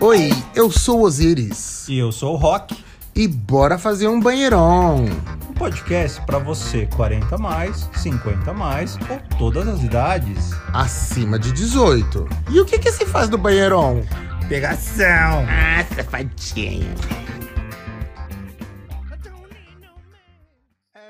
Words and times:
Oi, 0.00 0.30
eu 0.54 0.70
sou 0.70 1.00
Osiris. 1.00 1.88
E 1.88 1.98
eu 1.98 2.12
sou 2.12 2.34
o 2.34 2.36
Rock. 2.36 2.84
E 3.16 3.26
bora 3.26 3.76
fazer 3.76 4.06
um 4.06 4.20
banheirão. 4.20 5.04
Um 5.50 5.54
podcast 5.54 6.24
para 6.24 6.38
você 6.38 6.86
40 6.94 7.36
mais, 7.36 7.90
50 7.96 8.52
mais 8.52 8.96
ou 9.10 9.38
todas 9.38 9.66
as 9.66 9.82
idades. 9.82 10.52
Acima 10.72 11.36
de 11.36 11.50
18. 11.50 12.28
E 12.48 12.60
o 12.60 12.64
que 12.64 12.78
que 12.78 12.92
se 12.92 13.04
faz 13.06 13.28
no 13.28 13.36
banheirão? 13.36 14.04
Pegação. 14.48 15.44
Ah, 15.48 15.84
safadinho. 15.92 16.94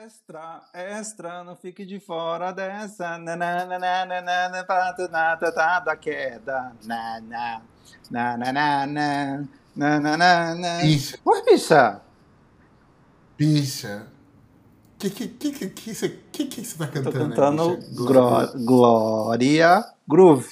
Extra, 0.02 0.62
extra, 0.72 1.44
não 1.44 1.54
fique 1.54 1.84
de 1.84 2.00
fora 2.00 2.52
dessa. 2.52 3.18
Na, 3.18 3.36
na, 3.36 3.66
na 3.66 5.34
da 5.84 5.94
queda. 5.94 6.72
na 6.84 7.60
na, 8.10 8.36
na, 8.36 8.52
na, 8.52 8.86
na, 8.86 9.46
na, 9.76 10.16
na, 10.16 10.54
na. 10.54 10.78
Bicha. 10.82 11.18
que 11.18 11.50
bicha? 11.50 12.00
Bicha. 13.36 14.06
O 14.94 14.98
que 14.98 15.10
que 15.10 15.28
que 15.28 15.52
que 15.52 15.68
que 15.68 15.94
que, 15.94 16.08
que, 16.32 16.46
que 16.46 16.64
você 16.64 16.72
está 16.72 16.86
cantando? 16.88 17.12
Tô 17.12 17.18
cantando 17.18 17.62
aí, 17.62 18.64
Glória. 18.64 19.84
Groove. 20.08 20.48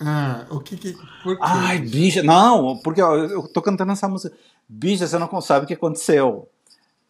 Ah, 0.00 0.46
o 0.50 0.60
que 0.60 0.76
que 0.76 0.92
por 1.22 1.36
quê? 1.36 1.42
Ai, 1.42 1.78
bicha, 1.78 2.22
não, 2.22 2.76
porque 2.78 3.00
ó, 3.00 3.14
eu 3.14 3.48
tô 3.48 3.62
cantando 3.62 3.92
essa 3.92 4.08
música. 4.08 4.36
Bicha, 4.68 5.06
você 5.06 5.16
não 5.16 5.40
sabe 5.40 5.64
o 5.64 5.68
que 5.68 5.74
aconteceu. 5.74 6.48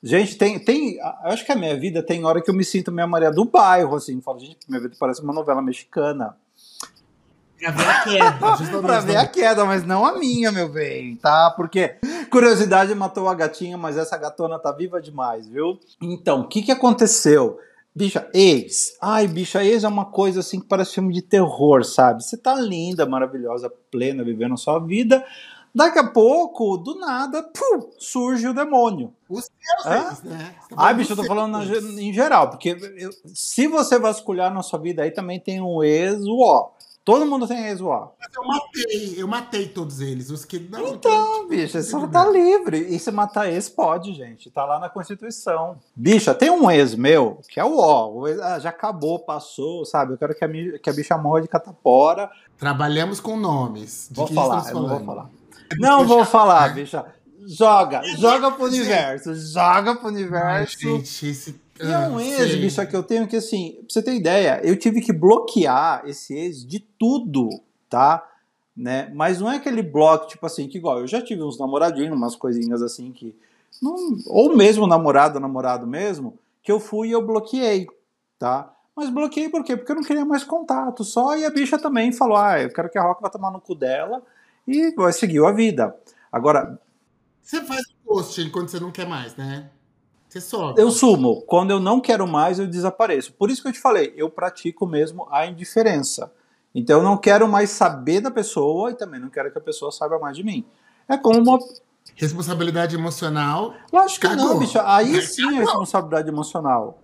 Gente, 0.02 0.36
tem, 0.36 0.58
tem. 0.58 1.00
Acho 1.22 1.46
que 1.46 1.52
a 1.52 1.56
minha 1.56 1.78
vida 1.78 2.02
tem 2.02 2.24
hora 2.24 2.42
que 2.42 2.50
eu 2.50 2.54
me 2.54 2.64
sinto 2.64 2.90
minha 2.90 3.06
Maria 3.06 3.30
do 3.30 3.44
bairro, 3.44 3.94
assim. 3.94 4.20
Falo, 4.20 4.40
gente, 4.40 4.58
minha 4.68 4.80
vida 4.80 4.94
parece 4.98 5.22
uma 5.22 5.32
novela 5.32 5.62
mexicana. 5.62 6.36
Pra 7.62 7.70
ver 7.70 7.88
a 7.88 8.02
queda. 8.02 8.56
pra 8.82 9.00
ver 9.00 9.16
a 9.16 9.26
queda, 9.26 9.64
mas 9.64 9.86
não 9.86 10.04
a 10.04 10.18
minha, 10.18 10.50
meu 10.50 10.68
bem, 10.68 11.16
tá? 11.16 11.52
Porque 11.56 11.96
curiosidade 12.30 12.94
matou 12.94 13.28
a 13.28 13.34
gatinha, 13.34 13.78
mas 13.78 13.96
essa 13.96 14.16
gatona 14.16 14.58
tá 14.58 14.72
viva 14.72 15.00
demais, 15.00 15.46
viu? 15.46 15.78
Então, 16.00 16.40
o 16.40 16.48
que 16.48 16.62
que 16.62 16.72
aconteceu? 16.72 17.58
Bicha, 17.94 18.26
ex. 18.32 18.96
Ai, 19.00 19.28
bicha, 19.28 19.62
ex 19.62 19.84
é 19.84 19.88
uma 19.88 20.06
coisa 20.06 20.40
assim 20.40 20.58
que 20.60 20.66
parece 20.66 20.94
filme 20.94 21.12
de 21.12 21.22
terror, 21.22 21.84
sabe? 21.84 22.24
Você 22.24 22.36
tá 22.36 22.54
linda, 22.54 23.04
maravilhosa, 23.06 23.70
plena, 23.90 24.24
vivendo 24.24 24.54
a 24.54 24.56
sua 24.56 24.78
vida. 24.78 25.22
Daqui 25.74 25.98
a 25.98 26.06
pouco, 26.06 26.76
do 26.76 26.98
nada, 26.98 27.42
pum, 27.42 27.90
surge 27.98 28.46
o 28.48 28.52
demônio. 28.54 29.12
Os 29.28 29.44
seus 29.44 29.94
ex, 29.94 30.22
né? 30.22 30.54
Tá 30.68 30.76
Ai, 30.76 30.94
bicho, 30.94 31.12
eu 31.12 31.16
tô 31.16 31.24
falando 31.24 31.52
na 31.52 31.64
ex. 31.64 31.84
em 31.98 32.12
geral, 32.12 32.50
porque 32.50 32.76
eu- 32.98 33.10
se 33.34 33.66
você 33.66 33.98
vasculhar 33.98 34.52
na 34.52 34.62
sua 34.62 34.78
vida 34.78 35.02
aí, 35.02 35.10
também 35.10 35.40
tem 35.40 35.62
um 35.62 35.82
ex-ó. 35.82 36.72
Todo 37.04 37.26
mundo 37.26 37.48
tem 37.48 37.66
ex-ó. 37.66 38.12
Mas 38.18 38.32
eu 38.34 38.44
matei, 38.46 39.14
eu 39.18 39.26
matei 39.28 39.68
todos 39.68 40.00
eles, 40.00 40.30
os 40.30 40.44
que 40.44 40.60
não. 40.60 40.86
Então, 40.94 41.48
bicha, 41.48 41.82
você 41.82 42.06
tá 42.08 42.24
livre. 42.30 42.78
E 42.78 42.98
se 42.98 43.10
matar 43.10 43.50
ex, 43.52 43.68
pode, 43.68 44.12
gente. 44.14 44.50
Tá 44.52 44.64
lá 44.64 44.78
na 44.78 44.88
Constituição. 44.88 45.76
Bicha, 45.96 46.32
tem 46.32 46.48
um 46.50 46.70
ex 46.70 46.94
meu, 46.94 47.40
que 47.48 47.58
é 47.58 47.64
o 47.64 47.76
ó. 47.78 48.28
Ex- 48.28 48.40
ah, 48.40 48.58
já 48.60 48.68
acabou, 48.68 49.18
passou, 49.18 49.84
sabe? 49.84 50.12
Eu 50.12 50.18
quero 50.18 50.32
que 50.34 50.44
a, 50.44 50.48
que 50.78 50.90
a 50.90 50.92
bicha 50.92 51.18
morra 51.18 51.42
de 51.42 51.48
catapora. 51.48 52.30
Trabalhamos 52.56 53.18
com 53.18 53.36
nomes. 53.36 54.06
De 54.08 54.16
Vou 54.18 54.28
falar, 54.28 54.68
eu 54.68 54.74
não 54.74 54.88
vou 54.88 55.00
falar. 55.04 55.30
Não 55.78 56.06
vou 56.06 56.24
falar, 56.24 56.74
bicha. 56.74 57.04
Joga, 57.46 58.02
joga 58.18 58.52
pro 58.52 58.66
universo, 58.66 59.34
joga 59.34 59.96
pro 59.96 60.08
Ai, 60.08 60.14
universo. 60.14 60.78
gente, 60.78 61.26
esse. 61.26 61.60
E 61.82 61.92
é 61.92 61.98
um 61.98 62.18
ah, 62.18 62.24
ex, 62.24 62.36
sei. 62.36 62.60
bicha, 62.60 62.86
que 62.86 62.94
eu 62.94 63.02
tenho 63.02 63.26
que, 63.26 63.36
assim, 63.36 63.72
pra 63.78 63.86
você 63.88 64.02
ter 64.02 64.14
ideia, 64.14 64.60
eu 64.62 64.78
tive 64.78 65.00
que 65.00 65.12
bloquear 65.12 66.02
esse 66.06 66.32
ex 66.34 66.64
de 66.64 66.78
tudo, 66.78 67.48
tá? 67.90 68.26
Né? 68.76 69.10
Mas 69.14 69.40
não 69.40 69.50
é 69.50 69.56
aquele 69.56 69.82
bloco, 69.82 70.28
tipo 70.28 70.46
assim, 70.46 70.68
que 70.68 70.78
igual, 70.78 71.00
eu 71.00 71.06
já 71.06 71.20
tive 71.20 71.42
uns 71.42 71.58
namoradinhos, 71.58 72.16
umas 72.16 72.36
coisinhas 72.36 72.82
assim 72.82 73.10
que. 73.12 73.34
Não, 73.80 73.96
ou 74.26 74.56
mesmo 74.56 74.86
namorado, 74.86 75.40
namorado 75.40 75.86
mesmo, 75.86 76.38
que 76.62 76.70
eu 76.70 76.78
fui 76.78 77.08
e 77.08 77.12
eu 77.12 77.26
bloqueei, 77.26 77.86
tá? 78.38 78.72
Mas 78.94 79.10
bloqueei 79.10 79.48
por 79.48 79.64
quê? 79.64 79.76
Porque 79.76 79.90
eu 79.90 79.96
não 79.96 80.02
queria 80.02 80.24
mais 80.24 80.44
contato 80.44 81.02
só, 81.02 81.36
e 81.36 81.44
a 81.44 81.50
bicha 81.50 81.78
também 81.78 82.12
falou: 82.12 82.36
ah, 82.36 82.60
eu 82.60 82.70
quero 82.70 82.90
que 82.90 82.98
a 82.98 83.02
Rock 83.02 83.20
vá 83.22 83.28
tomar 83.28 83.50
no 83.50 83.60
cu 83.60 83.74
dela 83.74 84.22
e 84.68 84.94
vai 84.94 85.12
seguir 85.12 85.44
a 85.44 85.50
vida. 85.50 85.94
Agora, 86.30 86.78
Você 87.42 87.60
faz 87.62 87.80
o 87.80 88.06
post 88.06 88.50
quando 88.50 88.68
você 88.68 88.78
não 88.78 88.92
quer 88.92 89.06
mais, 89.06 89.34
né? 89.34 89.70
Você 90.32 90.40
sobe. 90.40 90.80
Eu 90.80 90.90
sumo. 90.90 91.42
Quando 91.42 91.72
eu 91.72 91.78
não 91.78 92.00
quero 92.00 92.26
mais, 92.26 92.58
eu 92.58 92.66
desapareço. 92.66 93.34
Por 93.34 93.50
isso 93.50 93.60
que 93.60 93.68
eu 93.68 93.72
te 93.72 93.78
falei, 93.78 94.14
eu 94.16 94.30
pratico 94.30 94.86
mesmo 94.86 95.26
a 95.30 95.46
indiferença. 95.46 96.32
Então 96.74 97.00
eu 97.00 97.04
não 97.04 97.18
quero 97.18 97.46
mais 97.46 97.68
saber 97.68 98.22
da 98.22 98.30
pessoa 98.30 98.90
e 98.90 98.94
também 98.94 99.20
não 99.20 99.28
quero 99.28 99.52
que 99.52 99.58
a 99.58 99.60
pessoa 99.60 99.92
saiba 99.92 100.18
mais 100.18 100.34
de 100.34 100.42
mim. 100.42 100.64
É 101.06 101.18
como 101.18 101.38
uma. 101.38 101.58
Responsabilidade 102.16 102.96
emocional. 102.96 103.74
Lógico 103.92 104.26
que 104.26 104.34
não, 104.34 104.58
bicho. 104.58 104.78
Aí 104.82 105.20
sim 105.20 105.58
é 105.58 105.60
responsabilidade 105.60 106.28
emocional. 106.30 106.98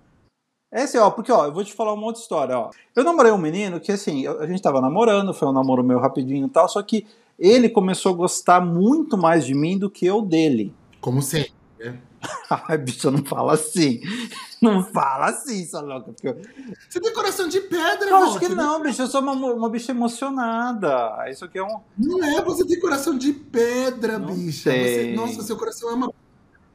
Esse, 0.72 0.96
ó, 0.96 1.10
porque, 1.10 1.30
ó, 1.30 1.44
eu 1.44 1.52
vou 1.52 1.62
te 1.62 1.74
falar 1.74 1.92
uma 1.92 2.06
outra 2.06 2.22
história, 2.22 2.58
ó. 2.58 2.70
Eu 2.96 3.04
namorei 3.04 3.30
um 3.30 3.36
menino 3.38 3.78
que, 3.78 3.92
assim, 3.92 4.22
eu- 4.22 4.40
a 4.40 4.46
gente 4.46 4.62
tava 4.62 4.80
namorando, 4.80 5.34
foi 5.34 5.48
um 5.48 5.52
namoro 5.52 5.84
meu 5.84 5.98
rapidinho 5.98 6.46
e 6.46 6.50
tal, 6.50 6.66
só 6.66 6.82
que 6.82 7.06
ele 7.38 7.68
começou 7.68 8.14
a 8.14 8.16
gostar 8.16 8.60
muito 8.62 9.18
mais 9.18 9.44
de 9.44 9.54
mim 9.54 9.78
do 9.78 9.90
que 9.90 10.06
eu 10.06 10.22
dele. 10.22 10.74
Como 11.00 11.20
sempre. 11.20 11.52
Ai, 12.68 12.78
bicho, 12.78 13.10
não 13.10 13.24
fala 13.24 13.54
assim. 13.54 14.00
Não 14.60 14.82
fala 14.82 15.26
assim, 15.26 15.64
sua 15.64 15.80
louca. 15.80 16.12
Eu, 16.22 16.40
Você 16.88 17.00
tem 17.00 17.12
coração 17.12 17.48
de 17.48 17.60
pedra, 17.60 18.08
Eu 18.08 18.16
acho 18.16 18.38
que 18.38 18.48
né? 18.48 18.54
não, 18.54 18.82
bicho. 18.82 19.02
Eu 19.02 19.06
sou 19.06 19.20
uma, 19.20 19.32
uma 19.32 19.68
bicha 19.68 19.92
emocionada. 19.92 21.30
Isso 21.30 21.44
aqui 21.44 21.58
é 21.58 21.62
um. 21.62 21.80
Não 21.96 22.24
é, 22.24 22.42
você 22.42 22.64
tem 22.66 22.80
coração 22.80 23.16
de 23.16 23.32
pedra, 23.32 24.18
Não 24.18 24.34
bicha. 24.34 24.70
Você, 24.70 25.14
nossa, 25.14 25.42
seu 25.42 25.56
coração 25.56 25.90
é 25.90 25.94
uma. 25.94 26.12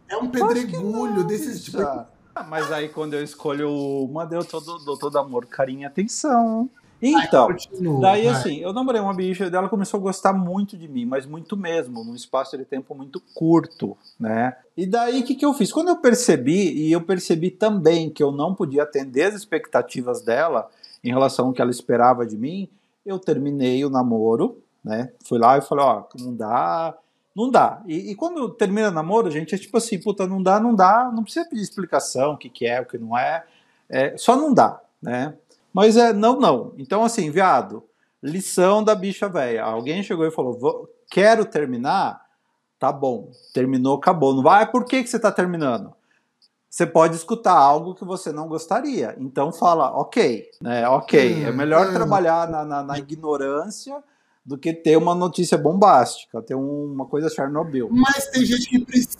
É 0.08 0.18
um 0.18 0.30
pedregulho 0.30 1.18
não, 1.18 1.28
desses 1.28 1.64
tipo. 1.64 1.78
bicha. 1.78 2.08
Ah, 2.36 2.44
Mas 2.44 2.72
aí 2.72 2.90
quando 2.90 3.14
eu 3.14 3.24
escolho 3.24 3.70
uma, 3.70 4.26
deu 4.26 4.44
todo, 4.44 4.80
dou 4.80 4.98
todo 4.98 5.18
amor, 5.18 5.46
carinho 5.46 5.82
e 5.82 5.86
atenção. 5.86 6.70
Então, 7.06 7.48
Continua, 7.48 8.00
daí 8.00 8.24
vai. 8.24 8.34
assim, 8.34 8.58
eu 8.60 8.72
namorei 8.72 9.02
uma 9.02 9.14
bicha 9.14 9.46
e 9.46 9.54
ela 9.54 9.68
começou 9.68 10.00
a 10.00 10.04
gostar 10.04 10.32
muito 10.32 10.78
de 10.78 10.88
mim, 10.88 11.06
mas 11.06 11.26
muito 11.26 11.58
mesmo, 11.58 12.02
num 12.04 12.16
espaço 12.16 12.58
de 12.58 12.64
tempo 12.64 12.96
muito 12.96 13.22
curto, 13.34 13.98
né? 14.18 14.56
E 14.78 14.86
daí 14.86 15.22
o 15.22 15.24
que, 15.26 15.36
que 15.36 15.46
eu 15.46 15.54
fiz? 15.54 15.72
Quando 15.72 15.90
eu 15.90 15.98
percebi, 15.98 16.72
e 16.72 16.92
eu 16.92 17.02
percebi 17.02 17.52
também 17.52 18.10
que 18.10 18.24
eu 18.24 18.32
não 18.32 18.56
podia 18.56 18.84
atender 18.84 19.24
as 19.24 19.36
expectativas 19.36 20.22
dela 20.22 20.70
em 21.04 21.10
relação 21.10 21.48
ao 21.48 21.54
que 21.54 21.62
ela 21.62 21.72
esperava 21.72 22.26
de 22.26 22.38
mim, 22.38 22.70
eu 23.06 23.20
terminei 23.20 23.84
o 23.84 23.90
namoro, 23.90 24.58
né? 24.84 25.12
Fui 25.26 25.38
lá 25.38 25.58
e 25.58 25.62
falei, 25.62 25.84
ó, 25.84 26.04
não 26.18 26.34
dá, 26.34 26.98
não 27.36 27.50
dá. 27.50 27.82
E, 27.86 28.12
e 28.12 28.16
quando 28.16 28.50
termina 28.50 28.90
o 28.90 28.92
namoro, 28.92 29.30
gente, 29.30 29.54
é 29.54 29.58
tipo 29.58 29.78
assim, 29.78 30.00
puta, 30.00 30.26
não 30.26 30.42
dá, 30.42 30.60
não 30.60 30.74
dá, 30.74 31.12
não 31.14 31.24
precisa 31.24 31.46
pedir 31.46 31.62
explicação, 31.62 32.34
o 32.34 32.38
que, 32.38 32.50
que 32.50 32.66
é, 32.66 32.80
o 32.80 32.86
que 32.86 32.98
não 32.98 33.18
é, 33.18 33.44
é 33.90 34.18
só 34.18 34.36
não 34.36 34.54
dá, 34.54 34.80
né? 35.02 35.34
Mas 35.74 35.98
é 35.98 36.14
não, 36.14 36.40
não. 36.40 36.74
Então, 36.78 37.04
assim, 37.04 37.32
viado, 37.32 37.84
lição 38.22 38.84
da 38.84 38.94
bicha 38.96 39.28
velha. 39.28 39.64
Alguém 39.64 40.04
chegou 40.04 40.26
e 40.26 40.32
falou: 40.32 40.58
"Vou- 40.60 40.88
quero 41.10 41.46
terminar? 41.46 42.22
Tá 42.80 42.92
bom. 42.92 43.32
Terminou, 43.54 43.96
acabou. 43.98 44.34
Não 44.36 44.44
vai, 44.44 44.64
"Ah, 44.64 44.68
por 44.68 44.86
que, 44.86 45.02
que 45.04 45.10
você 45.10 45.18
tá 45.20 45.32
terminando? 45.32 45.94
Você 46.70 46.86
pode 46.88 47.16
escutar 47.16 47.54
algo 47.54 47.94
que 47.94 48.04
você 48.04 48.32
não 48.32 48.48
gostaria. 48.48 49.16
Então 49.20 49.52
fala, 49.54 49.92
ok, 49.96 50.50
né? 50.62 50.88
Ok. 50.90 51.44
É 51.44 51.50
Hum, 51.52 51.56
melhor 51.56 51.88
hum. 51.88 51.94
trabalhar 51.94 52.50
na, 52.50 52.66
na- 52.66 52.84
na 52.84 52.98
ignorância 52.98 54.04
do 54.44 54.58
que 54.58 54.74
ter 54.74 54.98
uma 54.98 55.14
notícia 55.16 55.56
bombástica, 55.58 56.42
ter 56.42 56.56
um- 56.56 56.92
uma 56.92 57.06
coisa 57.06 57.30
Chernobyl. 57.30 57.90
Mas 57.92 58.26
tem 58.32 58.44
gente 58.44 58.68
que 58.68 58.84
precisa 58.84 59.18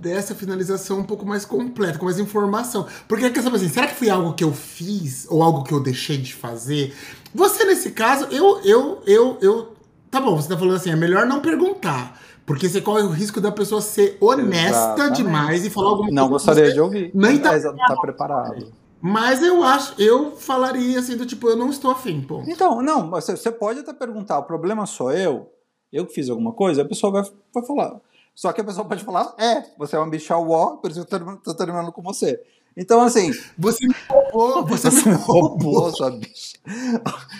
dessa 0.00 0.34
finalização 0.34 0.98
um 1.00 1.04
pouco 1.04 1.24
mais 1.24 1.44
completa, 1.44 1.98
com 1.98 2.04
mais 2.04 2.18
informação. 2.18 2.86
Porque 3.08 3.28
quer 3.30 3.42
saber 3.42 3.56
assim, 3.56 3.68
será 3.68 3.86
que 3.86 3.94
foi 3.94 4.10
algo 4.10 4.34
que 4.34 4.44
eu 4.44 4.52
fiz 4.52 5.26
ou 5.30 5.42
algo 5.42 5.62
que 5.64 5.72
eu 5.72 5.80
deixei 5.82 6.16
de 6.16 6.34
fazer? 6.34 6.94
Você, 7.34 7.64
nesse 7.64 7.90
caso, 7.92 8.26
eu, 8.30 8.60
eu, 8.64 9.02
eu, 9.06 9.38
eu. 9.40 9.74
Tá 10.10 10.20
bom, 10.20 10.36
você 10.36 10.48
tá 10.48 10.56
falando 10.56 10.76
assim, 10.76 10.90
é 10.90 10.96
melhor 10.96 11.26
não 11.26 11.40
perguntar. 11.40 12.20
Porque 12.46 12.68
você 12.68 12.80
corre 12.80 13.02
o 13.02 13.08
risco 13.08 13.40
da 13.40 13.50
pessoa 13.50 13.80
ser 13.80 14.18
honesta 14.20 14.68
Exatamente. 14.94 15.16
demais 15.16 15.64
e 15.64 15.70
falar 15.70 15.88
alguma 15.90 16.10
Não 16.10 16.28
coisa. 16.28 16.44
que 16.44 16.50
gostaria 16.50 16.72
de 16.74 16.80
ouvir. 16.80 17.10
nem 17.14 17.38
tá- 17.38 17.58
não 17.58 17.76
tá 17.76 17.96
preparado. 17.96 18.72
Mas 19.00 19.42
eu 19.42 19.62
acho, 19.62 19.94
eu 20.00 20.32
falaria 20.36 20.98
assim, 20.98 21.16
do 21.16 21.26
tipo, 21.26 21.48
eu 21.48 21.56
não 21.56 21.68
estou 21.70 21.90
afim, 21.90 22.20
pô. 22.22 22.42
Então, 22.46 22.82
não, 22.82 23.06
mas 23.06 23.24
você 23.24 23.36
você 23.36 23.50
pode 23.50 23.80
até 23.80 23.92
perguntar, 23.92 24.38
o 24.38 24.44
problema 24.44 24.86
sou 24.86 25.10
eu? 25.12 25.50
Eu 25.92 26.06
que 26.06 26.14
fiz 26.14 26.28
alguma 26.30 26.52
coisa? 26.52 26.82
A 26.82 26.84
pessoa 26.84 27.12
vai, 27.12 27.22
vai 27.54 27.66
falar. 27.66 28.00
Só 28.34 28.52
que 28.52 28.60
a 28.60 28.64
pessoa 28.64 28.86
pode 28.86 29.04
falar, 29.04 29.34
é, 29.38 29.64
você 29.78 29.96
é 29.96 29.98
uma 29.98 30.10
bicha 30.10 30.36
uó, 30.36 30.76
por 30.78 30.90
isso 30.90 31.00
eu 31.00 31.04
tô, 31.04 31.36
tô 31.36 31.54
terminando 31.54 31.92
com 31.92 32.02
você. 32.02 32.42
Então, 32.76 33.00
assim, 33.02 33.30
Você 33.56 33.86
me 33.86 33.94
roubou, 34.08 34.66
você, 34.66 34.90
você 34.90 35.08
me 35.08 35.14
roubou. 35.14 35.72
roubou, 35.74 35.94
sua 35.94 36.10
bicha. 36.10 36.58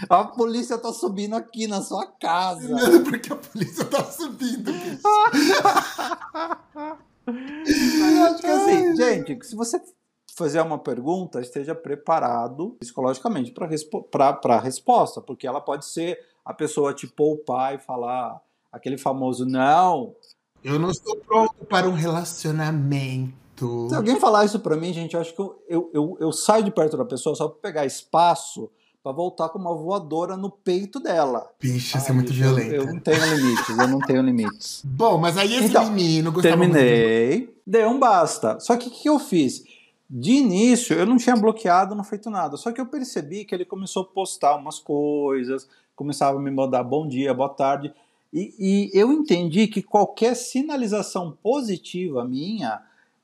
A 0.09 0.25
polícia 0.25 0.79
tá 0.79 0.93
subindo 0.93 1.35
aqui 1.35 1.67
na 1.67 1.83
sua 1.83 2.07
casa. 2.07 2.69
Não, 2.69 3.03
porque 3.03 3.33
a 3.33 3.37
polícia 3.37 3.85
tá 3.85 4.05
subindo. 4.05 4.73
bicho. 4.73 5.01
Mas 7.27 8.17
eu 8.17 8.25
acho 8.25 8.41
que 8.41 8.47
assim, 8.47 8.97
gente, 8.97 9.45
se 9.45 9.57
você 9.57 9.81
fazer 10.37 10.61
uma 10.61 10.79
pergunta, 10.79 11.41
esteja 11.41 11.75
preparado 11.75 12.77
psicologicamente 12.79 13.53
para 13.53 14.57
a 14.57 14.61
resposta, 14.61 15.21
porque 15.21 15.47
ela 15.47 15.61
pode 15.61 15.87
ser 15.87 16.19
a 16.45 16.53
pessoa 16.53 16.93
te 16.93 17.07
poupar 17.07 17.75
e 17.75 17.79
falar 17.79 18.41
aquele 18.71 18.99
famoso 18.99 19.47
não. 19.47 20.15
Eu 20.65 20.79
não 20.79 20.91
estou 20.91 21.17
pronto 21.17 21.65
para 21.69 21.87
um 21.89 21.93
relacionamento. 21.93 23.89
Se 23.89 23.95
alguém 23.95 24.19
falar 24.19 24.47
isso 24.47 24.59
para 24.59 24.77
mim, 24.77 24.93
gente, 24.93 25.15
eu 25.15 25.21
acho 25.21 25.35
que 25.35 25.41
eu, 25.41 25.63
eu, 25.69 25.91
eu, 25.93 26.17
eu 26.19 26.33
saio 26.33 26.65
de 26.65 26.71
perto 26.71 26.97
da 26.97 27.05
pessoa 27.05 27.37
só 27.37 27.47
para 27.49 27.61
pegar 27.61 27.87
espaço 27.87 28.71
para 29.05 29.13
voltar 29.13 29.51
com 29.51 29.59
uma 29.59 29.77
voadora 29.77 30.35
no 30.35 30.51
peito 30.51 30.99
dela. 30.99 31.51
Bicha, 31.61 31.99
isso 31.99 32.11
é 32.11 32.15
muito 32.15 32.33
violento. 32.33 32.73
Eu, 32.73 32.85
eu, 32.85 32.95
não 32.95 33.01
tenho 33.01 33.37
limites, 33.37 33.69
eu 33.69 33.89
não 33.89 33.99
tenho 33.99 34.23
limites. 34.23 34.81
Bom, 34.89 35.19
mas 35.19 35.37
aí 35.37 35.55
esse 35.55 35.67
então, 35.67 35.91
menino 35.91 36.33
gostava 36.33 36.57
Terminei, 36.57 37.37
muito 37.37 37.55
dei 37.67 37.85
um 37.85 37.99
basta. 37.99 38.59
Só 38.61 38.79
que 38.79 38.89
o 38.89 38.91
que 38.91 39.07
eu 39.07 39.19
fiz? 39.19 39.63
De 40.09 40.33
início, 40.33 40.97
eu 40.97 41.05
não 41.05 41.19
tinha 41.19 41.37
bloqueado, 41.37 41.95
não 41.95 42.03
feito 42.03 42.31
nada. 42.31 42.57
Só 42.57 42.73
que 42.73 42.81
eu 42.81 42.87
percebi 42.87 43.45
que 43.45 43.55
ele 43.55 43.67
começou 43.67 44.05
a 44.05 44.07
postar 44.07 44.57
umas 44.57 44.79
coisas, 44.79 45.69
começava 45.95 46.39
a 46.39 46.41
me 46.41 46.51
mandar 46.51 46.83
bom 46.83 47.07
dia, 47.07 47.35
boa 47.35 47.51
tarde. 47.51 47.93
E, 48.35 48.55
e 48.59 48.91
eu 48.93 49.13
entendi 49.13 49.69
que 49.69 49.83
qualquer 49.83 50.35
sinalização 50.35 51.39
positiva 51.41 52.25
minha, 52.25 52.83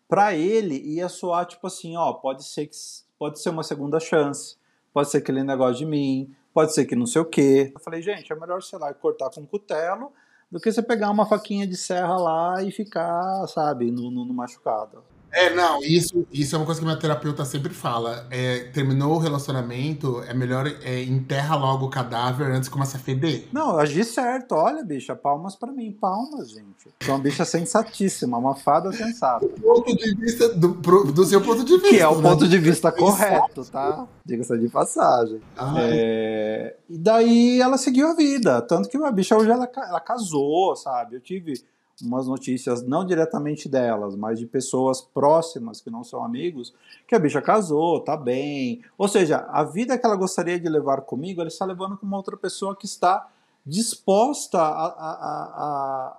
para 0.08 0.34
ele, 0.34 0.76
ia 0.76 1.08
soar 1.08 1.44
tipo 1.44 1.66
assim: 1.66 1.96
ó, 1.96 2.12
pode 2.12 2.44
ser, 2.44 2.66
que, 2.66 2.76
pode 3.18 3.40
ser 3.40 3.50
uma 3.50 3.64
segunda 3.64 3.98
chance 3.98 4.60
pode 4.92 5.10
ser 5.10 5.20
que 5.20 5.30
ele 5.30 5.42
negócio 5.42 5.76
de 5.76 5.86
mim, 5.86 6.34
pode 6.52 6.74
ser 6.74 6.84
que 6.84 6.96
não 6.96 7.06
sei 7.06 7.22
o 7.22 7.24
quê. 7.24 7.72
Eu 7.74 7.80
falei, 7.80 8.02
gente, 8.02 8.32
é 8.32 8.36
melhor, 8.36 8.62
sei 8.62 8.78
lá, 8.78 8.92
cortar 8.92 9.30
com 9.30 9.46
cutelo 9.46 10.12
do 10.50 10.60
que 10.60 10.70
você 10.70 10.82
pegar 10.82 11.10
uma 11.10 11.26
faquinha 11.26 11.66
de 11.66 11.76
serra 11.76 12.16
lá 12.16 12.62
e 12.62 12.72
ficar, 12.72 13.46
sabe, 13.46 13.90
no, 13.90 14.10
no, 14.10 14.24
no 14.24 14.34
machucado. 14.34 15.02
É, 15.32 15.54
não, 15.54 15.82
isso, 15.82 16.26
isso 16.32 16.54
é 16.54 16.58
uma 16.58 16.66
coisa 16.66 16.80
que 16.80 16.86
minha 16.86 16.98
terapeuta 16.98 17.44
sempre 17.44 17.72
fala. 17.72 18.26
É, 18.30 18.64
terminou 18.72 19.14
o 19.14 19.18
relacionamento, 19.18 20.22
é 20.26 20.34
melhor 20.34 20.66
é, 20.66 21.02
enterra 21.02 21.56
logo 21.56 21.86
o 21.86 21.90
cadáver 21.90 22.50
antes 22.50 22.68
que 22.68 22.72
comece 22.72 22.96
a 22.96 23.00
feder. 23.00 23.48
Não, 23.52 23.72
eu 23.72 23.78
agi 23.80 24.04
certo. 24.04 24.54
Olha, 24.54 24.82
bicha, 24.82 25.14
palmas 25.14 25.54
para 25.54 25.72
mim, 25.72 25.92
palmas, 25.92 26.50
gente. 26.50 26.88
Sou 27.02 27.14
uma 27.14 27.20
bicha 27.20 27.44
sensatíssima, 27.44 28.38
uma 28.38 28.54
fada 28.54 28.92
sensata. 28.92 29.46
Do 29.46 29.60
ponto 29.60 29.96
de 29.96 30.14
vista, 30.16 30.48
do, 30.48 30.68
do 31.12 31.24
seu 31.24 31.40
ponto 31.40 31.64
de 31.64 31.74
vista. 31.74 31.88
Que 31.88 32.00
é 32.00 32.08
o 32.08 32.20
né? 32.20 32.30
ponto 32.30 32.48
de 32.48 32.58
vista 32.58 32.90
correto, 32.90 33.64
tá? 33.66 34.06
Diga-se 34.24 34.58
de 34.58 34.68
passagem. 34.68 35.40
É, 35.78 36.76
e 36.88 36.98
daí 36.98 37.60
ela 37.60 37.78
seguiu 37.78 38.08
a 38.08 38.14
vida. 38.14 38.60
Tanto 38.62 38.88
que 38.88 38.96
a 38.96 39.10
bicha 39.12 39.36
hoje 39.36 39.50
ela, 39.50 39.70
ela 39.76 40.00
casou, 40.00 40.74
sabe? 40.76 41.16
Eu 41.16 41.20
tive 41.20 41.54
umas 42.02 42.26
notícias, 42.26 42.82
não 42.82 43.04
diretamente 43.04 43.68
delas, 43.68 44.16
mas 44.16 44.38
de 44.38 44.46
pessoas 44.46 45.00
próximas 45.00 45.80
que 45.80 45.90
não 45.90 46.02
são 46.02 46.24
amigos, 46.24 46.74
que 47.06 47.14
a 47.14 47.18
bicha 47.18 47.42
casou, 47.42 48.00
tá 48.00 48.16
bem. 48.16 48.82
Ou 48.96 49.08
seja, 49.08 49.46
a 49.50 49.62
vida 49.64 49.98
que 49.98 50.06
ela 50.06 50.16
gostaria 50.16 50.58
de 50.58 50.68
levar 50.68 51.02
comigo, 51.02 51.40
ela 51.40 51.48
está 51.48 51.64
levando 51.64 51.96
com 51.96 52.06
uma 52.06 52.16
outra 52.16 52.36
pessoa 52.36 52.76
que 52.76 52.86
está 52.86 53.28
disposta 53.64 54.58
a, 54.58 54.86
a, 54.86 56.16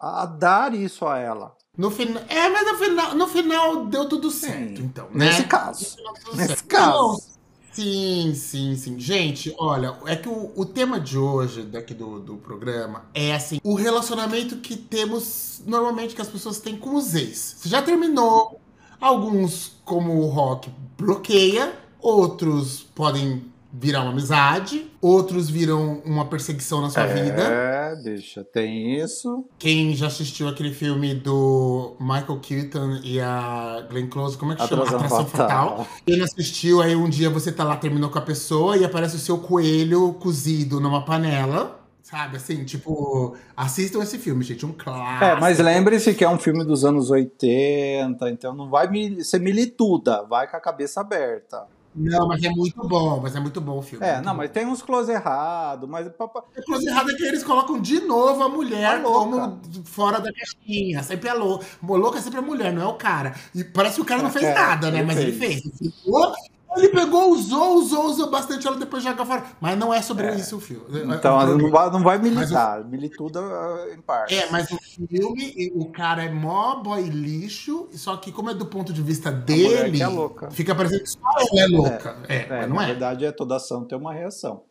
a, 0.00 0.22
a 0.22 0.26
dar 0.26 0.74
isso 0.74 1.06
a 1.06 1.18
ela. 1.18 1.56
No 1.76 1.90
final, 1.90 2.22
é, 2.28 2.48
mas 2.48 2.66
no 2.66 2.78
final, 2.78 3.14
no 3.14 3.26
final 3.28 3.86
deu 3.86 4.08
tudo 4.08 4.30
certo, 4.30 4.78
Sim, 4.78 4.84
então. 4.84 5.06
Né? 5.10 5.26
Nesse 5.26 5.44
caso. 5.44 5.96
Nesse 6.34 6.48
certo. 6.48 6.64
caso. 6.66 7.39
Sim, 7.72 8.34
sim, 8.34 8.76
sim. 8.76 8.98
Gente, 8.98 9.54
olha, 9.58 9.96
é 10.06 10.16
que 10.16 10.28
o, 10.28 10.52
o 10.56 10.66
tema 10.66 10.98
de 10.98 11.16
hoje, 11.16 11.62
daqui 11.62 11.94
do, 11.94 12.18
do 12.18 12.36
programa, 12.36 13.04
é 13.14 13.32
assim, 13.32 13.60
o 13.62 13.74
relacionamento 13.74 14.56
que 14.56 14.76
temos 14.76 15.62
normalmente 15.64 16.14
que 16.14 16.20
as 16.20 16.28
pessoas 16.28 16.58
têm 16.58 16.76
com 16.76 16.96
os 16.96 17.14
ex. 17.14 17.56
Você 17.58 17.68
já 17.68 17.80
terminou, 17.80 18.60
alguns, 19.00 19.76
como 19.84 20.20
o 20.20 20.26
Rock, 20.26 20.70
bloqueia, 20.98 21.72
outros 22.00 22.82
podem 22.94 23.49
virar 23.72 24.02
uma 24.02 24.10
amizade, 24.10 24.90
outros 25.00 25.48
viram 25.48 26.02
uma 26.04 26.26
perseguição 26.26 26.80
na 26.80 26.90
sua 26.90 27.04
é, 27.04 27.14
vida. 27.22 27.42
É, 27.42 27.96
deixa, 28.02 28.42
tem 28.44 29.00
isso. 29.00 29.44
Quem 29.58 29.94
já 29.94 30.08
assistiu 30.08 30.48
aquele 30.48 30.72
filme 30.72 31.14
do 31.14 31.94
Michael 32.00 32.40
Keaton 32.40 32.98
e 33.04 33.20
a 33.20 33.86
Glenn 33.88 34.08
Close, 34.08 34.36
como 34.36 34.52
é 34.52 34.56
que 34.56 34.66
chama? 34.66 34.82
Atração 34.82 35.26
Fatal. 35.26 35.68
Fatal. 35.78 35.86
Quem 36.04 36.20
assistiu, 36.20 36.82
aí 36.82 36.96
um 36.96 37.08
dia 37.08 37.30
você 37.30 37.52
tá 37.52 37.62
lá, 37.64 37.76
terminou 37.76 38.10
com 38.10 38.18
a 38.18 38.22
pessoa 38.22 38.76
e 38.76 38.84
aparece 38.84 39.16
o 39.16 39.20
seu 39.20 39.38
coelho 39.38 40.14
cozido 40.14 40.80
numa 40.80 41.04
panela. 41.04 41.78
Sabe, 42.02 42.38
assim, 42.38 42.64
tipo, 42.64 43.36
assistam 43.56 44.02
esse 44.02 44.18
filme, 44.18 44.42
gente, 44.42 44.66
um 44.66 44.72
clássico. 44.72 45.24
É, 45.24 45.38
mas 45.38 45.60
lembre-se 45.60 46.12
que 46.12 46.24
é 46.24 46.28
um 46.28 46.38
filme 46.38 46.64
dos 46.64 46.84
anos 46.84 47.08
80, 47.08 48.28
então 48.30 48.52
não 48.52 48.68
vai 48.68 48.90
me- 48.90 49.22
ser 49.22 49.38
milituda, 49.38 50.24
vai 50.24 50.50
com 50.50 50.56
a 50.56 50.60
cabeça 50.60 51.00
aberta. 51.02 51.62
Não, 51.92 52.28
mas 52.28 52.42
é 52.44 52.48
muito 52.50 52.86
bom, 52.86 53.20
mas 53.20 53.34
é 53.34 53.40
muito 53.40 53.60
bom 53.60 53.78
o 53.78 53.82
filme. 53.82 54.06
É, 54.06 54.20
não, 54.20 54.32
bom. 54.32 54.38
mas 54.38 54.50
tem 54.50 54.64
uns 54.64 54.80
close 54.80 55.10
errado, 55.10 55.88
mas 55.88 56.06
A 56.06 56.62
coisa 56.64 56.88
errada 56.88 57.10
é 57.12 57.16
que 57.16 57.24
eles 57.24 57.42
colocam 57.42 57.80
de 57.80 58.00
novo 58.00 58.42
a 58.44 58.48
mulher 58.48 59.02
como 59.02 59.60
fora 59.84 60.20
da 60.20 60.30
caixinha. 60.32 61.02
Sempre 61.02 61.28
é 61.28 61.34
louca. 61.34 61.66
Louca 61.82 62.18
é 62.18 62.22
sempre 62.22 62.38
a 62.38 62.42
mulher, 62.42 62.72
não 62.72 62.82
é 62.82 62.86
o 62.86 62.94
cara. 62.94 63.34
E 63.54 63.64
parece 63.64 63.96
que 63.96 64.02
o 64.02 64.04
cara 64.04 64.22
não 64.22 64.30
fez 64.30 64.44
É, 64.44 64.54
nada, 64.54 64.90
né? 64.90 64.98
ele 64.98 65.06
Mas 65.06 65.18
ele 65.18 65.32
fez. 65.32 65.62
fez. 65.62 65.80
Ele 65.80 65.90
ficou, 65.90 66.32
Ele 66.76 66.88
pegou, 66.90 67.32
usou, 67.32 67.74
usou, 67.78 68.06
usou 68.06 68.30
bastante, 68.30 68.66
ela 68.66 68.76
depois 68.76 69.02
joga 69.02 69.26
fora. 69.26 69.44
Mas 69.60 69.76
não 69.76 69.92
é 69.92 70.00
sobre 70.00 70.32
isso 70.36 70.56
o 70.56 70.60
filme. 70.60 70.84
então 71.16 71.36
O 71.36 71.58
não 71.58 71.70
vai, 71.70 71.90
não 71.90 72.02
vai 72.02 72.18
Mas 72.18 72.26
o- 72.28 72.34
militar, 72.34 72.84
milituda 72.84 73.40
eh, 73.40 73.94
em 73.94 74.00
parte. 74.00 74.34
É, 74.34 74.48
mas 74.50 74.70
o 74.70 74.78
filme, 74.78 75.72
o 75.74 75.86
cara 75.90 76.22
é 76.24 76.30
mó 76.30 76.76
boy 76.76 77.02
lixo, 77.02 77.88
só 77.92 78.16
que 78.16 78.30
como 78.30 78.50
é 78.50 78.54
do 78.54 78.66
ponto 78.66 78.92
de 78.92 79.02
vista 79.02 79.30
mulher 79.32 79.44
dele, 79.90 80.00
é 80.02 80.06
louca. 80.06 80.50
fica 80.52 80.74
parecendo 80.74 81.02
que 81.02 81.10
só 81.10 81.18
ela 81.36 81.60
é 81.64 81.66
louca. 81.66 82.16
É, 82.28 82.36
É, 82.36 82.46
mas 82.60 82.68
não 82.68 82.76
na 82.76 82.84
é. 82.84 82.86
verdade, 82.86 83.24
é 83.24 83.32
toda 83.32 83.56
ação 83.56 83.84
tem 83.84 83.98
uma 83.98 84.12
reação. 84.12 84.62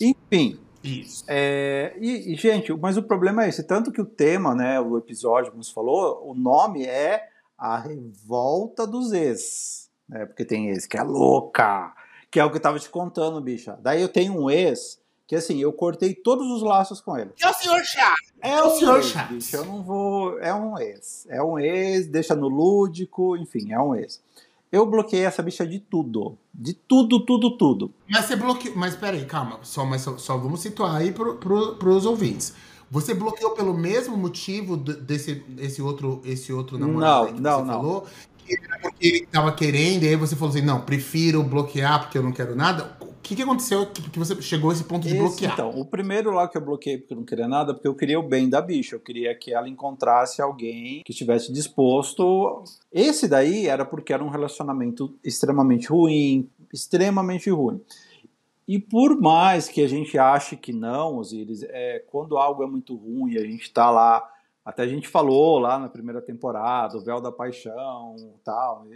Enfim, 0.00 0.58
Isso. 0.82 1.24
É, 1.28 1.96
e, 2.00 2.32
e, 2.32 2.36
gente, 2.36 2.72
mas 2.74 2.96
o 2.96 3.02
problema 3.02 3.44
é 3.44 3.48
esse, 3.48 3.62
tanto 3.64 3.90
que 3.92 4.00
o 4.00 4.04
tema, 4.04 4.54
né, 4.54 4.80
o 4.80 4.96
episódio, 4.98 5.50
como 5.52 5.62
você 5.62 5.72
falou, 5.72 6.22
o 6.28 6.34
nome 6.34 6.84
é 6.84 7.28
A 7.56 7.78
Revolta 7.78 8.86
dos 8.86 9.12
Ex, 9.12 9.87
né, 10.08 10.26
porque 10.26 10.44
tem 10.44 10.68
ex 10.68 10.86
que 10.86 10.96
é 10.96 11.02
louca, 11.02 11.92
que 12.30 12.40
é 12.40 12.44
o 12.44 12.50
que 12.50 12.56
eu 12.56 12.62
tava 12.62 12.78
te 12.78 12.88
contando, 12.88 13.40
bicha. 13.40 13.78
Daí 13.82 14.00
eu 14.00 14.08
tenho 14.08 14.32
um 14.40 14.50
ex 14.50 14.98
que, 15.26 15.36
assim, 15.36 15.58
eu 15.58 15.72
cortei 15.72 16.14
todos 16.14 16.50
os 16.50 16.62
laços 16.62 17.00
com 17.00 17.16
ele. 17.16 17.30
É 17.40 17.50
o 17.50 17.52
senhor 17.52 17.84
chato. 17.84 18.16
É 18.40 18.62
o 18.62 18.68
um 18.68 18.70
senhor 18.70 18.96
ex, 18.98 19.12
bicho, 19.28 19.56
eu 19.56 19.64
não 19.66 19.82
vou... 19.82 20.38
É 20.40 20.54
um 20.54 20.78
ex. 20.78 21.26
É 21.28 21.42
um 21.42 21.58
ex, 21.58 22.06
deixa 22.06 22.34
no 22.34 22.48
lúdico, 22.48 23.36
enfim, 23.36 23.72
é 23.72 23.78
um 23.78 23.94
ex. 23.94 24.22
Eu 24.70 24.86
bloqueei 24.86 25.24
essa 25.24 25.42
bicha 25.42 25.66
de 25.66 25.78
tudo. 25.78 26.38
De 26.52 26.74
tudo, 26.74 27.24
tudo, 27.24 27.56
tudo. 27.56 27.92
Mas 28.08 28.26
você 28.26 28.36
bloqueou. 28.36 28.76
Mas 28.76 28.94
peraí, 28.94 29.24
calma. 29.24 29.58
Só, 29.62 29.84
mas 29.84 30.02
só, 30.02 30.16
só 30.18 30.36
vamos 30.36 30.60
situar 30.60 30.96
aí 30.96 31.10
pro, 31.12 31.36
pro, 31.36 31.76
pros 31.76 32.04
ouvintes. 32.04 32.54
Você 32.90 33.12
bloqueou 33.12 33.50
pelo 33.50 33.74
mesmo 33.74 34.16
motivo 34.16 34.76
desse, 34.76 35.34
desse, 35.34 35.82
outro, 35.82 36.22
esse 36.24 36.52
outro 36.52 36.78
namorado 36.78 37.00
Não, 37.00 37.24
aí 37.24 37.32
que 37.34 37.40
não, 37.40 37.58
você 37.58 37.64
não. 37.64 37.74
falou? 37.74 38.06
Era 38.50 38.78
porque 38.80 39.06
ele 39.06 39.26
tava 39.26 39.52
querendo, 39.52 40.04
e 40.04 40.08
aí 40.08 40.16
você 40.16 40.36
falou 40.36 40.54
assim: 40.54 40.64
não, 40.64 40.80
prefiro 40.80 41.42
bloquear 41.42 42.00
porque 42.00 42.18
eu 42.18 42.22
não 42.22 42.32
quero 42.32 42.54
nada. 42.54 42.96
O 43.00 43.20
que, 43.20 43.36
que 43.36 43.42
aconteceu 43.42 43.86
que, 43.86 44.08
que 44.08 44.18
você 44.18 44.40
chegou 44.40 44.70
a 44.70 44.72
esse 44.72 44.84
ponto 44.84 45.06
de 45.06 45.14
Esse, 45.14 45.18
bloquear? 45.18 45.52
Então, 45.52 45.70
o 45.70 45.84
primeiro 45.84 46.30
lá 46.30 46.48
que 46.48 46.56
eu 46.56 46.62
bloqueei 46.62 46.98
porque 46.98 47.12
eu 47.12 47.18
não 47.18 47.24
queria 47.24 47.46
nada, 47.46 47.74
porque 47.74 47.88
eu 47.88 47.94
queria 47.94 48.18
o 48.18 48.22
bem 48.22 48.48
da 48.48 48.60
bicha. 48.60 48.96
Eu 48.96 49.00
queria 49.00 49.34
que 49.34 49.52
ela 49.52 49.68
encontrasse 49.68 50.40
alguém 50.40 51.02
que 51.04 51.12
estivesse 51.12 51.52
disposto. 51.52 52.62
Esse 52.92 53.28
daí 53.28 53.66
era 53.66 53.84
porque 53.84 54.12
era 54.12 54.24
um 54.24 54.30
relacionamento 54.30 55.14
extremamente 55.22 55.88
ruim, 55.88 56.48
extremamente 56.72 57.50
ruim. 57.50 57.80
E 58.68 58.78
por 58.78 59.18
mais 59.18 59.66
que 59.66 59.82
a 59.82 59.88
gente 59.88 60.18
ache 60.18 60.54
que 60.54 60.74
não, 60.74 61.16
Osiris, 61.16 61.62
é, 61.62 62.04
quando 62.10 62.36
algo 62.36 62.62
é 62.62 62.66
muito 62.66 62.94
ruim, 62.94 63.34
a 63.38 63.40
gente 63.40 63.72
tá 63.72 63.90
lá, 63.90 64.22
até 64.68 64.82
a 64.82 64.86
gente 64.86 65.08
falou 65.08 65.58
lá 65.58 65.78
na 65.78 65.88
primeira 65.88 66.20
temporada, 66.20 66.98
o 66.98 67.00
véu 67.00 67.22
da 67.22 67.32
paixão 67.32 68.14
tal, 68.44 68.86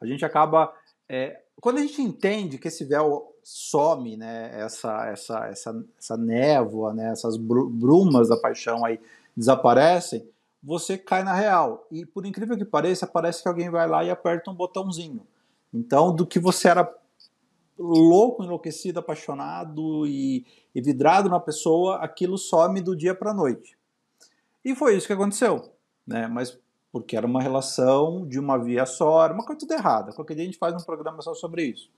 a 0.00 0.06
gente 0.06 0.24
acaba. 0.24 0.72
é, 1.06 1.42
quando 1.60 1.76
a 1.76 1.82
gente 1.82 2.00
entende 2.00 2.56
que 2.56 2.68
esse 2.68 2.82
véu 2.82 3.34
some, 3.42 4.16
né, 4.16 4.58
essa, 4.58 5.06
essa, 5.06 5.46
essa, 5.46 5.84
essa 5.98 6.16
névoa, 6.16 6.94
né, 6.94 7.10
essas 7.10 7.36
bru- 7.36 7.68
brumas 7.68 8.30
da 8.30 8.38
paixão 8.38 8.86
aí 8.86 8.98
desaparecem, 9.36 10.26
você 10.62 10.96
cai 10.96 11.22
na 11.22 11.34
real. 11.34 11.86
E 11.90 12.06
por 12.06 12.24
incrível 12.24 12.56
que 12.56 12.64
pareça, 12.64 13.06
parece 13.06 13.42
que 13.42 13.48
alguém 13.48 13.68
vai 13.68 13.86
lá 13.86 14.02
e 14.02 14.10
aperta 14.10 14.50
um 14.50 14.54
botãozinho. 14.54 15.26
Então, 15.74 16.14
do 16.14 16.26
que 16.26 16.38
você 16.38 16.68
era 16.68 16.90
louco, 17.78 18.42
enlouquecido, 18.42 18.98
apaixonado 18.98 20.06
e, 20.06 20.46
e 20.74 20.80
vidrado 20.80 21.28
na 21.28 21.38
pessoa, 21.38 21.96
aquilo 21.96 22.38
some 22.38 22.80
do 22.80 22.96
dia 22.96 23.14
para 23.14 23.34
noite. 23.34 23.77
E 24.68 24.74
foi 24.74 24.94
isso 24.94 25.06
que 25.06 25.14
aconteceu, 25.14 25.72
né? 26.06 26.28
Mas 26.28 26.58
porque 26.92 27.16
era 27.16 27.26
uma 27.26 27.40
relação 27.40 28.26
de 28.28 28.38
uma 28.38 28.58
via 28.58 28.84
só, 28.84 29.24
era 29.24 29.32
uma 29.32 29.42
coisa 29.42 29.60
tudo 29.60 29.72
errada. 29.72 30.12
Qualquer 30.12 30.34
dia 30.34 30.42
a 30.42 30.46
gente 30.46 30.58
faz 30.58 30.74
um 30.74 30.84
programa 30.84 31.22
só 31.22 31.32
sobre 31.32 31.64
isso. 31.64 31.90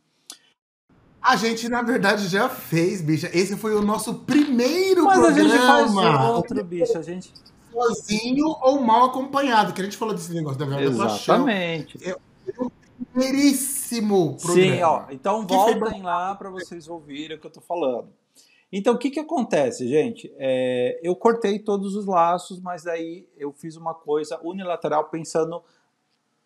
A 1.21 1.35
gente, 1.35 1.69
na 1.69 1.83
verdade, 1.83 2.29
já 2.29 2.49
fez, 2.49 3.03
bicha. 3.03 3.29
Esse 3.37 3.57
foi 3.57 3.75
o 3.75 3.83
nosso 3.83 4.21
primeiro 4.21 5.05
Mas 5.05 5.19
a 5.19 5.23
programa. 5.23 5.49
gente 5.49 5.67
faz 5.67 6.29
outro, 6.29 6.65
bicho, 6.65 6.97
a 6.97 7.03
gente... 7.03 7.35
Sozinho 7.73 8.47
ou 8.63 8.81
mal 8.81 9.07
acompanhado. 9.07 9.73
Que 9.73 9.81
a 9.81 9.85
gente 9.85 9.97
falou 9.97 10.15
desse 10.15 10.33
negócio 10.33 10.59
da 10.59 10.65
Véu 10.65 10.93
da 10.93 10.97
Paixão. 10.97 11.49
Exatamente. 11.49 11.99
Primeiríssimo 13.13 14.37
programa. 14.37 14.75
Sim, 14.77 14.83
ó, 14.83 15.05
então 15.11 15.45
voltem 15.45 16.03
lá 16.03 16.37
para 16.37 16.51
vocês 16.51 16.87
ouvirem 16.87 17.37
o 17.37 17.41
que 17.41 17.47
eu 17.49 17.51
tô 17.51 17.61
falando. 17.61 18.13
Então, 18.73 18.95
o 18.95 18.99
que, 18.99 19.11
que 19.11 19.19
acontece, 19.19 19.89
gente? 19.89 20.33
É, 20.39 21.01
eu 21.03 21.17
cortei 21.17 21.59
todos 21.59 21.97
os 21.97 22.07
laços, 22.07 22.61
mas 22.61 22.87
aí 22.87 23.29
eu 23.37 23.53
fiz 23.53 23.77
uma 23.77 23.95
coisa 23.95 24.41
unilateral 24.45 25.09
pensando 25.09 25.63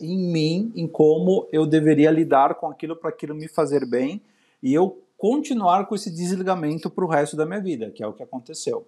em 0.00 0.16
mim, 0.16 0.72
em 0.74 0.86
como 0.86 1.46
eu 1.52 1.66
deveria 1.66 2.10
lidar 2.10 2.54
com 2.54 2.66
aquilo 2.66 2.96
para 2.96 3.10
aquilo 3.10 3.34
me 3.34 3.46
fazer 3.46 3.86
bem 3.86 4.22
e 4.62 4.72
eu 4.72 5.02
continuar 5.16 5.86
com 5.86 5.94
esse 5.94 6.10
desligamento 6.10 6.90
para 6.90 7.04
o 7.04 7.08
resto 7.08 7.36
da 7.36 7.46
minha 7.46 7.60
vida, 7.60 7.90
que 7.90 8.02
é 8.02 8.06
o 8.06 8.12
que 8.12 8.22
aconteceu. 8.22 8.86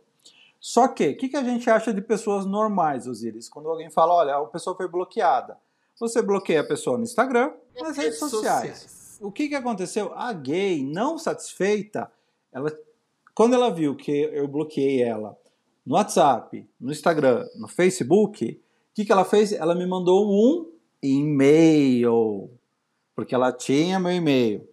Só 0.59 0.89
que, 0.89 1.11
o 1.11 1.17
que, 1.17 1.29
que 1.29 1.37
a 1.37 1.45
gente 1.45 1.69
acha 1.71 1.93
de 1.93 2.01
pessoas 2.01 2.45
normais, 2.47 3.07
Osiris? 3.07 3.49
Quando 3.49 3.69
alguém 3.69 3.91
fala, 3.91 4.15
olha, 4.15 4.37
a 4.37 4.45
pessoa 4.47 4.75
foi 4.75 4.89
bloqueada. 4.89 5.59
Você 5.99 6.21
bloqueia 6.21 6.61
a 6.61 6.67
pessoa 6.67 6.99
no 6.99 7.05
Instagram, 7.05 7.53
nas 7.81 7.97
redes 7.97 8.19
sociais. 8.19 9.19
O 9.21 9.31
que, 9.31 9.49
que 9.49 9.55
aconteceu? 9.55 10.13
A 10.15 10.33
gay, 10.33 10.83
não 10.83 11.19
satisfeita, 11.19 12.11
ela, 12.53 12.71
quando 13.37 13.53
ela 13.53 13.69
viu 13.69 13.95
que 13.95 14.11
eu 14.11 14.49
bloqueei 14.49 15.03
ela 15.03 15.37
no 15.85 15.95
WhatsApp, 15.95 16.67
no 16.81 16.91
Instagram, 16.91 17.47
no 17.57 17.69
Facebook, 17.69 18.47
o 18.47 18.59
que, 18.95 19.05
que 19.05 19.13
ela 19.13 19.27
fez? 19.27 19.53
Ela 19.53 19.75
me 19.75 19.87
mandou 19.87 20.27
um 20.27 20.73
e-mail, 21.03 22.51
porque 23.15 23.35
ela 23.35 23.53
tinha 23.53 24.01
meu 24.01 24.11
e-mail. 24.11 24.67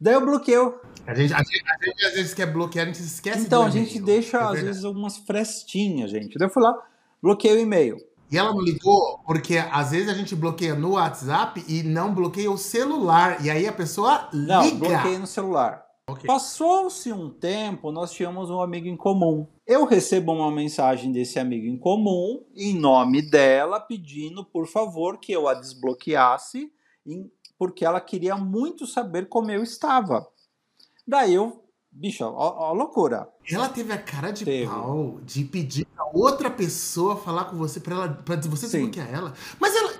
Daí 0.00 0.14
eu 0.14 0.20
bloqueio. 0.20 0.80
A 1.06 1.14
gente, 1.14 1.32
a, 1.32 1.38
gente, 1.38 1.62
a 1.64 1.86
gente 1.86 2.04
às 2.04 2.14
vezes 2.14 2.34
quer 2.34 2.52
bloquear, 2.52 2.86
a 2.86 2.90
gente 2.90 3.04
esquece 3.04 3.46
Então, 3.46 3.62
a 3.62 3.70
gente 3.70 4.00
deixa, 4.00 4.38
é 4.38 4.42
às 4.42 4.60
vezes, 4.62 4.84
algumas 4.84 5.16
frestinhas, 5.18 6.10
gente. 6.10 6.36
Daí 6.36 6.48
eu 6.48 6.52
fui 6.52 6.62
lá, 6.62 6.76
bloqueei 7.22 7.54
o 7.54 7.60
e-mail. 7.60 7.96
E 8.32 8.36
ela 8.36 8.52
não 8.52 8.60
ligou 8.60 9.20
porque 9.24 9.58
às 9.58 9.92
vezes 9.92 10.08
a 10.08 10.14
gente 10.14 10.34
bloqueia 10.34 10.74
no 10.74 10.94
WhatsApp 10.94 11.64
e 11.68 11.84
não 11.84 12.12
bloqueia 12.12 12.50
o 12.50 12.58
celular. 12.58 13.44
E 13.44 13.48
aí 13.48 13.68
a 13.68 13.72
pessoa 13.72 14.28
liga. 14.32 14.54
Não, 14.54 14.76
bloqueei 14.76 15.18
no 15.18 15.26
celular. 15.26 15.87
Okay. 16.08 16.26
Passou-se 16.26 17.12
um 17.12 17.28
tempo, 17.28 17.92
nós 17.92 18.12
tínhamos 18.12 18.48
um 18.48 18.62
amigo 18.62 18.88
em 18.88 18.96
comum. 18.96 19.46
Eu 19.66 19.84
recebo 19.84 20.32
uma 20.32 20.50
mensagem 20.50 21.12
desse 21.12 21.38
amigo 21.38 21.66
em 21.66 21.76
comum, 21.76 22.42
em 22.56 22.74
nome 22.74 23.20
dela, 23.20 23.78
pedindo, 23.78 24.42
por 24.42 24.66
favor, 24.66 25.18
que 25.18 25.32
eu 25.32 25.46
a 25.46 25.52
desbloqueasse, 25.52 26.72
porque 27.58 27.84
ela 27.84 28.00
queria 28.00 28.36
muito 28.36 28.86
saber 28.86 29.28
como 29.28 29.50
eu 29.50 29.62
estava. 29.62 30.26
Daí 31.06 31.34
eu, 31.34 31.62
bicho, 31.92 32.24
ó, 32.24 32.70
ó 32.70 32.72
loucura. 32.72 33.28
Ela 33.50 33.68
teve 33.68 33.92
a 33.92 33.98
cara 33.98 34.30
de 34.30 34.46
teve. 34.46 34.66
pau 34.66 35.20
de 35.22 35.44
pedir 35.44 35.84
pra 35.86 36.06
outra 36.14 36.50
pessoa 36.50 37.16
falar 37.16 37.44
com 37.44 37.56
você, 37.58 37.80
pra, 37.80 37.94
ela, 37.94 38.08
pra 38.08 38.36
você 38.36 38.66
desbloquear 38.66 39.12
ela. 39.12 39.34
Mas 39.60 39.76
ela, 39.76 39.92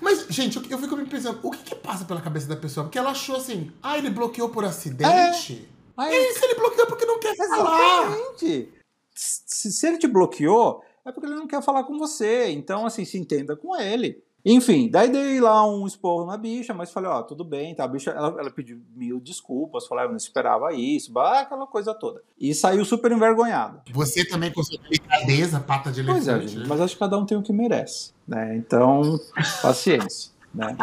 mas, 0.00 0.26
gente, 0.28 0.56
eu, 0.70 0.78
fico 0.78 0.96
me 0.96 1.06
pensando, 1.06 1.40
o 1.42 1.50
que, 1.50 1.62
que 1.62 1.74
passa 1.74 2.04
pela 2.04 2.20
cabeça 2.20 2.46
da 2.46 2.56
pessoa? 2.56 2.84
Porque 2.84 2.98
ela 2.98 3.10
achou 3.10 3.36
assim, 3.36 3.72
ah, 3.82 3.98
ele 3.98 4.10
bloqueou 4.10 4.48
por 4.48 4.64
acidente? 4.64 5.68
É. 5.74 5.78
Aí, 5.96 6.14
e 6.14 6.32
se 6.34 6.44
ele 6.44 6.54
bloqueou 6.54 6.86
porque 6.86 7.04
não 7.04 7.18
quer 7.18 7.36
falar? 7.36 8.06
Exatamente. 8.06 8.72
Se, 9.14 9.72
se 9.72 9.86
ele 9.86 9.98
te 9.98 10.06
bloqueou, 10.06 10.82
é 11.04 11.10
porque 11.10 11.26
ele 11.26 11.36
não 11.36 11.46
quer 11.46 11.62
falar 11.62 11.84
com 11.84 11.98
você. 11.98 12.50
Então, 12.50 12.86
assim, 12.86 13.04
se 13.04 13.18
entenda 13.18 13.56
com 13.56 13.74
ele. 13.76 14.22
Enfim, 14.44 14.88
daí 14.88 15.10
dei 15.10 15.40
lá 15.40 15.66
um 15.66 15.86
esporro 15.86 16.24
na 16.24 16.36
bicha, 16.36 16.72
mas 16.72 16.92
falei, 16.92 17.10
ó, 17.10 17.22
tudo 17.22 17.44
bem, 17.44 17.74
tá? 17.74 17.84
A 17.84 17.88
bicha, 17.88 18.10
ela, 18.10 18.28
ela 18.38 18.50
pediu 18.50 18.80
mil 18.94 19.18
desculpas, 19.20 19.86
falou, 19.86 20.02
ah, 20.02 20.06
eu 20.06 20.10
não 20.10 20.16
esperava 20.16 20.72
isso, 20.72 21.12
bah, 21.12 21.40
aquela 21.40 21.66
coisa 21.66 21.92
toda. 21.92 22.22
E 22.38 22.54
saiu 22.54 22.84
super 22.84 23.10
envergonhado. 23.10 23.82
Você 23.92 24.24
também 24.24 24.52
com 24.52 24.62
sua 24.62 24.78
delicadeza, 24.78 25.58
pata 25.60 25.90
de 25.90 26.00
elefante. 26.00 26.24
Pois 26.24 26.28
é, 26.28 26.40
gente, 26.40 26.58
né? 26.60 26.66
mas 26.68 26.80
acho 26.80 26.94
que 26.94 27.00
cada 27.00 27.18
um 27.18 27.26
tem 27.26 27.36
o 27.36 27.42
que 27.42 27.52
merece, 27.52 28.12
né? 28.26 28.56
Então, 28.56 29.18
paciência, 29.60 30.32
né? 30.54 30.76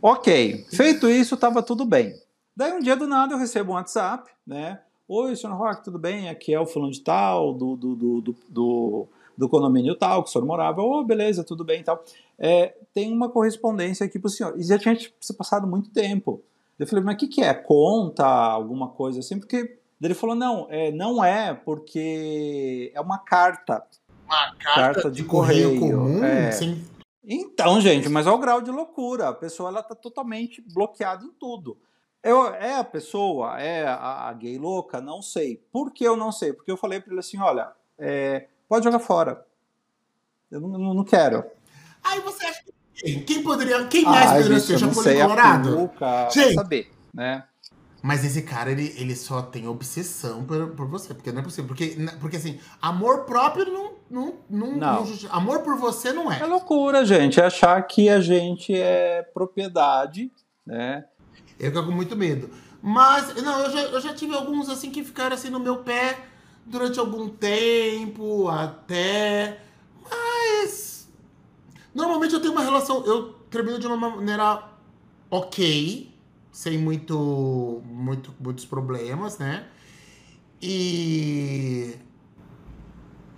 Ok, 0.00 0.64
feito 0.70 1.08
isso, 1.08 1.36
tava 1.36 1.62
tudo 1.62 1.84
bem. 1.84 2.14
Daí 2.56 2.72
um 2.72 2.80
dia 2.80 2.94
do 2.94 3.06
nada 3.06 3.34
eu 3.34 3.38
recebo 3.38 3.72
um 3.72 3.74
WhatsApp, 3.74 4.30
né? 4.46 4.80
Oi, 5.08 5.34
senhor 5.34 5.56
Rock, 5.56 5.84
tudo 5.84 5.98
bem? 5.98 6.30
Aqui 6.30 6.54
é 6.54 6.60
o 6.60 6.64
fulano 6.64 6.92
de 6.92 7.00
tal, 7.00 7.52
do, 7.52 7.76
do, 7.76 7.94
do, 7.94 8.20
do, 8.20 8.36
do, 8.48 9.08
do 9.36 9.48
condomínio 9.48 9.96
tal, 9.96 10.22
que 10.22 10.30
o 10.30 10.32
senhor 10.32 10.46
morava. 10.46 10.80
Ô, 10.80 11.00
oh, 11.00 11.04
beleza, 11.04 11.44
tudo 11.44 11.64
bem 11.64 11.80
e 11.80 11.84
tal 11.84 12.02
é, 12.38 12.74
tem 12.92 13.12
uma 13.12 13.28
correspondência 13.28 14.06
aqui 14.06 14.18
para 14.18 14.28
o 14.28 14.30
senhor. 14.30 14.58
E 14.58 14.62
já 14.62 14.78
tinha 14.78 14.96
se 15.20 15.34
passado 15.34 15.66
muito 15.66 15.90
tempo. 15.90 16.42
Eu 16.78 16.86
falei, 16.86 17.04
mas 17.04 17.14
o 17.14 17.18
que, 17.18 17.28
que 17.28 17.42
é? 17.42 17.54
Conta, 17.54 18.26
alguma 18.26 18.88
coisa 18.88 19.20
assim? 19.20 19.38
Porque 19.38 19.78
ele 20.02 20.14
falou, 20.14 20.34
não, 20.34 20.66
é, 20.70 20.90
não 20.90 21.24
é, 21.24 21.54
porque 21.54 22.92
é 22.94 23.00
uma 23.00 23.18
carta. 23.18 23.84
Uma 24.26 24.54
carta, 24.56 24.74
carta 24.74 25.10
de, 25.10 25.22
de, 25.22 25.24
correio, 25.24 25.78
correio 25.78 25.98
comum? 25.98 26.24
É. 26.24 26.50
Sem... 26.50 26.84
Então, 27.22 27.80
gente, 27.80 28.08
mas 28.08 28.26
olha 28.26 28.36
o 28.36 28.40
grau 28.40 28.60
de 28.60 28.70
loucura. 28.70 29.28
A 29.28 29.34
pessoa 29.34 29.68
ela 29.70 29.82
tá 29.82 29.94
totalmente 29.94 30.60
bloqueada 30.60 31.24
em 31.24 31.30
tudo. 31.30 31.78
Eu, 32.22 32.46
é 32.54 32.76
a 32.76 32.84
pessoa, 32.84 33.60
é 33.60 33.86
a, 33.86 34.28
a, 34.28 34.32
gay 34.32 34.58
louca? 34.58 35.00
Não 35.00 35.20
sei. 35.20 35.62
Por 35.70 35.92
que 35.92 36.04
eu 36.04 36.16
não 36.16 36.32
sei? 36.32 36.52
Porque 36.52 36.70
eu 36.70 36.76
falei 36.76 37.00
para 37.00 37.12
ele 37.12 37.20
assim, 37.20 37.38
olha, 37.38 37.70
é, 37.98 38.46
pode 38.68 38.84
jogar 38.84 38.98
fora. 38.98 39.46
Eu 40.50 40.60
não, 40.60 40.94
não 40.94 41.04
quero. 41.04 41.44
Aí 42.04 42.20
você 42.20 42.46
acha 42.46 42.62
que 42.62 42.74
quem? 42.94 43.20
Quem 43.22 43.42
poderia. 43.42 43.84
Quem 43.86 44.04
mais 44.04 44.30
ah, 44.30 44.34
poderia 44.36 44.60
ser? 44.60 44.78
Chapolin 44.78 45.20
Colorado? 45.20 45.90
Gente, 46.32 46.54
saber, 46.54 46.90
né? 47.12 47.44
Mas 48.02 48.22
esse 48.22 48.42
cara, 48.42 48.70
ele, 48.70 48.94
ele 48.98 49.16
só 49.16 49.40
tem 49.40 49.66
obsessão 49.66 50.44
por, 50.44 50.68
por 50.72 50.86
você, 50.86 51.14
porque 51.14 51.32
não 51.32 51.40
é 51.40 51.42
possível. 51.42 51.66
Porque, 51.66 51.96
porque 52.20 52.36
assim, 52.36 52.60
amor 52.80 53.24
próprio 53.24 53.64
não, 53.72 53.92
não, 54.10 54.34
não, 54.48 54.72
não. 54.72 55.04
não 55.04 55.30
Amor 55.30 55.60
por 55.60 55.78
você 55.78 56.12
não 56.12 56.30
é. 56.30 56.40
É 56.40 56.44
loucura, 56.44 57.04
gente. 57.04 57.40
É 57.40 57.46
achar 57.46 57.80
que 57.82 58.10
a 58.10 58.20
gente 58.20 58.74
é 58.74 59.22
propriedade, 59.22 60.30
né? 60.66 61.06
Eu 61.58 61.70
fico 61.70 61.86
com 61.86 61.92
muito 61.92 62.14
medo. 62.14 62.50
Mas, 62.82 63.34
não, 63.42 63.60
eu 63.60 63.70
já, 63.70 63.80
eu 63.80 64.00
já 64.02 64.14
tive 64.14 64.34
alguns 64.34 64.68
assim 64.68 64.90
que 64.90 65.02
ficaram 65.02 65.34
assim 65.34 65.48
no 65.48 65.58
meu 65.58 65.78
pé 65.78 66.18
durante 66.66 66.98
algum 67.00 67.26
tempo, 67.28 68.48
até. 68.48 69.63
Normalmente 71.94 72.34
eu 72.34 72.40
tenho 72.40 72.52
uma 72.52 72.62
relação. 72.62 73.04
Eu 73.06 73.32
termino 73.50 73.78
de 73.78 73.86
uma 73.86 73.96
maneira 73.96 74.62
ok, 75.30 76.12
sem 76.50 76.78
muito, 76.78 77.82
muito, 77.86 78.34
muitos 78.40 78.64
problemas, 78.64 79.38
né? 79.38 79.66
E. 80.60 81.94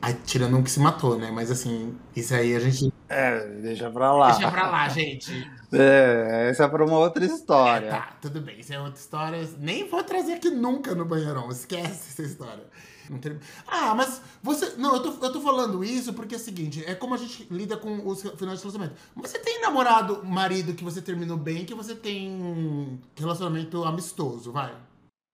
Aí, 0.00 0.14
tirando 0.24 0.56
um 0.56 0.62
que 0.62 0.70
se 0.70 0.78
matou, 0.78 1.18
né? 1.18 1.30
Mas 1.32 1.50
assim, 1.50 1.96
isso 2.14 2.34
aí 2.34 2.54
a 2.54 2.60
gente. 2.60 2.92
É, 3.08 3.46
deixa 3.60 3.90
pra 3.90 4.12
lá. 4.12 4.30
Deixa 4.32 4.50
pra 4.50 4.70
lá, 4.70 4.88
gente. 4.88 5.50
É, 5.72 6.48
essa 6.48 6.62
é 6.62 6.68
pra 6.68 6.84
uma 6.84 6.96
outra 6.96 7.24
história. 7.24 7.86
É, 7.86 7.90
tá, 7.90 8.16
tudo 8.22 8.40
bem. 8.40 8.60
Isso 8.60 8.72
é 8.72 8.78
outra 8.78 9.00
história. 9.00 9.48
Nem 9.58 9.86
vou 9.88 10.02
trazer 10.04 10.34
aqui 10.34 10.48
nunca 10.48 10.94
no 10.94 11.04
banheirão. 11.04 11.50
Esquece 11.50 12.12
essa 12.12 12.22
história. 12.22 12.62
Ah, 13.66 13.94
mas 13.94 14.20
você. 14.42 14.76
Não, 14.76 14.94
eu 14.94 15.02
tô, 15.02 15.24
eu 15.24 15.32
tô 15.32 15.40
falando 15.40 15.82
isso 15.84 16.12
porque 16.12 16.34
é 16.34 16.38
o 16.38 16.40
seguinte: 16.40 16.84
é 16.86 16.94
como 16.94 17.14
a 17.14 17.18
gente 17.18 17.46
lida 17.50 17.76
com 17.76 18.06
os 18.06 18.22
finais 18.22 18.58
de 18.58 18.66
relacionamento. 18.66 18.94
Você 19.16 19.38
tem 19.38 19.60
namorado, 19.60 20.24
marido 20.24 20.74
que 20.74 20.84
você 20.84 21.00
terminou 21.00 21.36
bem, 21.36 21.64
que 21.64 21.74
você 21.74 21.94
tem 21.94 23.00
relacionamento 23.16 23.84
amistoso, 23.84 24.52
vai? 24.52 24.74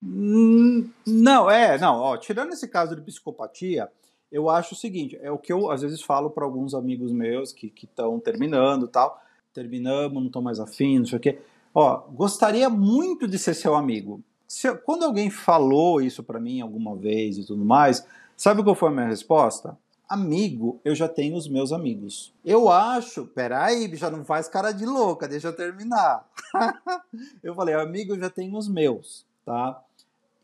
Hum, 0.04 0.90
não, 1.06 1.48
é, 1.50 1.78
não, 1.78 1.96
ó, 1.96 2.16
tirando 2.16 2.52
esse 2.52 2.66
caso 2.66 2.96
de 2.96 3.02
psicopatia, 3.02 3.88
eu 4.32 4.50
acho 4.50 4.74
o 4.74 4.76
seguinte, 4.76 5.16
é 5.22 5.30
o 5.30 5.38
que 5.38 5.52
eu 5.52 5.70
às 5.70 5.82
vezes 5.82 6.02
falo 6.02 6.30
para 6.30 6.44
alguns 6.44 6.74
amigos 6.74 7.12
meus 7.12 7.52
que 7.52 7.72
estão 7.80 8.18
terminando 8.18 8.88
tal, 8.88 9.22
terminamos, 9.52 10.14
não 10.14 10.26
estou 10.26 10.42
mais 10.42 10.58
afim, 10.58 10.98
não 10.98 11.06
sei 11.06 11.18
o 11.18 11.20
quê. 11.20 11.38
Ó, 11.74 11.98
gostaria 12.10 12.68
muito 12.68 13.28
de 13.28 13.38
ser 13.38 13.54
seu 13.54 13.74
amigo, 13.74 14.22
se, 14.52 14.70
quando 14.74 15.04
alguém 15.04 15.30
falou 15.30 15.98
isso 15.98 16.22
para 16.22 16.38
mim 16.38 16.60
alguma 16.60 16.94
vez 16.94 17.38
e 17.38 17.44
tudo 17.46 17.64
mais, 17.64 18.06
sabe 18.36 18.62
qual 18.62 18.74
foi 18.74 18.90
a 18.90 18.92
minha 18.92 19.06
resposta? 19.06 19.78
Amigo, 20.06 20.78
eu 20.84 20.94
já 20.94 21.08
tenho 21.08 21.38
os 21.38 21.48
meus 21.48 21.72
amigos. 21.72 22.34
Eu 22.44 22.68
acho, 22.68 23.24
peraí, 23.28 23.90
já 23.96 24.10
não 24.10 24.26
faz 24.26 24.48
cara 24.48 24.70
de 24.70 24.84
louca, 24.84 25.26
deixa 25.26 25.48
eu 25.48 25.56
terminar. 25.56 26.28
eu 27.42 27.54
falei, 27.54 27.74
amigo, 27.74 28.12
eu 28.12 28.20
já 28.20 28.28
tenho 28.28 28.54
os 28.54 28.68
meus, 28.68 29.24
tá? 29.42 29.82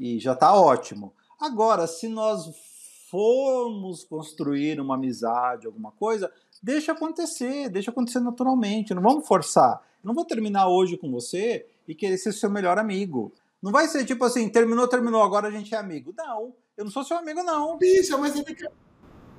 E 0.01 0.19
já 0.19 0.35
tá 0.35 0.55
ótimo. 0.55 1.13
Agora, 1.39 1.87
se 1.87 2.09
nós 2.09 2.51
formos 3.11 4.05
construir 4.05 4.81
uma 4.81 4.95
amizade, 4.95 5.67
alguma 5.67 5.93
coisa, 5.93 6.33
deixa 6.63 6.93
acontecer, 6.93 7.69
deixa 7.69 7.91
acontecer 7.91 8.21
naturalmente, 8.21 8.95
não 8.95 9.03
vamos 9.03 9.29
forçar. 9.29 9.83
Eu 10.03 10.09
não 10.09 10.15
vou 10.15 10.25
terminar 10.25 10.67
hoje 10.69 10.97
com 10.97 11.11
você 11.11 11.67
e 11.87 11.95
querer 11.95 12.17
ser 12.17 12.33
seu 12.33 12.49
melhor 12.49 12.79
amigo. 12.79 13.35
Não 13.63 13.73
vai 13.73 13.89
ser 13.89 14.05
tipo 14.05 14.25
assim, 14.25 14.49
terminou, 14.49 14.87
terminou, 14.87 15.23
agora 15.23 15.49
a 15.49 15.51
gente 15.51 15.75
é 15.75 15.79
amigo. 15.79 16.15
Não, 16.17 16.55
eu 16.77 16.85
não 16.85 16.91
sou 16.91 17.05
seu 17.05 17.17
amigo, 17.19 17.43
não. 17.43 17.77
Bicho, 17.79 18.19
mas 18.19 18.33
você 18.33 18.45
tem 18.45 18.55
que, 18.55 18.69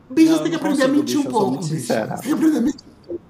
bicho, 0.10 0.32
não, 0.32 0.40
tem 0.40 0.50
que 0.50 0.56
aprender 0.58 0.84
consigo, 0.84 0.94
a 0.94 0.98
mentir 0.98 1.18
bicho, 1.18 1.28
um 1.28 1.32
pouco, 1.32 1.58
bicho. 1.58 1.80
Você 1.80 1.94
tem 1.94 2.18
que 2.22 2.32
aprender 2.34 2.58
a 2.58 2.62
mentir 2.62 2.88
um 2.88 3.06
pouco. 3.06 3.22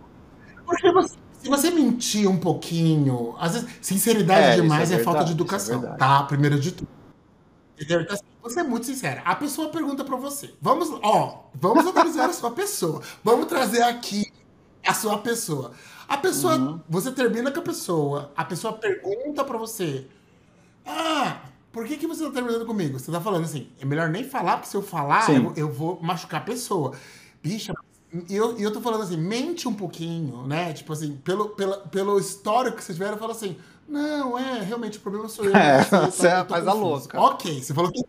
Porque 0.66 0.92
você, 0.92 1.16
se 1.42 1.50
você 1.50 1.72
mentir 1.72 2.30
um 2.30 2.38
pouquinho, 2.38 3.36
às 3.40 3.54
vezes, 3.54 3.70
sinceridade 3.82 4.60
é, 4.60 4.62
demais 4.62 4.92
é, 4.92 4.96
é, 4.96 5.04
falta 5.04 5.24
de 5.24 5.32
é 5.32 5.34
educação, 5.34 5.84
é 5.84 5.96
tá? 5.96 6.24
Primeiro 6.24 6.60
de 6.60 6.72
tudo. 6.72 6.90
Então, 7.80 8.06
assim, 8.10 8.26
você 8.42 8.60
é 8.60 8.64
muito 8.64 8.86
sincera. 8.86 9.22
A 9.24 9.36
pessoa 9.36 9.70
pergunta 9.70 10.04
pra 10.04 10.18
você. 10.18 10.54
Vamos, 10.62 10.90
ó, 11.02 11.50
vamos 11.54 11.88
analisar 11.88 12.30
a 12.30 12.34
sua 12.34 12.52
pessoa. 12.52 13.02
Vamos 13.24 13.46
trazer 13.46 13.84
aqui 13.84 14.26
a 14.86 14.94
sua 14.94 15.20
pessoa. 15.20 15.72
A 16.08 16.18
pessoa, 16.18 16.58
uhum. 16.58 16.82
você 16.90 17.12
termina 17.12 17.52
com 17.52 17.60
a 17.60 17.64
pessoa, 17.64 18.34
a 18.36 18.44
pessoa 18.44 18.74
pergunta 18.74 19.44
pra 19.44 19.58
você: 19.58 20.08
ah, 20.86 21.42
por 21.72 21.86
que, 21.86 21.98
que 21.98 22.08
você 22.08 22.24
tá 22.24 22.32
terminando 22.32 22.66
comigo? 22.66 23.00
Você 23.00 23.12
tá 23.12 23.22
falando 23.22 23.44
assim, 23.44 23.70
é 23.80 23.86
melhor 23.86 24.10
nem 24.10 24.24
falar, 24.24 24.58
porque 24.58 24.70
se 24.70 24.78
eu 24.78 24.82
falar, 24.82 25.30
eu, 25.30 25.54
eu 25.56 25.72
vou 25.72 26.00
machucar 26.02 26.42
a 26.42 26.44
pessoa. 26.44 26.94
Bicha, 27.42 27.74
e 28.28 28.36
eu, 28.36 28.58
eu 28.58 28.72
tô 28.72 28.82
falando 28.82 29.04
assim, 29.04 29.18
mente 29.18 29.68
um 29.68 29.74
pouquinho, 29.74 30.48
né? 30.48 30.74
Tipo 30.74 30.94
assim, 30.94 31.16
pelo, 31.18 31.50
pela, 31.50 31.78
pelo 31.78 32.20
histórico 32.20 32.78
que 32.78 32.84
vocês 32.84 32.96
tiveram, 32.98 33.14
eu 33.14 33.20
falo 33.20 33.32
assim, 33.32 33.56
não, 33.88 34.38
é, 34.38 34.62
realmente 34.62 34.98
o 34.98 35.02
problema 35.02 35.30
sou 35.30 35.46
eu. 35.46 35.54
É, 35.56 35.84
você 35.84 36.28
eu 36.28 36.46
tô 36.46 36.54
faz 36.54 36.68
a 36.68 36.74
louca. 36.74 37.20
Ok, 37.20 37.62
você 37.62 37.74
falou 37.74 37.92
que 37.92 38.02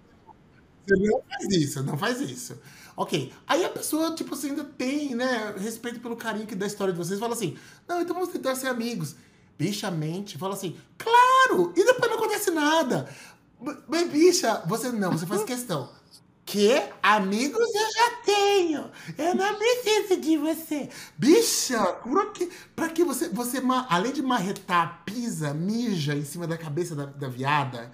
você 0.86 0.96
não 0.96 1.22
faz 1.28 1.54
isso, 1.54 1.82
não 1.82 1.98
faz 1.98 2.20
isso. 2.20 2.58
Ok. 2.96 3.32
Aí 3.46 3.64
a 3.64 3.68
pessoa, 3.68 4.14
tipo 4.14 4.34
assim, 4.34 4.50
ainda 4.50 4.64
tem, 4.64 5.14
né, 5.14 5.54
respeito 5.58 6.00
pelo 6.00 6.16
carinho 6.16 6.46
que 6.46 6.54
da 6.54 6.66
história 6.66 6.92
de 6.92 6.98
vocês, 6.98 7.20
fala 7.20 7.34
assim, 7.34 7.56
não, 7.86 8.00
então 8.00 8.14
vamos 8.14 8.30
tentar 8.30 8.54
ser 8.56 8.68
amigos. 8.68 9.16
Bicha 9.60 9.90
mente, 9.90 10.38
fala 10.38 10.54
assim, 10.54 10.74
claro! 10.96 11.74
E 11.76 11.84
depois 11.84 12.10
não 12.10 12.16
acontece 12.16 12.50
nada. 12.50 13.06
Mas, 13.86 14.10
bicha, 14.10 14.62
você 14.66 14.90
não, 14.90 15.12
você 15.12 15.26
faz 15.26 15.44
questão. 15.44 15.90
Que 16.46 16.82
amigos 17.02 17.60
eu 17.60 17.92
já 17.92 18.10
tenho. 18.24 18.90
Eu 19.18 19.34
não 19.34 19.54
preciso 19.56 20.18
de 20.18 20.38
você. 20.38 20.88
Bicha, 21.18 21.78
por 22.02 22.32
que, 22.32 22.48
pra 22.74 22.88
que 22.88 23.04
você, 23.04 23.28
você, 23.28 23.62
além 23.90 24.14
de 24.14 24.22
marretar, 24.22 25.02
pisa, 25.04 25.52
mija 25.52 26.14
em 26.14 26.24
cima 26.24 26.46
da 26.46 26.56
cabeça 26.56 26.96
da, 26.96 27.04
da 27.04 27.28
viada? 27.28 27.92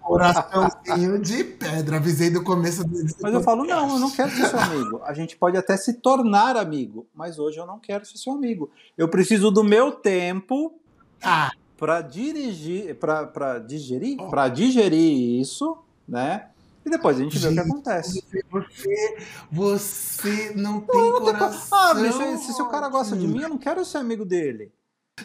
Coraçãozinho 0.00 1.18
de 1.18 1.42
pedra. 1.42 1.96
Avisei 1.96 2.30
do 2.30 2.44
começo 2.44 2.84
do 2.84 3.02
Mas 3.20 3.34
eu 3.34 3.42
falo, 3.42 3.64
não, 3.64 3.94
eu 3.94 3.98
não 3.98 4.10
quero 4.12 4.30
ser 4.30 4.46
seu 4.46 4.60
amigo. 4.60 5.00
A 5.04 5.12
gente 5.12 5.36
pode 5.36 5.56
até 5.56 5.76
se 5.76 5.94
tornar 5.94 6.56
amigo, 6.56 7.08
mas 7.12 7.36
hoje 7.36 7.58
eu 7.58 7.66
não 7.66 7.80
quero 7.80 8.06
ser 8.06 8.16
seu 8.16 8.32
amigo. 8.32 8.70
Eu 8.96 9.08
preciso 9.08 9.50
do 9.50 9.64
meu 9.64 9.90
tempo 9.90 10.79
Ah, 11.22 11.50
para 11.76 12.00
dirigir, 12.02 12.94
para 12.96 13.58
digerir, 13.58 14.16
para 14.28 14.48
digerir 14.48 15.40
isso, 15.40 15.76
né? 16.06 16.48
E 16.84 16.90
depois 16.90 17.18
a 17.18 17.22
gente 17.22 17.38
vê 17.38 17.48
o 17.48 17.52
que 17.52 17.60
acontece. 17.60 18.24
você, 18.50 19.16
você 19.50 20.52
não 20.56 20.80
tem 20.80 21.12
coração. 21.12 21.78
Ah, 21.78 21.94
bicho, 21.94 22.38
se, 22.38 22.52
se 22.54 22.62
o 22.62 22.68
cara 22.68 22.88
gosta 22.88 23.16
de 23.16 23.26
mim, 23.26 23.40
eu 23.42 23.48
não 23.50 23.58
quero 23.58 23.84
ser 23.84 23.98
amigo 23.98 24.24
dele. 24.24 24.72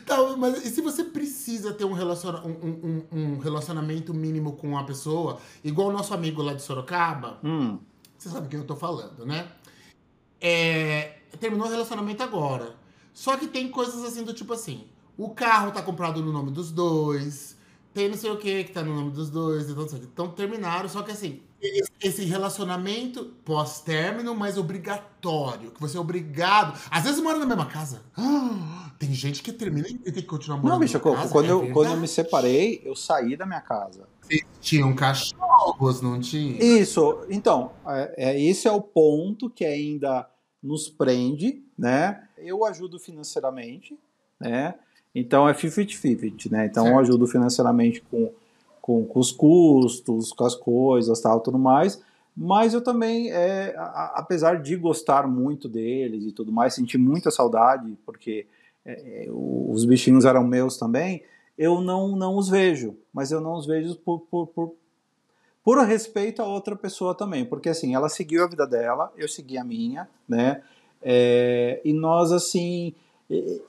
Tá, 0.05 0.17
mas 0.37 0.65
e 0.65 0.69
se 0.69 0.81
você 0.81 1.05
precisa 1.05 1.73
ter 1.73 1.85
um, 1.85 1.93
relaciona 1.93 2.41
um, 2.45 2.51
um- 2.51 3.03
um 3.11 3.37
relacionamento 3.39 4.13
mínimo 4.13 4.53
com 4.53 4.67
uma 4.67 4.85
pessoa, 4.85 5.39
igual 5.63 5.87
o 5.87 5.93
nosso 5.93 6.13
amigo 6.13 6.41
lá 6.41 6.53
de 6.53 6.61
Sorocaba, 6.61 7.39
Hum, 7.41 7.79
você 8.17 8.27
sabe 8.29 8.49
quem 8.49 8.59
eu 8.59 8.65
tô 8.67 8.75
falando, 8.75 9.25
né? 9.25 9.47
É, 10.41 11.17
terminou 11.39 11.65
o 11.67 11.69
relacionamento 11.69 12.21
agora. 12.21 12.75
Só 13.13 13.37
que 13.37 13.47
tem 13.47 13.69
coisas 13.69 14.03
assim 14.03 14.23
do 14.23 14.33
tipo 14.33 14.51
assim: 14.53 14.85
o 15.17 15.29
carro 15.29 15.71
tá 15.71 15.81
comprado 15.81 16.21
no 16.21 16.31
nome 16.31 16.51
dos 16.51 16.71
dois, 16.71 17.55
tem 17.93 18.09
não 18.09 18.17
sei 18.17 18.29
o 18.31 18.37
que 18.37 18.63
que 18.65 18.71
tá 18.73 18.83
no 18.83 18.93
nome 18.95 19.11
dos 19.11 19.29
dois, 19.29 19.69
então, 19.69 19.85
então 19.93 20.27
terminaram, 20.31 20.89
só 20.89 21.01
que 21.01 21.11
assim, 21.11 21.41
esse- 22.01 22.25
relacionamento 22.25 23.25
pós-término, 23.45 24.35
mas 24.35 24.57
obrigatório, 24.57 25.71
que 25.71 25.79
você 25.81 25.97
é 25.97 25.99
obrigado. 25.99 26.77
Às 26.91 27.03
vezes 27.03 27.21
mora 27.21 27.39
na 27.39 27.45
mesma 27.45 27.65
casa. 27.65 28.03
Ah, 28.17 28.91
tem 28.99 29.13
gente 29.13 29.41
que 29.41 29.51
termina 29.51 29.87
e 29.87 29.95
tem 29.97 30.13
que 30.13 30.23
continuar 30.23 30.57
morando 30.57 30.73
Não, 30.73 30.79
bicho, 30.79 30.99
casa. 30.99 31.29
quando, 31.31 31.45
é 31.47 31.51
eu, 31.51 31.71
quando 31.71 31.91
eu 31.91 31.97
me 31.97 32.07
separei, 32.07 32.81
eu 32.83 32.95
saí 32.95 33.35
da 33.35 33.45
minha 33.45 33.61
casa. 33.61 34.07
Tinham 34.59 34.93
cachorros, 34.95 36.01
não 36.01 36.19
tinha? 36.19 36.61
Isso, 36.63 37.25
então, 37.29 37.71
é, 37.87 38.13
é- 38.31 38.41
esse 38.41 38.67
é 38.67 38.71
o 38.71 38.81
ponto 38.81 39.49
que 39.49 39.63
ainda 39.63 40.27
nos 40.61 40.89
prende, 40.89 41.63
né? 41.77 42.27
Eu 42.37 42.65
ajudo 42.65 42.99
financeiramente, 42.99 43.97
né? 44.39 44.75
Então 45.15 45.47
é 45.47 45.53
50-50, 45.53 46.49
né? 46.51 46.65
Então 46.65 46.83
eu 46.85 46.89
Certo. 46.93 47.01
ajudo 47.01 47.25
financeiramente 47.27 48.01
com, 48.11 48.31
com, 48.81 49.05
com 49.05 49.19
os 49.19 49.31
custos, 49.31 50.33
com 50.33 50.45
as 50.45 50.53
coisas, 50.55 51.21
tal, 51.21 51.39
tudo 51.39 51.57
mais. 51.57 52.03
Mas 52.35 52.73
eu 52.73 52.81
também, 52.83 53.31
é, 53.31 53.73
a- 53.77 54.13
apesar 54.17 54.61
de 54.61 54.75
gostar 54.75 55.25
muito 55.25 55.69
deles 55.69 56.25
e 56.25 56.31
tudo 56.33 56.51
mais, 56.51 56.73
sentir 56.75 56.97
muita 56.97 57.31
saudade, 57.31 57.97
porque 58.05 58.45
é, 58.85 59.25
é, 59.25 59.31
os 59.31 59.85
bichinhos 59.85 60.25
eram 60.25 60.43
meus 60.45 60.77
também, 60.77 61.23
eu 61.57 61.79
não, 61.79 62.15
não 62.17 62.35
os 62.35 62.49
vejo. 62.49 62.97
Mas 63.13 63.31
eu 63.31 63.39
não 63.39 63.53
os 63.53 63.65
vejo 63.65 63.95
por, 63.95 64.19
por, 64.29 64.47
por, 64.47 64.73
por 65.63 65.77
respeito 65.85 66.41
a 66.41 66.45
outra 66.45 66.75
pessoa 66.75 67.15
também, 67.15 67.45
porque 67.45 67.69
assim, 67.69 67.95
ela 67.95 68.09
seguiu 68.09 68.43
a 68.43 68.47
vida 68.47 68.67
dela, 68.67 69.11
eu 69.15 69.29
segui 69.29 69.57
a 69.57 69.63
minha, 69.63 70.07
né? 70.27 70.61
É, 71.01 71.79
e 71.85 71.93
nós, 71.93 72.31
assim, 72.33 72.93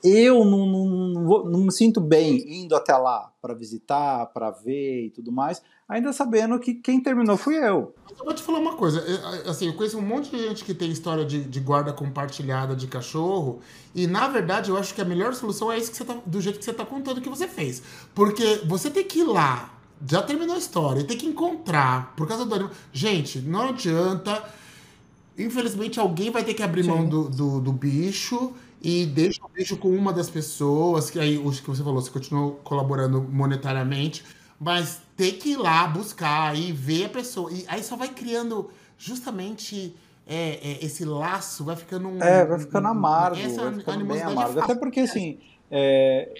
eu 0.03 0.45
não, 0.45 0.65
não, 0.67 0.85
não 0.85 1.25
vou- 1.25 1.49
não 1.49 1.59
me 1.61 1.71
sinto 1.71 1.99
bem 1.99 2.61
indo 2.61 2.75
até 2.75 2.95
lá 2.95 3.31
para 3.41 3.53
visitar, 3.53 4.27
para 4.27 4.51
ver 4.51 5.07
e 5.07 5.09
tudo 5.09 5.31
mais, 5.31 5.61
ainda 5.89 6.13
sabendo 6.13 6.59
que 6.59 6.75
quem 6.75 7.01
terminou 7.01 7.37
fui 7.37 7.55
eu. 7.55 7.95
Eu 8.19 8.25
vou 8.25 8.33
te 8.33 8.43
falar 8.43 8.59
uma 8.59 8.75
coisa, 8.75 8.99
eu- 8.99 9.49
assim, 9.49 9.67
eu 9.67 9.73
conheço 9.73 9.97
um 9.97 10.01
monte 10.01 10.29
de 10.29 10.37
gente 10.37 10.63
que 10.63 10.73
tem 10.73 10.91
história 10.91 11.25
de, 11.25 11.43
de 11.43 11.59
guarda 11.59 11.91
compartilhada 11.91 12.75
de 12.75 12.85
cachorro, 12.87 13.59
e 13.95 14.05
na 14.05 14.27
verdade 14.27 14.69
eu 14.69 14.77
acho 14.77 14.93
que 14.93 15.01
a 15.01 15.05
melhor 15.05 15.33
solução 15.33 15.71
é 15.71 15.77
isso 15.77 15.89
que 15.91 15.97
você 15.97 16.05
tá, 16.05 16.17
do 16.25 16.39
jeito 16.41 16.59
que 16.59 16.65
você 16.65 16.73
tá 16.73 16.85
contando 16.85 17.21
que 17.21 17.29
você 17.29 17.47
fez. 17.47 17.81
Porque 18.13 18.61
você 18.65 18.89
tem 18.91 19.03
que 19.03 19.19
ir 19.19 19.23
lá, 19.25 19.73
já 20.07 20.21
terminou 20.21 20.55
a 20.55 20.59
história, 20.59 20.99
e 21.01 21.03
tem 21.03 21.17
que 21.17 21.25
encontrar, 21.25 22.13
por 22.15 22.27
causa 22.27 22.45
do 22.45 22.53
animal. 22.53 22.73
Gente, 22.93 23.39
não 23.39 23.69
adianta. 23.69 24.43
Infelizmente, 25.37 25.99
alguém 25.99 26.31
vai 26.31 26.43
ter 26.43 26.53
que 26.55 26.63
abrir 26.63 26.83
Sim. 26.83 26.89
mão 26.89 27.07
do, 27.07 27.29
do, 27.29 27.59
do 27.61 27.71
bicho 27.71 28.53
e 28.81 29.05
deixa 29.05 29.43
o 29.43 29.49
bicho 29.49 29.77
com 29.77 29.89
uma 29.89 30.13
das 30.13 30.29
pessoas, 30.29 31.09
que 31.09 31.19
aí, 31.19 31.37
o 31.37 31.51
que 31.51 31.67
você 31.67 31.83
falou, 31.83 32.01
você 32.01 32.11
continua 32.11 32.51
colaborando 32.63 33.21
monetariamente, 33.21 34.23
mas 34.59 35.01
ter 35.15 35.33
que 35.33 35.49
ir 35.49 35.57
lá 35.57 35.87
buscar 35.87 36.55
e 36.57 36.71
ver 36.71 37.05
a 37.05 37.09
pessoa. 37.09 37.51
E 37.51 37.65
aí 37.67 37.83
só 37.83 37.95
vai 37.95 38.09
criando 38.09 38.69
justamente 38.97 39.95
é, 40.27 40.59
é, 40.61 40.85
esse 40.85 41.05
laço, 41.05 41.63
vai 41.63 41.75
ficando 41.75 42.07
um. 42.07 42.21
É, 42.21 42.45
vai 42.45 42.59
ficando 42.59 42.87
amargo, 42.87 43.39
essa 43.39 43.63
vai 43.63 43.73
ficando 43.73 44.05
bem 44.05 44.19
é 44.19 44.23
amargo. 44.23 44.59
Até 44.59 44.75
porque, 44.75 45.01
assim, 45.01 45.39
é, 45.71 46.31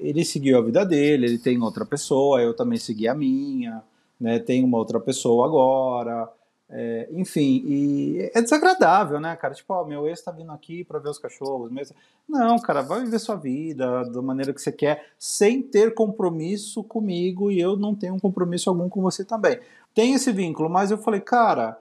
ele 0.00 0.24
seguiu 0.24 0.58
a 0.58 0.62
vida 0.62 0.84
dele, 0.84 1.26
ele 1.26 1.38
tem 1.38 1.60
outra 1.60 1.84
pessoa, 1.84 2.40
eu 2.40 2.54
também 2.54 2.78
segui 2.78 3.08
a 3.08 3.14
minha, 3.14 3.82
né? 4.20 4.38
Tem 4.38 4.62
uma 4.62 4.78
outra 4.78 5.00
pessoa 5.00 5.46
agora. 5.46 6.28
É, 6.72 7.08
enfim, 7.10 7.64
e 7.66 8.30
é 8.32 8.40
desagradável, 8.40 9.18
né, 9.18 9.34
cara? 9.34 9.54
Tipo, 9.54 9.74
ó, 9.74 9.84
meu 9.84 10.06
ex 10.06 10.22
tá 10.22 10.30
vindo 10.30 10.52
aqui 10.52 10.84
pra 10.84 11.00
ver 11.00 11.08
os 11.08 11.18
cachorros. 11.18 11.70
Meu 11.70 11.80
ex... 11.80 11.92
Não, 12.28 12.58
cara, 12.60 12.80
vai 12.80 13.02
viver 13.02 13.18
sua 13.18 13.34
vida 13.34 14.04
da 14.04 14.22
maneira 14.22 14.54
que 14.54 14.62
você 14.62 14.70
quer, 14.70 15.08
sem 15.18 15.60
ter 15.60 15.94
compromisso 15.94 16.84
comigo, 16.84 17.50
e 17.50 17.60
eu 17.60 17.76
não 17.76 17.94
tenho 17.94 18.14
um 18.14 18.20
compromisso 18.20 18.70
algum 18.70 18.88
com 18.88 19.02
você 19.02 19.24
também. 19.24 19.58
Tem 19.92 20.14
esse 20.14 20.30
vínculo, 20.30 20.70
mas 20.70 20.92
eu 20.92 20.98
falei, 20.98 21.20
cara, 21.20 21.76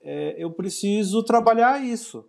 é, 0.00 0.36
eu 0.38 0.52
preciso 0.52 1.24
trabalhar 1.24 1.84
isso. 1.84 2.24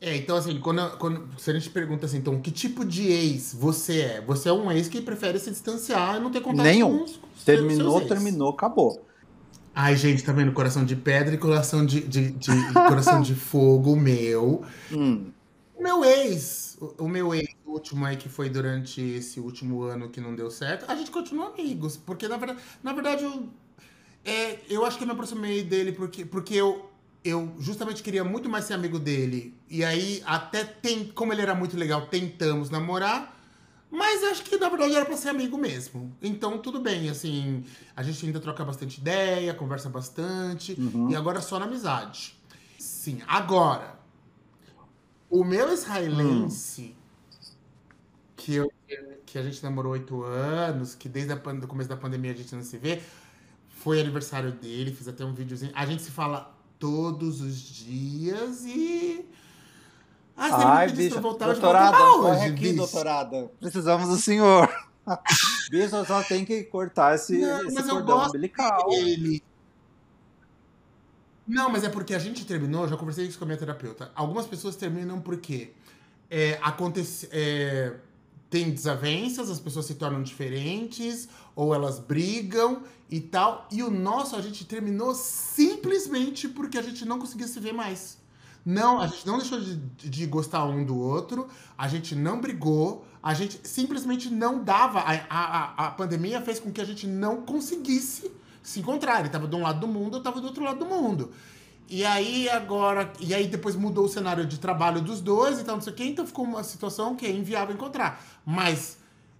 É, 0.00 0.14
então 0.14 0.36
assim, 0.36 0.60
quando, 0.60 0.96
quando 0.98 1.28
se 1.40 1.50
a 1.50 1.54
gente 1.54 1.70
pergunta 1.70 2.06
assim, 2.06 2.18
então, 2.18 2.40
que 2.40 2.50
tipo 2.50 2.84
de 2.84 3.10
ex 3.10 3.54
você 3.54 4.02
é? 4.02 4.20
Você 4.20 4.48
é 4.48 4.52
um 4.52 4.70
ex 4.70 4.88
que 4.88 5.00
prefere 5.00 5.38
se 5.38 5.50
distanciar 5.50 6.16
e 6.16 6.20
não 6.20 6.30
ter 6.30 6.42
contato 6.42 6.64
Nenhum. 6.64 6.98
com 6.98 7.04
os 7.04 7.16
com 7.16 7.26
Terminou, 7.44 8.00
terminou, 8.02 8.50
acabou. 8.50 9.06
Ai, 9.78 9.94
gente, 9.94 10.24
tá 10.24 10.32
vendo? 10.32 10.52
Coração 10.52 10.84
de 10.86 10.96
pedra 10.96 11.34
e 11.34 11.38
coração 11.38 11.84
de, 11.84 12.00
de, 12.00 12.30
de- 12.30 12.72
coração 12.88 13.20
de 13.20 13.34
fogo, 13.36 13.94
meu. 13.94 14.64
Hum. 14.90 15.30
O 15.74 15.82
meu 15.82 16.02
ex, 16.04 16.78
o, 16.80 17.04
o 17.04 17.08
meu 17.08 17.34
ex, 17.34 17.48
o 17.66 17.72
último 17.72 18.06
aí 18.06 18.16
que 18.16 18.28
foi 18.28 18.48
durante 18.48 19.02
esse 19.02 19.38
último 19.38 19.82
ano 19.82 20.08
que 20.08 20.18
não 20.20 20.34
deu 20.34 20.50
certo, 20.50 20.90
a 20.90 20.96
gente 20.96 21.10
continua 21.10 21.48
amigos. 21.48 21.96
Porque, 21.96 22.26
na 22.26 22.38
verdade, 22.38 22.60
na 22.82 22.92
verdade 22.94 23.24
eu, 23.24 23.48
é, 24.24 24.60
eu 24.70 24.86
acho 24.86 24.98
que 24.98 25.04
eu 25.04 25.08
me 25.08 25.12
aproximei 25.12 25.62
dele 25.62 25.92
porque, 25.92 26.24
porque 26.24 26.54
eu, 26.54 26.90
eu 27.24 27.54
justamente 27.58 28.02
queria 28.02 28.24
muito 28.24 28.48
mais 28.48 28.64
ser 28.64 28.74
amigo 28.74 28.98
dele. 28.98 29.54
E 29.68 29.84
aí, 29.84 30.22
até 30.26 30.64
tem, 30.64 31.06
como 31.08 31.32
ele 31.34 31.42
era 31.42 31.54
muito 31.54 31.76
legal, 31.76 32.06
tentamos 32.06 32.70
namorar. 32.70 33.35
Mas 33.96 34.22
acho 34.24 34.42
que 34.44 34.56
na 34.58 34.68
verdade 34.68 34.94
era 34.94 35.06
pra 35.06 35.16
ser 35.16 35.30
amigo 35.30 35.56
mesmo. 35.56 36.14
Então 36.20 36.58
tudo 36.58 36.80
bem, 36.80 37.08
assim, 37.08 37.64
a 37.96 38.02
gente 38.02 38.26
ainda 38.26 38.38
troca 38.40 38.62
bastante 38.64 39.00
ideia, 39.00 39.54
conversa 39.54 39.88
bastante, 39.88 40.74
Uhum. 40.78 41.10
e 41.10 41.16
agora 41.16 41.40
só 41.40 41.58
na 41.58 41.64
amizade. 41.64 42.36
Sim, 42.78 43.22
agora, 43.26 43.98
o 45.30 45.42
meu 45.42 45.72
israelense, 45.72 46.94
que, 48.36 48.54
eu, 48.56 48.70
que 49.24 49.38
a 49.38 49.42
gente 49.42 49.62
namorou 49.62 49.92
oito 49.92 50.22
anos, 50.22 50.94
que 50.94 51.08
desde 51.08 51.32
o 51.32 51.66
começo 51.66 51.88
da 51.88 51.96
pandemia 51.96 52.32
a 52.32 52.34
gente 52.34 52.54
não 52.54 52.62
se 52.62 52.76
vê, 52.76 53.00
foi 53.68 54.00
aniversário 54.00 54.52
dele, 54.52 54.92
fiz 54.92 55.08
até 55.08 55.24
um 55.24 55.32
videozinho. 55.32 55.72
A 55.74 55.86
gente 55.86 56.02
se 56.02 56.10
fala 56.10 56.54
todos 56.78 57.40
os 57.40 57.58
dias 57.58 58.64
e. 58.66 59.24
Ah, 60.36 60.48
você 60.48 60.64
Ai, 60.66 60.86
pra 60.88 60.96
bicho, 60.96 61.20
voltar, 61.20 61.46
eu 61.46 61.52
doutorada, 61.52 61.96
voltar 61.96 62.22
corre 62.22 62.36
hoje, 62.36 62.52
aqui, 62.52 62.60
bicho. 62.60 62.76
doutorada. 62.76 63.50
Precisamos 63.58 64.08
do 64.08 64.16
senhor. 64.16 64.68
bicho, 65.70 66.04
só 66.04 66.22
tem 66.22 66.44
que 66.44 66.64
cortar 66.64 67.14
esse, 67.14 67.38
Não, 67.38 67.64
esse 67.64 67.74
mas 67.74 67.88
eu 67.88 67.94
cordão 67.94 68.16
gosto 68.18 68.28
umbilical. 68.30 68.92
Ele. 68.92 69.42
Não, 71.48 71.70
mas 71.70 71.84
é 71.84 71.88
porque 71.88 72.14
a 72.14 72.18
gente 72.18 72.44
terminou, 72.44 72.86
já 72.88 72.96
conversei 72.96 73.26
isso 73.26 73.38
com 73.38 73.44
a 73.44 73.46
minha 73.46 73.58
terapeuta. 73.58 74.10
Algumas 74.14 74.46
pessoas 74.46 74.76
terminam 74.76 75.20
porque 75.20 75.72
é, 76.28 76.58
acontece, 76.60 77.28
é, 77.30 77.94
tem 78.50 78.70
desavenças, 78.70 79.48
as 79.48 79.60
pessoas 79.60 79.86
se 79.86 79.94
tornam 79.94 80.22
diferentes, 80.22 81.28
ou 81.54 81.74
elas 81.74 81.98
brigam 81.98 82.82
e 83.08 83.20
tal. 83.20 83.66
E 83.70 83.82
o 83.82 83.90
nosso 83.90 84.36
a 84.36 84.42
gente 84.42 84.64
terminou 84.64 85.14
simplesmente 85.14 86.48
porque 86.48 86.76
a 86.76 86.82
gente 86.82 87.04
não 87.04 87.18
conseguia 87.18 87.46
se 87.46 87.60
ver 87.60 87.72
mais. 87.72 88.18
Não, 88.66 89.00
a 89.00 89.06
gente 89.06 89.24
não 89.24 89.38
deixou 89.38 89.60
de, 89.60 89.76
de 89.76 90.26
gostar 90.26 90.64
um 90.64 90.84
do 90.84 90.98
outro, 90.98 91.46
a 91.78 91.86
gente 91.86 92.16
não 92.16 92.40
brigou, 92.40 93.06
a 93.22 93.32
gente 93.32 93.60
simplesmente 93.62 94.28
não 94.28 94.64
dava. 94.64 94.98
A, 94.98 95.12
a, 95.30 95.86
a 95.86 95.90
pandemia 95.92 96.40
fez 96.40 96.58
com 96.58 96.72
que 96.72 96.80
a 96.80 96.84
gente 96.84 97.06
não 97.06 97.42
conseguisse 97.42 98.28
se 98.64 98.80
encontrar. 98.80 99.20
Ele 99.20 99.28
estava 99.28 99.46
de 99.46 99.54
um 99.54 99.62
lado 99.62 99.78
do 99.78 99.86
mundo, 99.86 100.16
eu 100.16 100.18
estava 100.18 100.40
do 100.40 100.48
outro 100.48 100.64
lado 100.64 100.80
do 100.80 100.84
mundo. 100.84 101.30
E 101.88 102.04
aí 102.04 102.48
agora. 102.48 103.12
E 103.20 103.32
aí 103.32 103.46
depois 103.46 103.76
mudou 103.76 104.06
o 104.06 104.08
cenário 104.08 104.44
de 104.44 104.58
trabalho 104.58 105.00
dos 105.00 105.20
dois 105.20 105.60
e 105.60 105.64
tal, 105.64 105.76
não 105.76 105.82
sei 105.82 105.92
o 105.92 105.96
quê, 105.96 106.04
então 106.04 106.26
ficou 106.26 106.44
uma 106.44 106.64
situação 106.64 107.14
que 107.14 107.24
é 107.24 107.30
inviável 107.30 107.72
encontrar. 107.72 108.20
Mas, 108.44 108.98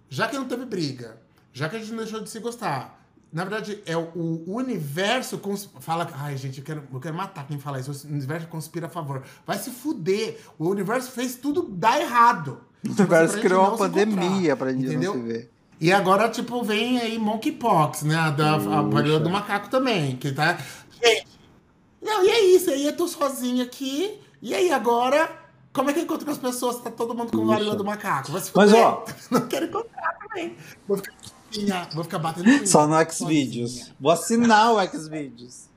já 0.09 0.29
que 0.29 0.37
não 0.37 0.45
teve 0.45 0.63
briga, 0.63 1.21
já 1.51 1.67
que 1.67 1.75
a 1.75 1.79
gente 1.79 1.91
não 1.91 1.97
deixou 1.97 2.21
de 2.21 2.29
se 2.29 2.39
gostar, 2.39 2.96
na 3.31 3.43
verdade, 3.43 3.81
é 3.85 3.95
o, 3.95 4.43
universo 4.47 5.37
cons... 5.37 5.69
fala. 5.79 6.09
Ai, 6.13 6.37
gente, 6.37 6.59
eu 6.59 6.63
quero, 6.63 6.83
eu 6.91 6.99
quero 6.99 7.15
matar 7.15 7.45
quem 7.45 7.59
fala 7.59 7.79
isso. 7.79 8.07
O 8.07 8.11
universo 8.11 8.47
conspira 8.47 8.87
a 8.87 8.89
favor. 8.89 9.23
Vai 9.45 9.57
se 9.57 9.69
fuder. 9.69 10.39
O 10.57 10.69
universo 10.69 11.11
fez 11.11 11.35
tudo 11.35 11.63
dar 11.63 11.99
errado. 11.99 12.61
O 12.85 12.91
universo 12.91 13.39
criou 13.39 13.67
uma 13.67 13.77
pandemia 13.77 14.55
pra 14.55 14.71
gente 14.71 14.85
entendeu? 14.85 15.13
não 15.13 15.21
se 15.21 15.27
ver. 15.27 15.51
E 15.79 15.91
agora, 15.91 16.29
tipo, 16.29 16.63
vem 16.63 16.99
aí 16.99 17.19
monkeypox, 17.19 18.03
né? 18.03 18.15
A, 18.15 18.31
da, 18.31 18.55
a 18.55 18.81
varíola 18.81 19.19
do 19.19 19.29
macaco 19.29 19.69
também. 19.69 20.15
Que 20.15 20.31
tá. 20.31 20.57
Gente, 21.03 21.27
não, 22.01 22.25
e 22.25 22.29
é 22.29 22.41
isso. 22.45 22.69
Aí 22.69 22.85
eu 22.85 22.95
tô 22.95 23.07
sozinho 23.07 23.63
aqui. 23.63 24.19
E 24.41 24.55
aí 24.55 24.71
agora, 24.71 25.29
como 25.73 25.89
é 25.89 25.93
que 25.93 25.99
eu 25.99 26.03
encontro 26.03 26.25
com 26.25 26.31
as 26.31 26.37
pessoas? 26.37 26.79
Tá 26.79 26.89
todo 26.89 27.13
mundo 27.13 27.31
com 27.31 27.45
varíola 27.45 27.75
do 27.75 27.83
macaco. 27.83 28.31
Mas, 28.31 28.73
ó. 28.73 29.05
Não 29.29 29.47
quero 29.47 29.65
encontrar 29.65 30.17
também. 30.17 30.55
Vou 30.87 30.97
ficar, 30.97 31.13
vou 31.93 32.03
ficar 32.03 32.19
batendo. 32.19 32.65
Só 32.67 32.87
no 32.87 32.95
Xvideos. 33.11 33.93
Vou 33.99 34.11
assinar 34.11 34.73
o 34.73 34.85
Xvideos. 34.87 35.67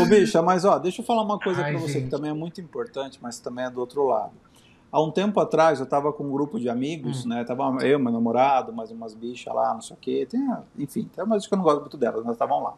Ô, 0.00 0.06
bicha, 0.06 0.40
mas 0.40 0.64
ó, 0.64 0.78
deixa 0.78 1.02
eu 1.02 1.04
falar 1.04 1.22
uma 1.22 1.38
coisa 1.38 1.62
pra 1.62 1.78
você 1.78 1.94
gente. 1.94 2.04
que 2.04 2.10
também 2.10 2.30
é 2.30 2.34
muito 2.34 2.60
importante, 2.60 3.18
mas 3.20 3.38
também 3.38 3.66
é 3.66 3.70
do 3.70 3.80
outro 3.80 4.06
lado. 4.06 4.32
Há 4.90 5.02
um 5.02 5.10
tempo 5.10 5.38
atrás, 5.38 5.80
eu 5.80 5.86
tava 5.86 6.12
com 6.12 6.24
um 6.24 6.30
grupo 6.30 6.58
de 6.58 6.68
amigos, 6.68 7.24
hum. 7.24 7.28
né? 7.28 7.44
Tava 7.44 7.64
eu, 7.84 7.98
meu 7.98 8.10
namorado, 8.10 8.72
mais 8.72 8.90
umas 8.90 9.14
bichas 9.14 9.54
lá, 9.54 9.74
não 9.74 9.82
sei 9.82 9.94
o 9.94 9.98
quê. 10.00 10.26
Tem, 10.28 10.40
enfim, 10.78 11.08
tem 11.14 11.24
umas 11.24 11.46
que 11.46 11.52
eu 11.52 11.56
não 11.56 11.64
gosto 11.64 11.80
muito 11.80 11.96
delas, 11.96 12.24
nós 12.24 12.34
estavam 12.34 12.62
lá. 12.62 12.74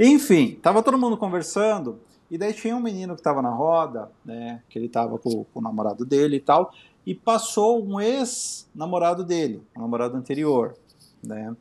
Enfim, 0.00 0.58
tava 0.62 0.82
todo 0.82 0.96
mundo 0.96 1.16
conversando, 1.18 2.00
e 2.30 2.38
daí 2.38 2.54
tinha 2.54 2.74
um 2.74 2.80
menino 2.80 3.14
que 3.14 3.22
tava 3.22 3.42
na 3.42 3.50
roda, 3.50 4.10
né? 4.24 4.62
Que 4.70 4.78
ele 4.78 4.88
tava 4.88 5.18
com, 5.18 5.44
com 5.44 5.60
o 5.60 5.62
namorado 5.62 6.06
dele 6.06 6.36
e 6.36 6.40
tal, 6.40 6.72
e 7.04 7.14
passou 7.14 7.84
um 7.84 8.00
ex-namorado 8.00 9.22
dele, 9.22 9.62
o 9.76 9.78
um 9.78 9.82
namorado 9.82 10.16
anterior, 10.16 10.74
né? 11.22 11.56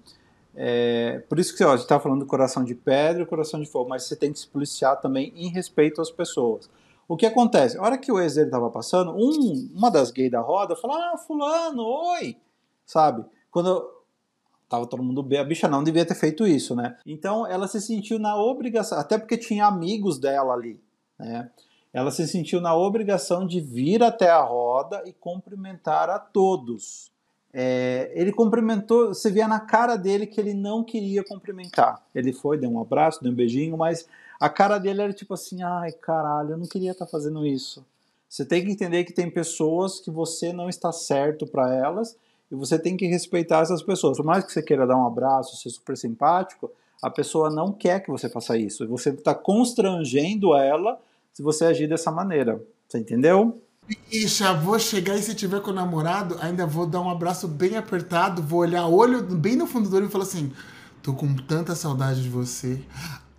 É, 0.54 1.19
por 1.30 1.39
isso 1.39 1.56
que 1.56 1.63
ó, 1.63 1.69
a 1.69 1.76
gente 1.78 1.84
está 1.84 2.00
falando 2.00 2.19
do 2.19 2.26
coração 2.26 2.63
de 2.63 2.76
pedra 2.76 3.24
e 3.24 3.26
coração 3.26 3.60
de 3.60 3.65
fogo, 3.67 3.89
mas 3.89 4.04
você 4.04 4.15
tem 4.15 4.34
que 4.34 4.39
se 4.39 4.47
policiar 4.47 5.00
também 5.00 5.32
em 5.36 5.50
respeito 5.50 6.02
às 6.02 6.12
pessoas. 6.12 6.69
O 7.08 7.17
que 7.17 7.26
acontece? 7.26 7.78
A 7.78 7.82
hora 7.82 7.97
que 7.97 8.12
o 8.12 8.19
ex 8.19 8.36
dele 8.36 8.47
estava 8.47 8.69
passando, 8.69 9.12
um, 9.12 9.69
uma 9.74 9.89
das 9.89 10.12
gays 10.12 10.32
da 10.32 10.39
roda 10.39 10.76
falou: 10.76 10.97
Ah, 10.97 11.17
Fulano, 11.17 11.84
oi! 11.84 12.38
Sabe? 12.86 13.26
Quando 13.50 13.89
tava 14.69 14.88
todo 14.88 15.04
mundo 15.04 15.21
bem, 15.21 15.39
a 15.39 15.43
bicha 15.43 15.67
não 15.67 15.84
devia 15.84 16.06
ter 16.06 16.15
feito 16.15 16.47
isso, 16.47 16.74
né? 16.74 16.97
Então 17.06 17.45
ela 17.45 17.67
se 17.67 17.82
sentiu 17.82 18.17
na 18.17 18.38
obrigação, 18.38 18.97
até 18.97 19.17
porque 19.17 19.38
tinha 19.38 19.65
amigos 19.65 20.17
dela 20.17 20.54
ali, 20.54 20.82
né? 21.19 21.50
Ela 21.93 22.10
se 22.10 22.26
sentiu 22.26 22.62
na 22.62 22.74
obrigação 22.74 23.45
de 23.45 23.60
vir 23.60 24.02
até 24.02 24.30
a 24.30 24.39
roda 24.39 25.04
e 25.06 25.12
cumprimentar 25.12 26.10
a 26.10 26.17
todos. 26.17 27.11
É, 27.54 28.12
ele 28.16 28.32
cumprimentou, 28.32 29.10
você 29.10 29.30
via 29.30 29.48
na 29.48 29.60
cara 29.60 29.98
dele 29.98 30.26
que 30.26 30.40
ele 30.40 30.54
não 30.54 30.84
queria 30.84 31.24
cumprimentar. 31.24 32.02
Ele 32.16 32.32
foi, 32.32 32.58
deu 32.58 32.70
um 32.70 32.80
abraço, 32.82 33.22
deu 33.22 33.32
um 33.32 33.36
beijinho, 33.36 33.78
mas 33.78 34.08
a 34.40 34.50
cara 34.50 34.78
dele 34.78 35.02
era 35.02 35.14
tipo 35.14 35.34
assim: 35.34 35.62
ai 35.62 35.92
caralho, 35.92 36.52
eu 36.52 36.58
não 36.58 36.66
queria 36.66 36.92
estar 36.92 37.06
tá 37.06 37.12
fazendo 37.12 37.46
isso. 37.46 37.86
Você 38.30 38.46
tem 38.46 38.64
que 38.64 38.72
entender 38.72 39.04
que 39.04 39.12
tem 39.12 39.30
pessoas 39.30 40.00
que 40.00 40.10
você 40.10 40.54
não 40.54 40.70
está 40.70 40.92
certo 40.94 41.46
para 41.46 41.74
elas 41.76 42.16
e 42.50 42.56
você 42.56 42.80
tem 42.80 42.96
que 42.96 43.06
respeitar 43.06 43.62
essas 43.62 43.84
pessoas. 43.84 44.18
Por 44.18 44.26
mais 44.26 44.46
que 44.46 44.54
você 44.54 44.64
queira 44.64 44.88
dar 44.88 44.96
um 44.96 45.06
abraço, 45.06 45.58
ser 45.58 45.70
super 45.70 45.98
simpático, 45.98 46.72
a 47.02 47.10
pessoa 47.10 47.50
não 47.50 47.74
quer 47.74 48.02
que 48.02 48.10
você 48.10 48.30
faça 48.30 48.58
isso. 48.58 48.86
E 48.86 48.88
você 48.88 49.10
está 49.10 49.36
constrangendo 49.36 50.56
ela 50.56 50.98
se 51.34 51.44
você 51.44 51.66
agir 51.66 51.88
dessa 51.88 52.10
maneira. 52.10 52.62
Você 52.88 53.00
entendeu? 53.00 53.60
Ixi, 54.12 54.44
vou 54.62 54.78
chegar 54.78 55.15
e 55.15 55.24
se 55.24 55.34
tiver 55.34 55.62
com 55.62 55.72
o 55.72 55.74
namorado, 55.74 56.38
ainda 56.41 56.65
vou 56.65 56.86
dar 56.86 57.02
um 57.02 57.10
abraço 57.10 57.48
bem 57.48 57.78
apertado, 57.78 58.41
vou 58.41 58.60
olhar 58.60 58.86
olho 58.86 59.24
bem 59.24 59.56
no 59.56 59.65
fundo 59.65 59.89
do 59.89 59.96
olho 59.96 60.08
e 60.08 60.12
falar 60.12 60.26
assim: 60.26 60.54
tô 61.02 61.13
com 61.13 61.36
tanta 61.36 61.76
saudade 61.76 62.22
de 62.22 62.30
você. 62.30 62.82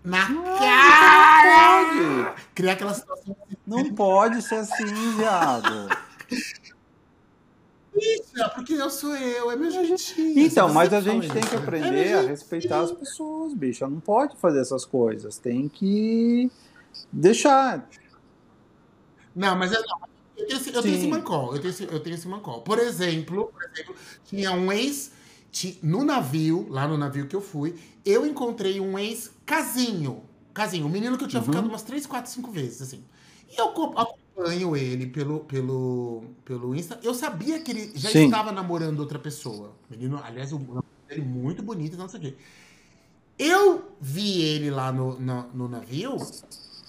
Na 0.05 0.28
não, 0.28 0.42
cara! 0.59 1.94
Não 1.94 2.24
pode. 2.24 2.42
Criar 2.55 2.72
aquela 2.72 2.94
situação. 2.94 3.37
Não 3.66 3.94
pode 3.94 4.42
ser 4.42 4.57
assim, 4.57 5.16
viado. 5.16 5.88
É 8.37 8.48
porque 8.48 8.72
eu 8.72 8.90
sou 8.90 9.14
eu, 9.14 9.50
é 9.50 9.57
meu 9.57 9.70
jeitinho. 9.70 10.40
Então, 10.40 10.72
mas 10.72 10.92
a 10.92 11.00
gente 11.00 11.28
tem 11.28 11.42
que 11.42 11.55
aprender 11.55 12.09
é 12.09 12.14
a 12.14 12.22
respeitar 12.22 12.81
as 12.81 12.90
pessoas, 12.90 13.55
bicho. 13.55 13.87
Não 13.87 14.00
pode 14.00 14.37
fazer 14.38 14.61
essas 14.61 14.85
coisas. 14.85 15.38
Tem 15.38 15.68
que 15.68 16.50
deixar. 17.12 17.87
Não, 19.37 19.57
mas 19.57 19.72
é, 19.72 19.76
eu, 20.42 20.46
tenho, 20.46 20.61
esse, 20.61 20.74
eu 20.74 20.83
tenho 20.83 20.96
esse 20.96 21.07
mancol. 21.07 21.55
Eu 21.55 21.61
tenho 21.61 21.70
esse, 21.70 21.85
eu 21.85 22.00
tenho 22.00 22.14
esse 22.14 22.28
mancol. 22.28 22.62
Por 22.62 22.78
exemplo, 22.78 23.52
por 23.52 23.62
exemplo, 23.64 23.94
tinha 24.24 24.52
um 24.52 24.72
ex. 24.72 25.12
No 25.83 26.02
navio, 26.02 26.66
lá 26.70 26.88
no 26.88 26.96
navio 26.96 27.26
que 27.26 27.37
eu 27.37 27.40
fui, 27.42 27.74
eu 28.07 28.26
encontrei 28.26 28.81
um 28.81 28.98
ex 28.98 29.31
casinho. 29.44 30.22
Casinho, 30.55 30.87
um 30.87 30.88
menino 30.88 31.18
que 31.18 31.24
eu 31.24 31.28
tinha 31.28 31.40
uhum. 31.40 31.46
ficado 31.46 31.66
umas 31.66 31.83
3, 31.83 32.07
4, 32.07 32.31
5 32.31 32.50
vezes, 32.50 32.83
assim. 32.83 33.05
E 33.50 33.61
eu 33.61 33.68
acompanho 33.68 34.76
ele 34.76 35.07
pelo, 35.07 35.40
pelo, 35.40 36.24
pelo 36.44 36.74
Insta. 36.74 36.98
Eu 37.02 37.14
sabia 37.14 37.61
que 37.61 37.70
ele 37.70 37.92
já 37.94 38.11
Sim. 38.11 38.26
estava 38.26 38.50
namorando 38.50 39.00
outra 39.00 39.18
pessoa. 39.18 39.72
Menino, 39.90 40.20
aliás, 40.22 40.52
o 40.52 40.83
ele 41.12 41.22
muito 41.22 41.62
bonito, 41.62 41.96
não 41.96 42.09
sei 42.09 42.18
o 42.18 42.22
quê. 42.22 42.35
Eu 43.38 43.92
vi 44.00 44.42
ele 44.42 44.70
lá 44.70 44.92
no, 44.92 45.18
no, 45.18 45.48
no, 45.52 45.68
navio. 45.68 46.16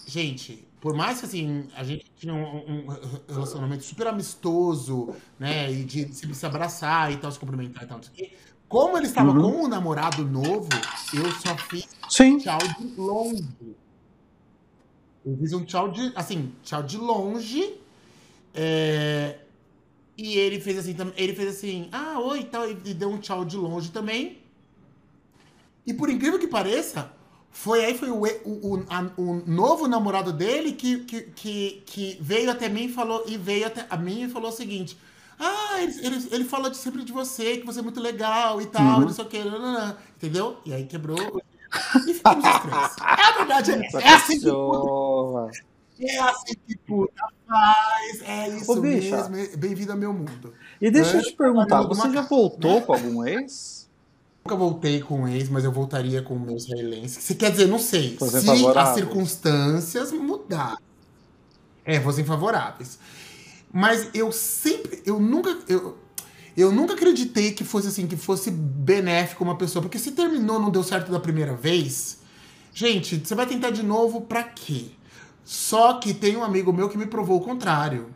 Gente, 0.06 0.68
por 0.84 0.94
mais 0.94 1.22
que 1.22 1.26
assim, 1.28 1.66
a 1.78 1.84
gente 1.86 2.12
tinha 2.18 2.34
um, 2.34 2.90
um 2.90 3.34
relacionamento 3.34 3.86
super 3.86 4.06
amistoso, 4.06 5.16
né? 5.40 5.72
E 5.72 5.86
de 5.86 6.14
se, 6.14 6.36
se 6.36 6.46
abraçar 6.46 7.10
e 7.10 7.16
tal, 7.16 7.32
se 7.32 7.40
cumprimentar 7.40 7.86
e 7.86 7.88
tal. 7.88 8.02
Como 8.68 8.98
ele 8.98 9.06
estava 9.06 9.32
uhum. 9.32 9.50
com 9.50 9.64
um 9.64 9.68
namorado 9.70 10.26
novo, 10.26 10.68
eu 11.14 11.32
só 11.32 11.56
fiz 11.56 11.88
Sim. 12.10 12.38
tchau 12.38 12.58
de 12.58 13.00
longe. 13.00 13.48
Eu 15.26 15.38
fiz 15.38 15.54
um 15.54 15.64
tchau 15.64 15.90
de, 15.90 16.12
assim, 16.18 16.54
tchau 16.64 16.84
de 16.84 16.98
longe. 16.98 17.76
É, 18.54 19.40
e 20.18 20.38
ele 20.38 20.60
fez 20.60 20.80
assim, 20.80 20.98
ele 21.16 21.34
fez 21.34 21.48
assim, 21.56 21.88
ah, 21.94 22.20
oi 22.20 22.44
tal, 22.44 22.70
e 22.70 22.74
deu 22.74 23.10
um 23.10 23.20
tchau 23.20 23.46
de 23.46 23.56
longe 23.56 23.90
também. 23.90 24.40
E 25.88 25.94
por 25.94 26.10
incrível 26.10 26.38
que 26.38 26.48
pareça, 26.48 27.10
foi 27.54 27.86
aí 27.86 27.96
foi 27.96 28.10
o, 28.10 28.24
o, 28.24 28.84
a, 28.90 29.12
o 29.16 29.44
novo 29.46 29.88
namorado 29.88 30.34
dele 30.34 30.74
que, 30.74 31.02
que, 31.02 31.22
que, 31.22 31.84
que, 31.86 32.18
veio 32.20 32.50
até 32.50 32.68
mim 32.68 32.86
e 32.86 32.90
falou, 32.90 33.24
e 33.28 33.38
veio 33.38 33.68
até 33.68 33.86
a 33.90 33.96
mim 33.96 34.24
e 34.24 34.30
falou 34.30 34.50
o 34.50 34.54
seguinte. 34.54 34.98
Ah, 35.40 35.80
ele, 35.80 35.94
ele, 36.06 36.28
ele 36.32 36.44
fala 36.46 36.70
de, 36.70 36.78
sempre 36.78 37.04
de 37.04 37.12
você, 37.14 37.58
que 37.58 37.66
você 37.66 37.80
é 37.80 37.84
muito 37.84 38.02
legal 38.02 38.60
e 38.60 38.66
tal, 38.66 39.00
uhum. 39.00 39.06
não 39.06 39.10
sei 39.10 39.24
o 39.24 39.28
que, 39.28 39.38
entendeu? 40.18 40.58
E 40.66 40.74
aí 40.74 40.86
quebrou 40.86 41.16
e 42.08 42.14
ficamos 42.14 42.44
os 42.44 42.60
três. 42.60 42.96
É 43.00 43.24
a 43.24 43.38
verdade, 43.38 43.72
é, 43.72 44.02
é 44.02 44.10
assim 44.10 44.40
que 44.40 44.50
puta. 44.50 45.52
É 46.00 46.20
assim 46.20 46.54
que 46.68 46.78
puta 46.80 47.24
faz. 47.48 48.22
É 48.24 48.50
isso 48.50 48.72
Ô, 48.72 48.82
mesmo. 48.82 49.36
É 49.36 49.56
bem-vindo 49.56 49.92
ao 49.92 49.98
meu 49.98 50.12
mundo. 50.12 50.56
E 50.82 50.90
deixa 50.90 51.18
eu 51.18 51.24
te 51.24 51.34
perguntar, 51.34 51.84
você 51.84 52.12
já 52.12 52.24
voltou 52.24 52.82
com 52.82 52.94
algum 52.94 53.24
ex? 53.26 53.83
Nunca 54.46 54.58
voltei 54.58 55.02
com 55.02 55.22
um 55.22 55.28
ex, 55.28 55.48
mas 55.48 55.64
eu 55.64 55.72
voltaria 55.72 56.22
com 56.22 56.34
o 56.34 56.40
meu 56.40 56.58
israelense. 56.58 57.22
Você 57.22 57.34
quer 57.34 57.50
dizer, 57.50 57.68
não 57.68 57.80
sei. 57.80 58.18
Fosse 58.18 58.42
se 58.42 58.50
as 58.50 58.94
circunstâncias 58.94 60.12
mudar. 60.12 60.76
É, 61.86 62.00
fossem 62.02 62.26
favoráveis. 62.26 63.00
Mas 63.72 64.10
eu 64.14 64.32
sempre. 64.34 65.02
Eu 65.06 65.18
nunca. 65.18 65.58
Eu, 65.68 65.98
eu 66.58 66.72
nunca 66.72 66.94
acreditei 66.94 67.52
que 67.54 67.64
fosse 67.64 67.88
assim, 67.88 68.06
que 68.06 68.18
fosse 68.18 68.52
benéfico 68.52 69.46
uma 69.46 69.58
pessoa. 69.58 69.82
Porque 69.82 69.98
se 69.98 70.12
terminou, 70.12 70.60
não 70.60 70.70
deu 70.70 70.84
certo 70.84 71.10
da 71.10 71.22
primeira 71.22 71.56
vez. 71.56 72.20
Gente, 72.74 73.20
você 73.24 73.34
vai 73.34 73.46
tentar 73.46 73.70
de 73.70 73.82
novo 73.82 74.22
pra 74.22 74.44
quê? 74.44 74.88
Só 75.46 75.94
que 76.00 76.14
tem 76.14 76.36
um 76.36 76.44
amigo 76.44 76.74
meu 76.74 76.90
que 76.90 76.98
me 76.98 77.06
provou 77.06 77.38
o 77.38 77.42
contrário. 77.42 78.10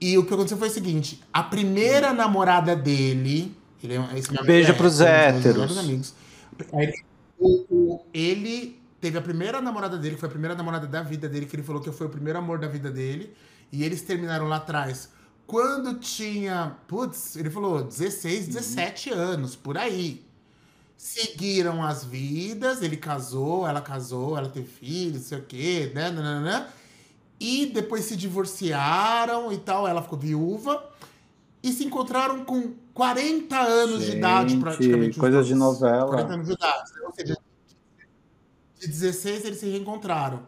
E 0.00 0.16
o 0.18 0.24
que 0.24 0.32
aconteceu 0.34 0.58
foi 0.58 0.68
o 0.68 0.72
seguinte: 0.72 1.20
a 1.32 1.42
primeira 1.42 2.12
namorada 2.12 2.76
dele. 2.76 3.56
Ele 3.86 3.96
é, 3.96 4.18
esse 4.18 4.32
meu 4.32 4.44
Beijo 4.44 4.72
é, 4.72 4.74
pros 4.74 5.00
héteros. 5.00 5.78
Amigos, 5.78 6.14
ele, 6.72 7.04
o, 7.38 7.64
o, 7.70 8.06
ele 8.12 8.80
teve 9.00 9.18
a 9.18 9.22
primeira 9.22 9.60
namorada 9.60 9.98
dele, 9.98 10.14
que 10.14 10.20
foi 10.20 10.28
a 10.28 10.32
primeira 10.32 10.54
namorada 10.54 10.86
da 10.86 11.02
vida 11.02 11.28
dele, 11.28 11.46
que 11.46 11.56
ele 11.56 11.62
falou 11.62 11.82
que 11.82 11.90
foi 11.90 12.06
o 12.06 12.10
primeiro 12.10 12.38
amor 12.38 12.58
da 12.58 12.68
vida 12.68 12.90
dele. 12.90 13.34
E 13.72 13.82
eles 13.82 14.02
terminaram 14.02 14.46
lá 14.46 14.56
atrás 14.56 15.08
quando 15.52 15.98
tinha, 15.98 16.76
putz, 16.88 17.36
ele 17.36 17.50
falou 17.50 17.84
16, 17.84 18.46
17 18.46 19.10
anos, 19.10 19.54
por 19.54 19.76
aí. 19.76 20.24
Seguiram 20.96 21.84
as 21.84 22.04
vidas, 22.04 22.80
ele 22.80 22.96
casou, 22.96 23.66
ela 23.66 23.80
casou, 23.80 24.38
ela 24.38 24.48
teve 24.48 24.66
filhos, 24.66 25.14
não 25.14 25.28
sei 25.28 25.38
o 25.38 25.42
quê, 25.42 25.92
né, 25.94 26.10
né, 26.10 26.22
né, 26.22 26.40
né. 26.40 26.68
E 27.40 27.66
depois 27.66 28.04
se 28.04 28.16
divorciaram 28.16 29.52
e 29.52 29.58
tal, 29.58 29.86
ela 29.86 30.00
ficou 30.00 30.18
viúva. 30.18 30.82
E 31.62 31.72
se 31.72 31.84
encontraram 31.84 32.44
com 32.44 32.72
40 32.92 33.56
anos 33.58 34.04
de 34.04 34.16
idade, 34.16 34.50
Gente, 34.52 34.60
praticamente. 34.60 35.18
coisas 35.18 35.46
de 35.46 35.54
novela. 35.54 36.06
40 36.10 36.32
anos 36.34 36.46
de 36.48 36.52
idade. 36.54 36.90
Ou 37.06 37.12
seja, 37.14 37.36
de 38.80 38.86
16 38.88 39.44
eles 39.44 39.58
se 39.60 39.66
reencontraram. 39.66 40.42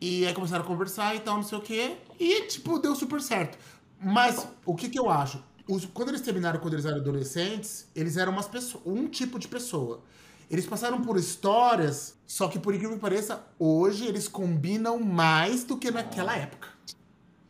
E 0.00 0.26
aí 0.26 0.32
começaram 0.32 0.64
a 0.64 0.66
conversar 0.66 1.14
e 1.14 1.20
tal, 1.20 1.36
não 1.36 1.42
sei 1.42 1.58
o 1.58 1.60
quê. 1.60 1.96
E, 2.18 2.42
tipo, 2.46 2.78
deu 2.78 2.94
super 2.96 3.20
certo. 3.20 3.58
Mas, 4.02 4.46
o 4.64 4.74
que 4.74 4.88
que 4.88 4.98
eu 4.98 5.10
acho? 5.10 5.42
Os- 5.68 5.84
quando 5.84 6.08
eles 6.08 6.22
terminaram, 6.22 6.58
quando 6.58 6.72
eles 6.74 6.86
eram 6.86 6.96
adolescentes, 6.98 7.86
eles 7.94 8.16
eram 8.16 8.32
umas 8.32 8.48
pessoas, 8.48 8.82
um 8.86 9.06
tipo 9.06 9.38
de 9.38 9.46
pessoa. 9.46 10.00
Eles 10.50 10.66
passaram 10.66 11.02
por 11.02 11.16
histórias, 11.18 12.14
só 12.26 12.48
que 12.48 12.58
por 12.58 12.74
incrível 12.74 12.96
que 12.96 13.00
pareça, 13.02 13.44
hoje 13.58 14.06
eles 14.06 14.26
combinam 14.26 14.98
mais 14.98 15.64
do 15.64 15.76
que 15.76 15.90
naquela 15.90 16.34
época. 16.34 16.68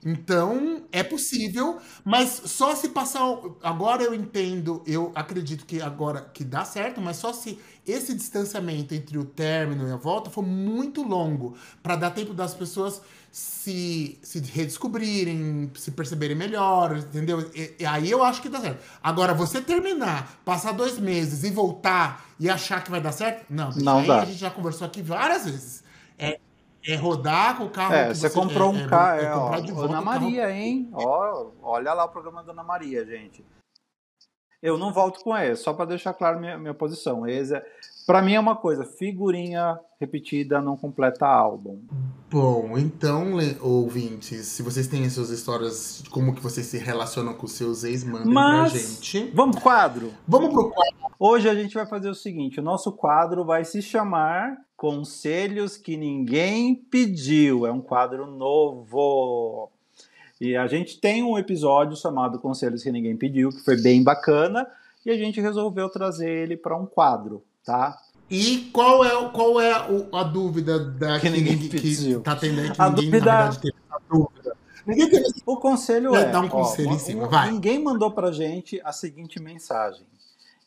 Então, 0.04 0.84
é 0.90 1.02
possível, 1.02 1.78
mas 2.02 2.30
só 2.46 2.74
se 2.74 2.88
passar. 2.88 3.20
Agora 3.62 4.02
eu 4.02 4.14
entendo, 4.14 4.82
eu 4.86 5.12
acredito 5.14 5.66
que 5.66 5.82
agora 5.82 6.22
que 6.32 6.42
dá 6.42 6.64
certo, 6.64 7.02
mas 7.02 7.18
só 7.18 7.34
se 7.34 7.58
esse 7.86 8.14
distanciamento 8.14 8.94
entre 8.94 9.18
o 9.18 9.24
término 9.24 9.86
e 9.86 9.92
a 9.92 9.96
volta 9.96 10.30
for 10.30 10.42
muito 10.42 11.02
longo, 11.02 11.54
para 11.82 11.96
dar 11.96 12.10
tempo 12.12 12.32
das 12.32 12.54
pessoas 12.54 13.02
se, 13.30 14.18
se 14.22 14.40
redescobrirem, 14.40 15.70
se 15.74 15.90
perceberem 15.90 16.36
melhor, 16.36 16.96
entendeu? 16.96 17.50
E, 17.54 17.74
e 17.80 17.86
aí 17.86 18.10
eu 18.10 18.22
acho 18.22 18.40
que 18.40 18.48
dá 18.48 18.60
certo. 18.60 18.82
Agora, 19.02 19.34
você 19.34 19.60
terminar, 19.60 20.40
passar 20.46 20.72
dois 20.72 20.98
meses 20.98 21.44
e 21.44 21.50
voltar 21.50 22.26
e 22.38 22.48
achar 22.48 22.82
que 22.82 22.90
vai 22.90 23.00
dar 23.00 23.12
certo? 23.12 23.44
Não, 23.50 23.70
Não 23.74 23.98
aí 23.98 24.06
dá. 24.06 24.22
a 24.22 24.24
gente 24.24 24.38
já 24.38 24.50
conversou 24.50 24.86
aqui 24.86 25.02
várias 25.02 25.44
vezes. 25.44 25.84
É, 26.18 26.40
é 26.86 26.94
rodar 26.96 27.56
com 27.58 27.64
o 27.64 27.70
carro. 27.70 27.94
É, 27.94 28.08
que 28.08 28.14
você 28.16 28.30
comprou 28.30 28.72
é- 28.74 28.76
um 28.76 28.84
é- 28.84 28.88
carro, 28.88 29.20
é 29.20 29.24
é, 29.24 29.34
ó, 29.34 29.60
de 29.60 29.72
volta 29.72 29.92
Ana 29.92 30.00
o 30.00 30.04
carro 30.04 30.20
Maria, 30.20 30.50
hein? 30.50 30.88
Ó, 30.92 31.50
olha 31.62 31.92
lá 31.92 32.04
o 32.04 32.08
programa 32.08 32.42
da 32.42 32.52
Ana 32.52 32.62
Maria, 32.64 33.04
gente. 33.04 33.44
Eu 34.62 34.76
não 34.76 34.92
volto 34.92 35.20
com 35.24 35.34
esse, 35.36 35.62
só 35.62 35.72
para 35.72 35.86
deixar 35.86 36.12
claro 36.12 36.38
minha, 36.38 36.58
minha 36.58 36.74
posição. 36.74 37.26
Esse 37.26 37.54
é, 37.54 37.64
para 38.06 38.20
mim 38.20 38.34
é 38.34 38.40
uma 38.40 38.54
coisa, 38.54 38.84
figurinha 38.84 39.78
repetida 39.98 40.60
não 40.60 40.76
completa 40.76 41.26
álbum. 41.26 41.80
Bom, 42.30 42.76
então, 42.76 43.38
ouvintes, 43.60 44.46
se 44.48 44.62
vocês 44.62 44.86
têm 44.86 45.06
as 45.06 45.14
suas 45.14 45.30
histórias 45.30 46.00
de 46.02 46.10
como 46.10 46.34
que 46.34 46.42
vocês 46.42 46.66
se 46.66 46.76
relacionam 46.78 47.32
com 47.34 47.46
seus 47.46 47.84
ex, 47.84 48.04
mandem 48.04 48.32
Mas- 48.32 48.72
pra 48.72 48.80
gente. 48.80 49.30
Vamos 49.34 49.56
pro 49.56 49.62
quadro? 49.64 50.12
Vamos 50.28 50.50
pro 50.52 50.70
quadro. 50.70 50.94
Hoje 51.18 51.48
a 51.48 51.54
gente 51.54 51.74
vai 51.74 51.86
fazer 51.86 52.10
o 52.10 52.14
seguinte: 52.14 52.60
o 52.60 52.62
nosso 52.62 52.92
quadro 52.92 53.44
vai 53.44 53.64
se 53.64 53.80
chamar 53.80 54.56
Conselhos 54.80 55.76
que 55.76 55.94
Ninguém 55.94 56.74
Pediu. 56.74 57.66
É 57.66 57.70
um 57.70 57.82
quadro 57.82 58.24
novo. 58.24 59.68
E 60.40 60.56
a 60.56 60.66
gente 60.66 60.98
tem 60.98 61.22
um 61.22 61.36
episódio 61.36 61.94
chamado 61.98 62.38
Conselhos 62.38 62.82
que 62.82 62.90
Ninguém 62.90 63.14
Pediu, 63.14 63.50
que 63.50 63.60
foi 63.60 63.78
bem 63.82 64.02
bacana, 64.02 64.66
e 65.04 65.10
a 65.10 65.18
gente 65.18 65.38
resolveu 65.38 65.90
trazer 65.90 66.30
ele 66.30 66.56
para 66.56 66.74
um 66.74 66.86
quadro, 66.86 67.44
tá? 67.62 67.94
E 68.30 68.70
qual 68.72 69.04
é, 69.04 69.10
qual 69.28 69.60
é 69.60 69.90
o- 69.92 70.16
a 70.16 70.22
dúvida 70.22 70.78
da 70.78 71.20
Que 71.20 71.28
ninguém 71.28 71.58
que 71.58 71.68
pediu. 71.68 72.22
tá 72.22 72.34
tendo 72.34 72.60
aí 72.62 72.70
que 72.70 72.80
A 72.80 72.88
ninguém, 72.88 73.04
dúvida- 73.10 73.26
na 73.26 73.40
verdade, 73.42 73.58
teve 73.60 73.74
essa 73.86 74.00
dúvida? 74.10 74.56
Ninguém 74.86 75.10
teve 75.10 75.26
O 75.44 75.56
conselho 75.58 76.12
Vai 76.12 76.22
é. 76.22 76.30
dar 76.30 76.40
um 76.40 76.48
conselho 76.48 76.92
em 76.92 76.98
cima, 76.98 77.26
vai. 77.28 77.50
Ninguém 77.50 77.78
mandou 77.84 78.10
pra 78.12 78.32
gente 78.32 78.80
a 78.82 78.92
seguinte 78.94 79.38
mensagem: 79.42 80.06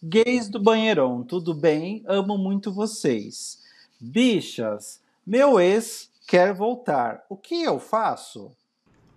Gays 0.03 0.49
do 0.49 0.59
banheirão, 0.61 1.23
tudo 1.23 1.51
bem? 1.51 2.03
Amo 2.05 2.37
muito 2.37 2.71
vocês. 2.71 3.62
Bichas, 4.05 4.99
meu 5.25 5.61
ex 5.61 6.09
quer 6.27 6.53
voltar. 6.53 7.23
O 7.29 7.37
que 7.37 7.63
eu 7.63 7.79
faço? 7.79 8.51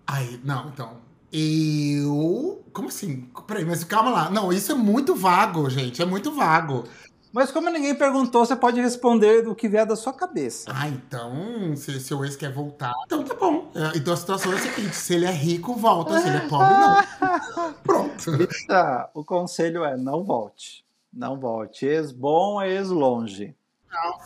Ai, 0.07 0.39
não, 0.45 0.69
então. 0.69 0.97
Eu. 1.29 2.63
Como 2.71 2.87
assim? 2.87 3.29
Peraí, 3.45 3.65
mas 3.65 3.83
calma 3.83 4.09
lá. 4.11 4.29
Não, 4.29 4.51
isso 4.53 4.71
é 4.71 4.75
muito 4.75 5.13
vago, 5.13 5.69
gente. 5.69 6.01
É 6.01 6.05
muito 6.05 6.31
vago. 6.31 6.85
Mas 7.33 7.51
como 7.51 7.69
ninguém 7.69 7.93
perguntou, 7.93 8.45
você 8.45 8.55
pode 8.55 8.79
responder 8.79 9.41
do 9.41 9.53
que 9.53 9.67
vier 9.67 9.85
da 9.85 9.97
sua 9.97 10.13
cabeça. 10.13 10.71
Ah, 10.73 10.87
então, 10.87 11.75
se 11.75 11.99
seu 11.99 12.23
ex 12.23 12.37
quer 12.37 12.53
voltar, 12.53 12.93
então 13.05 13.23
tá 13.25 13.35
bom. 13.35 13.69
É, 13.75 13.97
Então 13.97 14.13
a 14.13 14.17
situação 14.17 14.53
é 14.53 14.55
a 14.55 14.59
seguinte: 14.59 14.95
se 14.95 15.15
ele 15.15 15.25
é 15.25 15.31
rico, 15.31 15.75
volta. 15.75 16.19
Se 16.21 16.27
ele 16.29 16.37
é 16.37 16.47
pobre, 16.47 16.73
não. 16.77 17.73
Pronto. 17.83 18.31
Tá, 18.65 19.09
o 19.13 19.25
conselho 19.25 19.83
é 19.83 19.97
não 19.97 20.23
volte. 20.23 20.85
Não 21.11 21.37
volte. 21.37 21.85
Ex 21.85 22.13
bom, 22.13 22.61
ex 22.61 22.87
longe. 22.87 23.53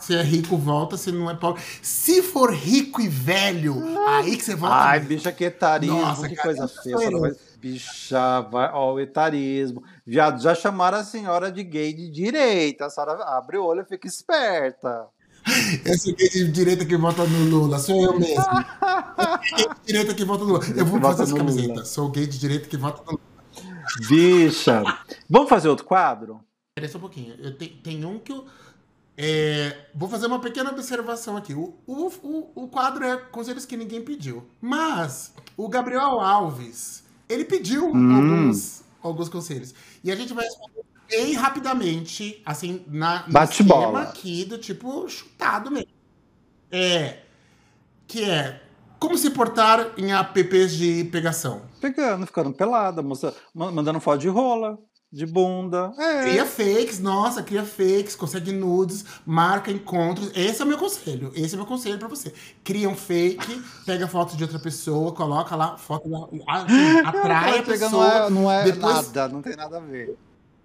Se 0.00 0.14
é 0.14 0.22
rico, 0.22 0.56
volta. 0.56 0.96
Se 0.96 1.10
não 1.12 1.30
é 1.30 1.34
pobre. 1.34 1.62
Se 1.80 2.22
for 2.22 2.52
rico 2.52 3.00
e 3.00 3.08
velho, 3.08 3.76
aí 4.08 4.36
que 4.36 4.44
você 4.44 4.54
volta. 4.54 4.74
Ai, 4.76 4.98
mesmo. 4.98 5.08
bicha, 5.16 5.32
que 5.32 5.44
etarismo, 5.44 6.00
Nossa, 6.00 6.28
que 6.28 6.34
cara, 6.34 6.48
coisa 6.48 6.68
feia. 6.68 6.96
essa 7.28 7.52
Bicha, 7.58 8.40
vai, 8.42 8.70
ó, 8.72 8.94
o 8.94 9.00
etarismo. 9.00 9.82
Já, 10.06 10.36
já 10.36 10.54
chamaram 10.54 10.98
a 10.98 11.04
senhora 11.04 11.50
de 11.50 11.62
gay 11.62 11.92
de 11.92 12.10
direita. 12.10 12.86
A 12.86 12.90
senhora 12.90 13.12
abre 13.24 13.56
o 13.56 13.64
olho 13.64 13.82
e 13.82 13.84
fica 13.84 14.06
esperta. 14.08 15.06
Esse 15.84 16.12
gay 16.12 16.28
de 16.28 16.50
direita 16.52 16.84
que 16.84 16.96
vota 16.96 17.24
no 17.24 17.44
Lula, 17.48 17.78
sou 17.78 18.02
eu 18.02 18.18
mesmo. 18.18 18.34
Gay 19.56 19.66
de 19.68 19.86
direita 19.86 20.14
que 20.14 20.24
vota 20.24 20.44
no 20.44 20.52
Lula. 20.52 20.64
Eu 20.76 20.86
vou 20.86 21.00
fazer 21.00 21.22
essa 21.24 21.34
camiseta. 21.34 21.68
Lula. 21.68 21.84
Sou 21.84 22.08
gay 22.10 22.26
de 22.26 22.38
direita 22.38 22.68
que 22.68 22.76
vota 22.76 23.02
no 23.04 23.12
Lula. 23.12 23.20
Bicha. 24.08 24.82
Vamos 25.28 25.48
fazer 25.48 25.68
outro 25.68 25.84
quadro? 25.84 26.40
Espera 26.76 26.90
só 26.90 26.98
um 26.98 27.00
pouquinho. 27.00 27.34
Eu 27.38 27.56
te- 27.56 27.80
tem 27.82 28.04
um 28.04 28.18
que 28.18 28.32
eu. 28.32 28.44
É, 29.16 29.86
vou 29.94 30.08
fazer 30.08 30.26
uma 30.26 30.38
pequena 30.40 30.70
observação 30.70 31.36
aqui. 31.36 31.52
O, 31.54 31.74
o, 31.86 32.50
o, 32.54 32.68
quadro 32.68 33.04
é 33.04 33.16
conselhos 33.16 33.64
que 33.66 33.76
ninguém 33.76 34.02
pediu. 34.02 34.46
Mas 34.60 35.34
o 35.56 35.68
Gabriel 35.68 36.20
Alves, 36.20 37.04
ele 37.28 37.44
pediu 37.44 37.86
Hum. 37.90 38.14
alguns, 38.16 38.82
alguns 39.02 39.28
conselhos. 39.28 39.74
E 40.02 40.10
a 40.10 40.16
gente 40.16 40.32
vai 40.32 40.44
responder 40.44 40.82
bem 41.08 41.34
rapidamente, 41.34 42.42
assim, 42.46 42.84
na, 42.88 43.26
no 43.26 43.32
Bate 43.32 43.52
esquema 43.62 43.74
bola. 43.74 44.02
aqui 44.02 44.44
do 44.46 44.56
tipo 44.58 45.06
chutado 45.08 45.70
mesmo. 45.70 45.90
É. 46.70 47.18
Que 48.06 48.24
é. 48.24 48.62
Como 48.98 49.18
se 49.18 49.30
portar 49.30 49.92
em 49.98 50.12
apps 50.12 50.72
de 50.76 51.04
pegação? 51.04 51.62
Pegando, 51.80 52.24
ficando 52.24 52.52
pelada, 52.52 53.02
moça, 53.02 53.34
ma- 53.52 53.70
mandando 53.72 53.98
foto 54.00 54.20
de 54.20 54.28
rola, 54.28 54.78
de 55.12 55.26
bunda. 55.26 55.92
É. 55.98 56.22
Cria 56.22 56.46
fakes, 56.46 56.98
nossa, 56.98 57.42
cria 57.42 57.62
fakes, 57.64 58.16
consegue 58.16 58.50
nudes, 58.50 59.04
marca 59.26 59.70
encontros. 59.70 60.30
Esse 60.34 60.62
é 60.62 60.64
o 60.64 60.68
meu 60.68 60.78
conselho. 60.78 61.30
Esse 61.34 61.54
é 61.54 61.56
o 61.56 61.58
meu 61.58 61.66
conselho 61.66 61.98
pra 61.98 62.08
você. 62.08 62.32
Cria 62.64 62.88
um 62.88 62.94
fake, 62.94 63.62
pega 63.84 64.08
foto 64.08 64.36
de 64.36 64.42
outra 64.42 64.58
pessoa, 64.58 65.12
coloca 65.12 65.54
lá 65.54 65.76
foto 65.76 66.08
da. 66.08 66.18
assim, 66.48 66.98
atrai 67.04 67.58
a 67.58 67.62
pessoa. 67.62 67.90
não 67.90 68.02
é, 68.04 68.30
não 68.30 68.50
é 68.50 68.64
depois- 68.64 68.94
nada, 69.12 69.28
não 69.28 69.42
tem 69.42 69.54
nada 69.54 69.76
a 69.76 69.80
ver. 69.80 70.16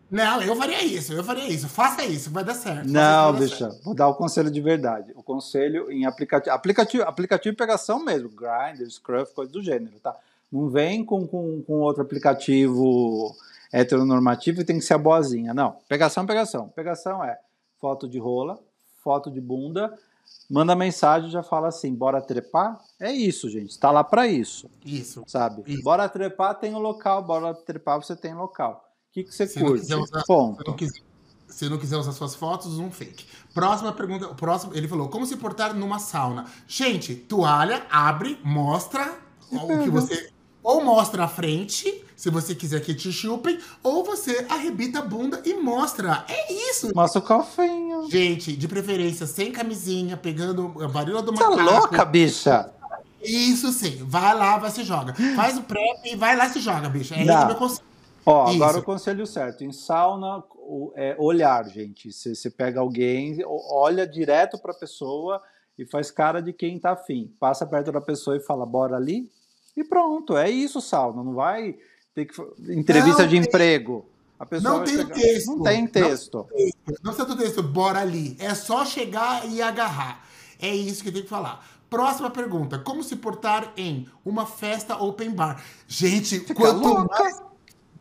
Não, 0.10 0.42
eu 0.42 0.56
faria 0.56 0.82
isso, 0.86 1.12
eu 1.12 1.22
faria 1.22 1.50
isso. 1.50 1.68
Faça 1.68 2.06
isso, 2.06 2.32
vai 2.32 2.42
dar 2.42 2.54
certo. 2.54 2.88
Não, 2.88 3.32
isso, 3.34 3.40
bicha, 3.44 3.70
vou 3.84 3.94
dar 3.94 4.08
o 4.08 4.16
conselho 4.16 4.50
de 4.50 4.62
verdade. 4.62 5.12
O 5.18 5.22
conselho 5.22 5.92
em 5.92 6.06
aplicativo, 6.06 6.56
aplicativo, 6.56 7.04
aplicativo 7.04 7.52
de 7.54 7.58
pegação 7.58 8.02
mesmo, 8.02 8.30
Grindr, 8.30 8.90
Scruff, 8.90 9.34
coisa 9.34 9.52
do 9.52 9.62
gênero, 9.62 10.00
tá? 10.02 10.16
Não 10.50 10.70
vem 10.70 11.04
com, 11.04 11.28
com, 11.28 11.62
com 11.62 11.74
outro 11.82 12.02
aplicativo 12.04 13.36
heteronormativo 13.72 14.62
e 14.62 14.66
tem 14.66 14.78
que 14.80 14.86
ser 14.86 14.94
a 14.94 14.98
boazinha. 14.98 15.54
Não, 15.54 15.78
pegação, 15.88 16.26
pegação. 16.26 16.70
Pegação 16.70 17.24
é 17.24 17.38
foto 17.80 18.08
de 18.08 18.18
rola, 18.20 18.60
foto 19.04 19.30
de 19.32 19.40
bunda, 19.40 19.94
manda 20.50 20.76
mensagem 20.76 21.30
e 21.30 21.32
já 21.32 21.44
fala 21.44 21.68
assim, 21.68 21.94
bora 21.94 22.22
trepar? 22.22 22.80
É 23.00 23.12
isso, 23.12 23.50
gente, 23.50 23.78
tá 23.80 23.92
lá 23.92 24.04
pra 24.04 24.28
isso, 24.28 24.70
Isso. 24.86 25.24
sabe? 25.28 25.64
Isso. 25.68 25.84
Bora 25.84 26.08
trepar, 26.10 26.56
tem 26.56 26.74
o 26.76 26.80
local, 26.80 27.24
bora 27.24 27.54
trepar, 27.54 28.02
você 28.02 28.16
tem 28.16 28.34
local. 28.34 28.84
O 29.10 29.14
que, 29.14 29.24
que 29.24 29.34
você 29.34 29.48
Se 29.48 29.60
curte? 29.60 29.94
usar- 29.94 30.24
Ponto. 30.28 30.60
Se 30.62 30.68
não 30.68 30.76
quiser, 30.76 31.02
se 31.48 31.70
não 31.70 31.78
quiser 31.78 31.98
usar 31.98 32.12
suas 32.12 32.36
fotos, 32.36 32.78
um 32.78 32.92
fake. 32.92 33.26
Próxima 33.54 33.92
pergunta. 33.94 34.28
Próximo, 34.36 34.76
ele 34.76 34.88
falou: 34.88 35.10
como 35.10 35.26
se 35.26 35.38
portar 35.38 35.74
numa 35.74 35.98
sauna? 35.98 36.46
Gente, 36.68 37.16
toalha, 37.16 37.86
abre, 37.90 38.38
mostra 38.44 39.18
o 39.52 39.84
que 39.84 39.90
você. 39.90 40.30
Ou 40.68 40.84
mostra 40.84 41.24
a 41.24 41.28
frente, 41.30 42.04
se 42.14 42.30
você 42.30 42.54
quiser 42.54 42.82
que 42.82 42.94
te 42.94 43.10
chupem, 43.10 43.58
ou 43.82 44.04
você 44.04 44.46
arrebita 44.50 45.00
a 45.00 45.02
bunda 45.02 45.42
e 45.46 45.54
mostra. 45.54 46.26
É 46.28 46.52
isso! 46.52 46.92
Mostra 46.94 47.20
o 47.20 47.22
calfinho. 47.22 48.12
Gente, 48.12 48.52
de 48.54 48.68
preferência, 48.68 49.26
sem 49.26 49.50
camisinha, 49.50 50.18
pegando 50.18 50.74
a 50.84 50.88
varíola 50.88 51.22
do 51.22 51.32
Você 51.34 51.42
é 51.42 51.48
macaco. 51.48 51.72
louca, 51.72 52.04
bicha? 52.04 52.70
Isso 53.24 53.72
sim. 53.72 54.04
Vai 54.04 54.36
lá, 54.38 54.58
vai 54.58 54.70
se 54.70 54.84
joga. 54.84 55.14
Faz 55.38 55.58
o 55.58 55.62
prep 55.62 56.02
e 56.04 56.18
vai 56.18 56.36
lá 56.36 56.48
e 56.48 56.50
se 56.50 56.60
joga, 56.60 56.90
bicho. 56.90 57.14
É 57.14 57.24
Não. 57.24 57.34
esse 57.38 57.46
meu 57.46 57.56
conselho. 57.56 57.88
Ó, 58.26 58.50
Isso. 58.52 58.62
agora 58.62 58.80
o 58.80 58.84
conselho 58.84 59.26
certo. 59.26 59.64
Em 59.64 59.72
sauna, 59.72 60.44
é 60.96 61.16
olhar, 61.18 61.66
gente. 61.70 62.12
Você 62.12 62.50
pega 62.50 62.82
alguém, 62.82 63.38
olha 63.46 64.06
direto 64.06 64.58
pra 64.58 64.74
pessoa 64.74 65.42
e 65.80 65.86
faz 65.86 66.12
cara 66.12 66.42
de 66.42 66.52
quem 66.52 66.78
tá 66.78 66.92
afim. 66.92 67.32
Passa 67.40 67.66
perto 67.66 67.90
da 67.90 68.02
pessoa 68.02 68.36
e 68.36 68.42
fala, 68.42 68.66
bora 68.66 68.98
ali. 68.98 69.30
E 69.78 69.84
pronto, 69.84 70.36
é 70.36 70.50
isso, 70.50 70.82
Sal. 70.82 71.13
Não 71.13 71.36
vai 71.36 71.78
ter 72.16 72.26
que. 72.26 72.42
Entrevista 72.74 73.22
não 73.22 73.30
de 73.30 73.36
tem... 73.36 73.48
emprego. 73.48 74.06
A 74.40 74.46
pessoa 74.46 74.80
não 74.80 74.84
tem 74.84 74.98
chegar... 74.98 75.13
texto. 75.13 75.48
Não 75.48 75.63
tem 75.63 75.88
texto. 75.88 76.48
Não 77.04 77.13
precisa 77.13 77.26
do 77.26 77.38
texto, 77.38 77.63
bora 77.63 78.00
ali. 78.00 78.36
É 78.40 78.54
só 78.56 78.84
chegar 78.84 79.48
e 79.48 79.62
agarrar. 79.62 80.26
É 80.60 80.74
isso 80.76 81.04
que 81.04 81.12
tem 81.12 81.22
que 81.22 81.30
falar. 81.30 81.63
Próxima 81.90 82.30
pergunta: 82.30 82.80
Como 82.80 83.04
se 83.04 83.16
portar 83.16 83.72
em 83.78 84.08
uma 84.26 84.46
festa 84.46 84.98
open 84.98 85.32
bar? 85.32 85.63
Gente, 85.88 86.40
Fica 86.40 86.56
quanto 86.56 86.80
louca. 86.86 87.24
mais 87.24 87.47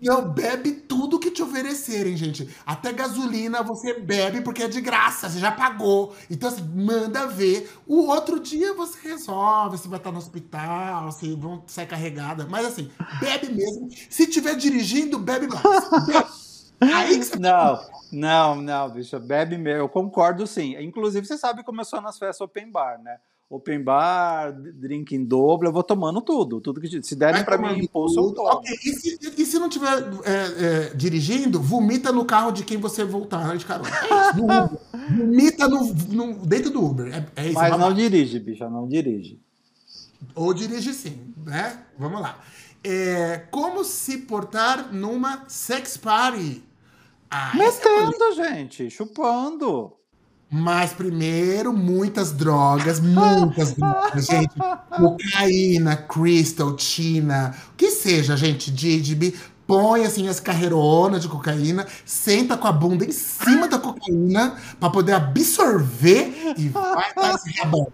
não, 0.00 0.28
bebe 0.28 0.72
tudo 0.72 1.18
que 1.18 1.30
te 1.30 1.42
oferecerem, 1.42 2.16
gente. 2.16 2.48
Até 2.64 2.92
gasolina 2.92 3.62
você 3.62 3.98
bebe 3.98 4.40
porque 4.42 4.62
é 4.62 4.68
de 4.68 4.80
graça, 4.80 5.28
você 5.28 5.38
já 5.38 5.50
pagou. 5.50 6.14
Então, 6.30 6.48
assim, 6.48 6.62
manda 6.62 7.26
ver. 7.26 7.70
O 7.86 8.06
outro 8.06 8.38
dia 8.40 8.74
você 8.74 9.08
resolve 9.08 9.78
se 9.78 9.88
vai 9.88 9.98
estar 9.98 10.12
no 10.12 10.18
hospital, 10.18 11.10
se 11.12 11.34
vão 11.34 11.62
sair 11.66 11.86
carregada. 11.86 12.46
Mas, 12.48 12.66
assim, 12.66 12.90
bebe 13.20 13.48
mesmo. 13.52 13.88
Se 14.10 14.26
tiver 14.26 14.54
dirigindo, 14.56 15.18
bebe 15.18 15.46
mais. 15.46 16.72
Aí 16.80 17.18
que 17.18 17.24
você 17.24 17.38
Não, 17.38 17.80
não, 18.12 18.56
não, 18.56 18.90
bicho. 18.90 19.18
Bebe 19.18 19.56
mesmo. 19.56 19.80
Eu 19.80 19.88
concordo 19.88 20.46
sim. 20.46 20.76
Inclusive, 20.76 21.26
você 21.26 21.38
sabe 21.38 21.62
eu 21.66 21.84
sou 21.84 22.00
nas 22.00 22.18
festas 22.18 22.40
open 22.42 22.70
bar, 22.70 23.00
né? 23.02 23.18
Open 23.48 23.82
bar, 23.82 24.52
drink 24.52 25.14
em 25.14 25.24
dobro, 25.24 25.68
eu 25.68 25.72
vou 25.72 25.82
tomando 25.82 26.20
tudo. 26.20 26.60
Tudo 26.60 26.80
que 26.80 27.02
se 27.02 27.14
derem 27.14 27.44
para 27.44 27.56
mim 27.56 27.84
impulso, 27.84 28.18
eu 28.18 28.32
tomo. 28.32 28.50
Okay. 28.58 28.74
E, 28.84 28.92
se, 28.94 29.18
e 29.38 29.46
se 29.46 29.58
não 29.58 29.68
estiver 29.68 30.02
é, 30.24 30.32
é, 30.32 30.94
dirigindo, 30.94 31.60
vomita 31.60 32.10
no 32.10 32.24
carro 32.24 32.50
de 32.50 32.64
quem 32.64 32.76
você 32.76 33.04
voltar 33.04 33.56
de 33.56 33.64
carona. 33.64 33.88
É 33.88 35.16
vomita 35.16 35.68
no, 35.68 35.94
no, 35.94 36.46
dentro 36.46 36.70
do 36.70 36.84
Uber. 36.84 37.14
É, 37.14 37.42
é 37.42 37.46
isso, 37.46 37.54
Mas 37.54 37.78
não 37.78 37.94
dirige, 37.94 38.40
bicha, 38.40 38.68
não 38.68 38.88
dirige. 38.88 39.40
Ou 40.34 40.52
dirige 40.52 40.92
sim, 40.92 41.32
né? 41.44 41.84
Vamos 41.98 42.20
lá. 42.20 42.40
É, 42.82 43.38
como 43.50 43.84
se 43.84 44.18
portar 44.18 44.92
numa 44.92 45.44
sex 45.48 45.96
party? 45.96 46.62
Ah, 47.30 47.52
é 47.54 47.58
Metendo, 47.58 48.32
gente, 48.34 48.90
chupando. 48.90 49.92
Mas 50.50 50.92
primeiro, 50.92 51.72
muitas 51.72 52.30
drogas, 52.32 53.00
muitas 53.00 53.72
drogas, 53.72 54.26
gente. 54.26 54.54
Cocaína, 54.96 55.96
crystal, 55.96 56.76
tina, 56.76 57.54
o 57.72 57.76
que 57.76 57.90
seja, 57.90 58.36
gente, 58.36 58.70
Didib. 58.70 59.34
Põe 59.66 60.04
assim 60.04 60.28
as 60.28 60.38
carreironas 60.38 61.22
de 61.22 61.28
cocaína, 61.28 61.84
senta 62.04 62.56
com 62.56 62.68
a 62.68 62.72
bunda 62.72 63.04
em 63.04 63.10
cima 63.10 63.66
da 63.66 63.80
cocaína 63.80 64.56
para 64.78 64.90
poder 64.90 65.14
absorver 65.14 66.54
e 66.56 66.68
vai 66.68 67.12
dar 67.12 67.34
esse 67.34 67.50
rabão. 67.58 67.88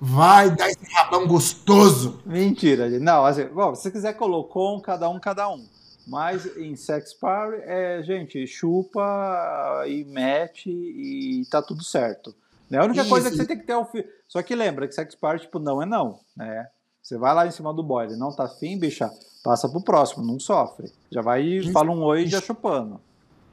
Vai 0.00 0.50
dar 0.54 0.68
esse 0.68 0.86
rabão 0.92 1.26
gostoso. 1.26 2.20
Mentira, 2.24 2.88
gente. 2.88 3.02
Não, 3.02 3.24
assim, 3.24 3.46
bom, 3.46 3.74
se 3.74 3.82
você 3.82 3.90
quiser 3.90 4.12
colocou 4.12 4.76
um, 4.76 4.80
cada 4.80 5.08
um, 5.08 5.18
cada 5.18 5.48
um. 5.48 5.66
Mas 6.06 6.46
em 6.56 6.76
sex 6.76 7.12
party, 7.14 7.62
é, 7.64 8.02
gente, 8.02 8.46
chupa 8.46 9.84
e 9.88 10.04
mete 10.04 10.70
e 10.70 11.44
tá 11.50 11.60
tudo 11.60 11.82
certo. 11.82 12.34
Né? 12.70 12.78
A 12.78 12.84
única 12.84 13.00
Isso. 13.00 13.10
coisa 13.10 13.28
é 13.28 13.30
que 13.30 13.36
você 13.36 13.44
tem 13.44 13.58
que 13.58 13.66
ter 13.66 13.74
o 13.74 13.82
um 13.82 13.86
Só 14.28 14.42
que 14.42 14.54
lembra 14.54 14.86
que 14.86 14.94
sex 14.94 15.14
party, 15.14 15.46
tipo, 15.46 15.58
não 15.58 15.82
é 15.82 15.86
não, 15.86 16.20
né? 16.36 16.68
Você 17.02 17.16
vai 17.16 17.34
lá 17.34 17.46
em 17.46 17.50
cima 17.50 17.72
do 17.72 17.82
boy, 17.82 18.04
ele 18.04 18.16
não 18.16 18.34
tá 18.34 18.44
afim, 18.44 18.78
bicha, 18.78 19.10
passa 19.42 19.68
pro 19.68 19.80
próximo, 19.80 20.24
não 20.24 20.40
sofre. 20.40 20.92
Já 21.10 21.22
vai 21.22 21.42
e 21.42 21.72
fala 21.72 21.90
um 21.90 22.02
oi 22.02 22.26
já 22.26 22.40
chupando. 22.40 23.00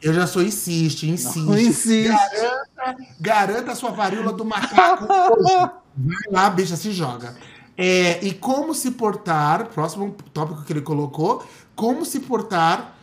Eu 0.01 0.13
já 0.13 0.27
sou 0.27 0.41
insiste, 0.41 1.07
insiste. 1.09 1.39
Não, 1.39 1.57
insiste. 1.57 2.09
Garanta, 2.09 2.97
garanta 3.19 3.71
a 3.71 3.75
sua 3.75 3.91
varíola 3.91 4.33
do 4.33 4.43
macaco. 4.43 5.07
Vai 5.07 6.31
lá, 6.31 6.49
bicha, 6.49 6.75
se 6.75 6.91
joga. 6.91 7.35
É, 7.77 8.23
e 8.23 8.33
como 8.33 8.73
se 8.73 8.91
portar, 8.91 9.67
próximo 9.67 10.15
tópico 10.33 10.63
que 10.63 10.73
ele 10.73 10.81
colocou, 10.81 11.43
como 11.75 12.05
se 12.05 12.19
portar 12.21 12.97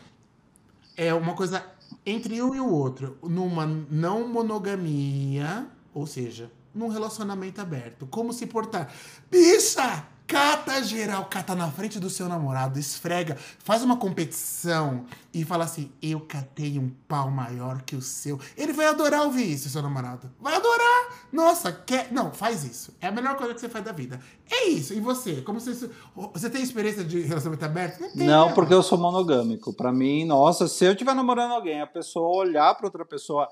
é 0.96 1.12
uma 1.14 1.34
coisa 1.34 1.64
entre 2.04 2.42
um 2.42 2.54
e 2.54 2.60
o 2.60 2.70
outro, 2.70 3.18
numa 3.22 3.66
não 3.66 4.28
monogamia, 4.28 5.66
ou 5.92 6.06
seja, 6.06 6.50
num 6.74 6.88
relacionamento 6.88 7.60
aberto. 7.60 8.06
Como 8.06 8.32
se 8.32 8.46
portar? 8.46 8.92
Bicha! 9.30 10.06
Cata 10.30 10.80
geral, 10.84 11.24
cata 11.24 11.56
na 11.56 11.68
frente 11.72 11.98
do 11.98 12.08
seu 12.08 12.28
namorado, 12.28 12.78
esfrega, 12.78 13.36
faz 13.64 13.82
uma 13.82 13.96
competição 13.96 15.04
e 15.34 15.44
fala 15.44 15.64
assim: 15.64 15.90
Eu 16.00 16.20
catei 16.20 16.78
um 16.78 16.88
pau 17.08 17.28
maior 17.28 17.82
que 17.82 17.96
o 17.96 18.00
seu. 18.00 18.38
Ele 18.56 18.72
vai 18.72 18.86
adorar 18.86 19.22
ouvir 19.22 19.50
isso, 19.50 19.68
seu 19.68 19.82
namorado. 19.82 20.30
Vai 20.38 20.54
adorar! 20.54 21.26
Nossa, 21.32 21.72
quer. 21.72 22.12
Não, 22.12 22.30
faz 22.30 22.62
isso. 22.62 22.94
É 23.00 23.08
a 23.08 23.10
melhor 23.10 23.36
coisa 23.36 23.54
que 23.54 23.60
você 23.60 23.68
faz 23.68 23.84
da 23.84 23.90
vida. 23.90 24.20
É 24.48 24.68
isso. 24.68 24.94
E 24.94 25.00
você? 25.00 25.42
Como 25.42 25.58
você. 25.58 25.90
Você 26.14 26.48
tem 26.48 26.62
experiência 26.62 27.02
de 27.02 27.22
relacionamento 27.22 27.64
aberto? 27.64 28.00
Não, 28.00 28.10
tem, 28.10 28.26
não 28.28 28.52
porque 28.52 28.72
eu 28.72 28.84
sou 28.84 28.98
monogâmico. 28.98 29.72
Para 29.72 29.90
mim, 29.90 30.24
nossa, 30.24 30.68
se 30.68 30.84
eu 30.84 30.92
estiver 30.92 31.12
namorando 31.12 31.54
alguém, 31.54 31.80
a 31.80 31.88
pessoa 31.88 32.28
olhar 32.36 32.72
para 32.76 32.86
outra 32.86 33.04
pessoa. 33.04 33.48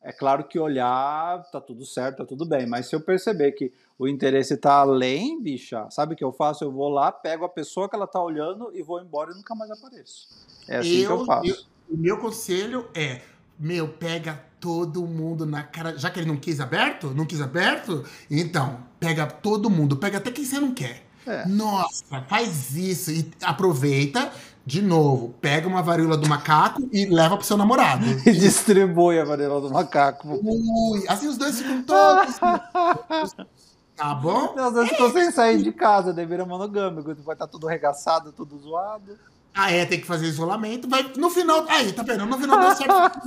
É 0.00 0.12
claro 0.12 0.44
que 0.44 0.58
olhar, 0.58 1.42
tá 1.50 1.60
tudo 1.60 1.84
certo, 1.84 2.18
tá 2.18 2.24
tudo 2.24 2.46
bem, 2.46 2.66
mas 2.66 2.86
se 2.86 2.94
eu 2.94 3.00
perceber 3.00 3.52
que 3.52 3.72
o 3.98 4.06
interesse 4.06 4.56
tá 4.56 4.74
além, 4.74 5.42
bicha, 5.42 5.88
sabe 5.90 6.14
o 6.14 6.16
que 6.16 6.22
eu 6.22 6.32
faço? 6.32 6.62
Eu 6.62 6.70
vou 6.70 6.88
lá, 6.88 7.10
pego 7.10 7.44
a 7.44 7.48
pessoa 7.48 7.88
que 7.88 7.96
ela 7.96 8.06
tá 8.06 8.22
olhando 8.22 8.70
e 8.72 8.82
vou 8.82 9.00
embora 9.00 9.32
e 9.32 9.34
nunca 9.34 9.54
mais 9.56 9.70
apareço. 9.70 10.28
É 10.68 10.78
assim 10.78 10.98
eu, 10.98 11.16
que 11.16 11.22
eu 11.22 11.26
faço. 11.26 11.68
O 11.90 11.96
meu 11.96 12.18
conselho 12.18 12.88
é, 12.94 13.22
meu, 13.58 13.88
pega 13.88 14.44
todo 14.60 15.04
mundo 15.04 15.44
na 15.44 15.64
cara. 15.64 15.98
Já 15.98 16.10
que 16.10 16.20
ele 16.20 16.28
não 16.28 16.36
quis 16.36 16.60
aberto, 16.60 17.08
não 17.08 17.26
quis 17.26 17.40
aberto, 17.40 18.04
então, 18.30 18.84
pega 19.00 19.26
todo 19.26 19.68
mundo, 19.68 19.96
pega 19.96 20.18
até 20.18 20.30
quem 20.30 20.44
você 20.44 20.60
não 20.60 20.72
quer. 20.72 21.07
É. 21.28 21.46
Nossa, 21.46 22.22
faz 22.28 22.74
isso 22.74 23.10
e 23.10 23.30
aproveita 23.42 24.32
de 24.64 24.82
novo, 24.82 25.34
pega 25.40 25.66
uma 25.66 25.82
varíola 25.82 26.14
do 26.14 26.28
macaco 26.28 26.86
e 26.92 27.06
leva 27.06 27.38
pro 27.38 27.46
seu 27.46 27.56
namorado. 27.56 28.04
E 28.26 28.32
distribui 28.32 29.18
a 29.18 29.24
varíola 29.24 29.62
do 29.62 29.70
macaco. 29.70 30.28
Ui, 30.42 31.04
assim 31.08 31.26
os 31.26 31.38
dois 31.38 31.58
ficam 31.60 31.82
todos. 31.82 32.38
Tá 33.96 34.14
bom? 34.14 34.54
Às 34.56 34.74
vezes 34.74 34.90
ficou 34.90 35.10
sem 35.10 35.32
sair 35.32 35.60
de 35.60 35.72
casa, 35.72 36.12
daí 36.12 36.24
vira 36.24 36.46
monogâmico, 36.46 37.12
vai 37.16 37.34
estar 37.34 37.34
tá 37.34 37.46
tudo 37.48 37.66
regaçado, 37.66 38.30
tudo 38.30 38.56
zoado. 38.56 39.18
Ah, 39.52 39.72
é, 39.72 39.84
tem 39.84 40.00
que 40.00 40.06
fazer 40.06 40.26
isolamento. 40.26 40.88
Vai, 40.88 41.02
no 41.16 41.28
final. 41.30 41.66
Aí, 41.68 41.92
tá 41.92 42.04
vendo? 42.04 42.24
No 42.24 42.38
final 42.38 42.60
deu 42.60 42.76
certo. 42.76 43.20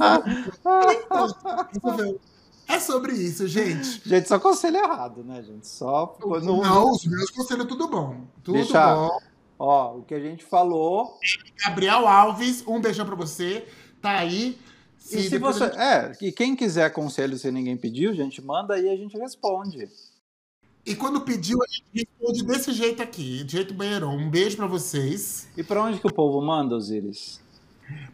é 2.67 2.80
sobre 2.80 3.13
isso, 3.13 3.47
gente. 3.47 4.02
Gente, 4.08 4.28
só 4.28 4.39
conselho 4.39 4.78
errado, 4.78 5.24
né, 5.24 5.43
gente? 5.43 5.67
Só. 5.67 6.17
No... 6.21 6.62
Não, 6.62 6.91
os 6.91 7.06
meus 7.06 7.30
conselhos 7.30 7.67
tudo 7.67 7.88
bom. 7.88 8.26
Tudo 8.43 8.56
Deixa, 8.56 8.95
bom. 8.95 9.19
Ó, 9.60 9.97
o 9.97 10.04
que 10.04 10.13
a 10.13 10.19
gente 10.19 10.43
falou. 10.43 11.17
Gabriel 11.63 12.08
Alves, 12.08 12.63
um 12.65 12.82
beijão 12.82 13.06
pra 13.06 13.15
você. 13.15 13.67
Tá 14.02 14.17
aí. 14.17 14.58
Se 14.97 15.19
e 15.19 15.30
se 15.30 15.38
você. 15.38 15.65
Gente... 15.65 15.78
É, 15.78 16.17
e 16.21 16.32
quem 16.32 16.56
quiser 16.56 16.91
conselho 16.91 17.38
se 17.38 17.52
ninguém 17.52 17.78
pediu, 17.78 18.13
gente, 18.13 18.41
manda 18.41 18.76
aí 18.76 18.89
a 18.89 18.95
gente 18.95 19.17
responde. 19.17 19.89
E 20.86 20.95
quando 20.95 21.21
pediu, 21.21 21.60
a 21.62 21.67
gente 21.67 21.86
responde 21.93 22.43
desse 22.43 22.71
jeito 22.74 23.04
aqui, 23.04 23.43
de 23.43 23.52
jeito 23.52 23.74
banheirão. 23.74 24.15
Um 24.15 24.30
beijo 24.30 24.58
para 24.58 24.65
vocês. 24.65 25.47
E 25.56 25.63
para 25.63 25.84
onde 25.84 26.00
que 26.00 26.08
o 26.08 26.13
povo 26.13 26.41
manda, 26.41 26.76
Osiris? 26.76 27.39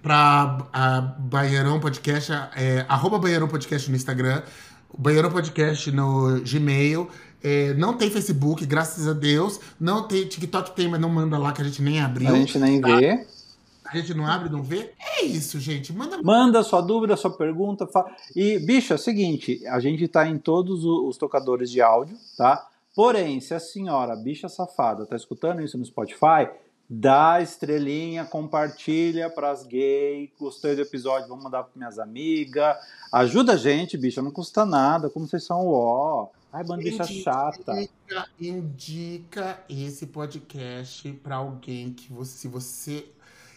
Para 0.02 0.68
a 0.72 1.02
Banheirão 1.02 1.80
Podcast, 1.80 2.32
é, 2.56 2.86
arroba 2.88 3.20
Banheirão 3.20 3.48
Podcast 3.48 3.90
no 3.90 3.96
Instagram, 3.96 4.42
Banheirão 4.98 5.32
Podcast 5.32 5.92
no 5.92 6.42
Gmail. 6.42 7.10
É, 7.44 7.74
não 7.76 7.96
tem 7.96 8.10
Facebook, 8.10 8.66
graças 8.66 9.08
a 9.08 9.14
Deus. 9.14 9.60
Não 9.80 10.08
tem 10.08 10.26
TikTok, 10.28 10.76
tem, 10.76 10.88
mas 10.88 11.00
não 11.00 11.10
manda 11.10 11.38
lá 11.38 11.52
que 11.52 11.62
a 11.62 11.66
gente 11.66 11.82
nem 11.82 12.02
abriu. 12.02 12.30
A 12.30 12.36
gente 12.36 12.58
nem 12.58 12.82
tá? 12.82 12.96
vê. 12.96 13.26
A 13.86 13.96
gente 13.96 14.14
não 14.14 14.26
abre, 14.26 14.50
não 14.50 14.62
vê. 14.62 14.92
É 15.00 15.24
isso, 15.24 15.60
gente. 15.60 15.94
Manda. 15.94 16.22
Manda 16.22 16.64
sua 16.64 16.82
dúvida, 16.82 17.16
sua 17.16 17.32
pergunta. 17.32 17.88
Fa... 17.88 18.06
E, 18.36 18.60
bicho, 18.60 18.92
é 18.92 18.96
o 18.96 19.00
seguinte: 19.00 19.66
a 19.68 19.80
gente 19.80 20.04
está 20.04 20.28
em 20.28 20.38
todos 20.38 20.84
os 20.84 21.18
tocadores 21.18 21.72
de 21.72 21.82
áudio, 21.82 22.18
tá? 22.38 22.68
Porém, 22.94 23.40
se 23.40 23.54
a 23.54 23.60
senhora, 23.60 24.16
bicha 24.16 24.50
safada, 24.50 25.06
tá 25.06 25.16
escutando 25.16 25.62
isso 25.62 25.78
no 25.78 25.86
Spotify, 25.86 26.50
dá 26.90 27.42
estrelinha, 27.42 28.26
compartilha 28.26 29.30
pras 29.30 29.64
gays. 29.64 30.30
Gostei 30.40 30.76
do 30.76 30.82
episódio, 30.82 31.28
vamos 31.28 31.44
mandar 31.44 31.64
para 31.64 31.72
minhas 31.76 32.00
amigas. 32.00 32.78
Ajuda 33.12 33.54
a 33.54 33.58
gente, 33.58 33.98
bicha, 33.98 34.22
não 34.22 34.32
custa 34.32 34.66
nada. 34.66 35.10
Como 35.10 35.28
vocês 35.28 35.44
são 35.44 35.68
ó. 35.68 36.28
Ai, 36.52 36.64
bandicha 36.64 37.04
chata. 37.04 37.74
Indica, 37.74 38.30
indica 38.40 39.60
esse 39.70 40.08
podcast 40.08 41.12
para 41.24 41.36
alguém 41.36 41.94
que 41.94 42.12
você, 42.12 42.38
se 42.38 42.48
você 42.48 43.06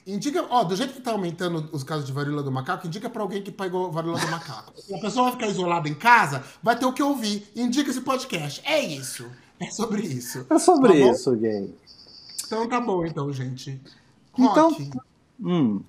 Indica, 0.07 0.45
ó, 0.49 0.65
do 0.65 0.75
jeito 0.75 0.95
que 0.95 1.01
tá 1.01 1.13
aumentando 1.13 1.69
os 1.73 1.85
casos 1.85 2.07
de 2.07 2.13
varíola 2.13 2.43
do 2.43 2.51
macaco, 2.51 2.87
indica 2.87 3.09
para 3.09 3.23
alguém 3.23 3.43
que 3.43 3.53
pegou 3.53 3.93
varíola 3.93 4.19
do 4.19 4.29
macaco. 4.29 4.73
Se 4.81 4.95
a 4.95 4.99
pessoa 4.99 5.25
vai 5.25 5.33
ficar 5.33 5.47
isolada 5.47 5.89
em 5.89 5.95
casa, 5.95 6.43
vai 6.63 6.77
ter 6.77 6.87
o 6.87 6.93
que 6.93 7.03
ouvir. 7.03 7.47
Indica 7.55 7.91
esse 7.91 8.01
podcast. 8.01 8.63
É 8.65 8.81
isso. 8.81 9.31
É 9.61 9.71
sobre 9.71 10.03
isso. 10.03 10.47
É 10.49 10.59
sobre 10.59 11.01
tá 11.01 11.13
isso, 11.13 11.37
gay. 11.37 11.73
Então 12.51 12.69
tá 12.69 12.81
bom, 12.81 13.07
então, 13.07 13.33
gente. 13.33 13.81
Rock, 14.33 14.83
então. 14.83 15.03
Hum. 15.41 15.85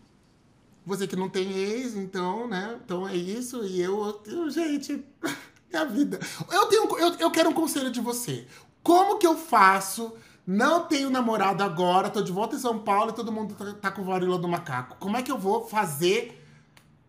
Você 0.86 1.08
que 1.08 1.16
não 1.16 1.28
tem 1.28 1.52
ex, 1.52 1.96
então, 1.96 2.48
né? 2.48 2.80
Então 2.86 3.10
é 3.10 3.16
isso. 3.16 3.66
E 3.66 3.82
eu, 3.82 4.22
eu 4.28 4.48
gente, 4.52 5.04
minha 5.74 5.86
vida. 5.86 6.20
Eu, 6.52 6.68
tenho, 6.68 7.00
eu, 7.00 7.14
eu 7.16 7.32
quero 7.32 7.50
um 7.50 7.54
conselho 7.54 7.90
de 7.90 8.00
você. 8.00 8.46
Como 8.84 9.18
que 9.18 9.26
eu 9.26 9.36
faço 9.36 10.14
Não 10.46 10.86
tenho 10.86 11.10
namorado 11.10 11.64
agora, 11.64 12.12
tô 12.12 12.22
de 12.22 12.32
volta 12.32 12.56
em 12.56 12.60
São 12.60 12.78
Paulo 12.78 13.10
e 13.10 13.16
todo 13.16 13.32
mundo 13.32 13.56
tá, 13.56 13.74
tá 13.74 13.92
com 13.92 14.04
varíola 14.04 14.38
do 14.38 14.48
macaco. 14.48 14.98
Como 15.00 15.18
é 15.18 15.24
que 15.24 15.32
eu 15.32 15.40
vou 15.40 15.68
fazer? 15.68 16.46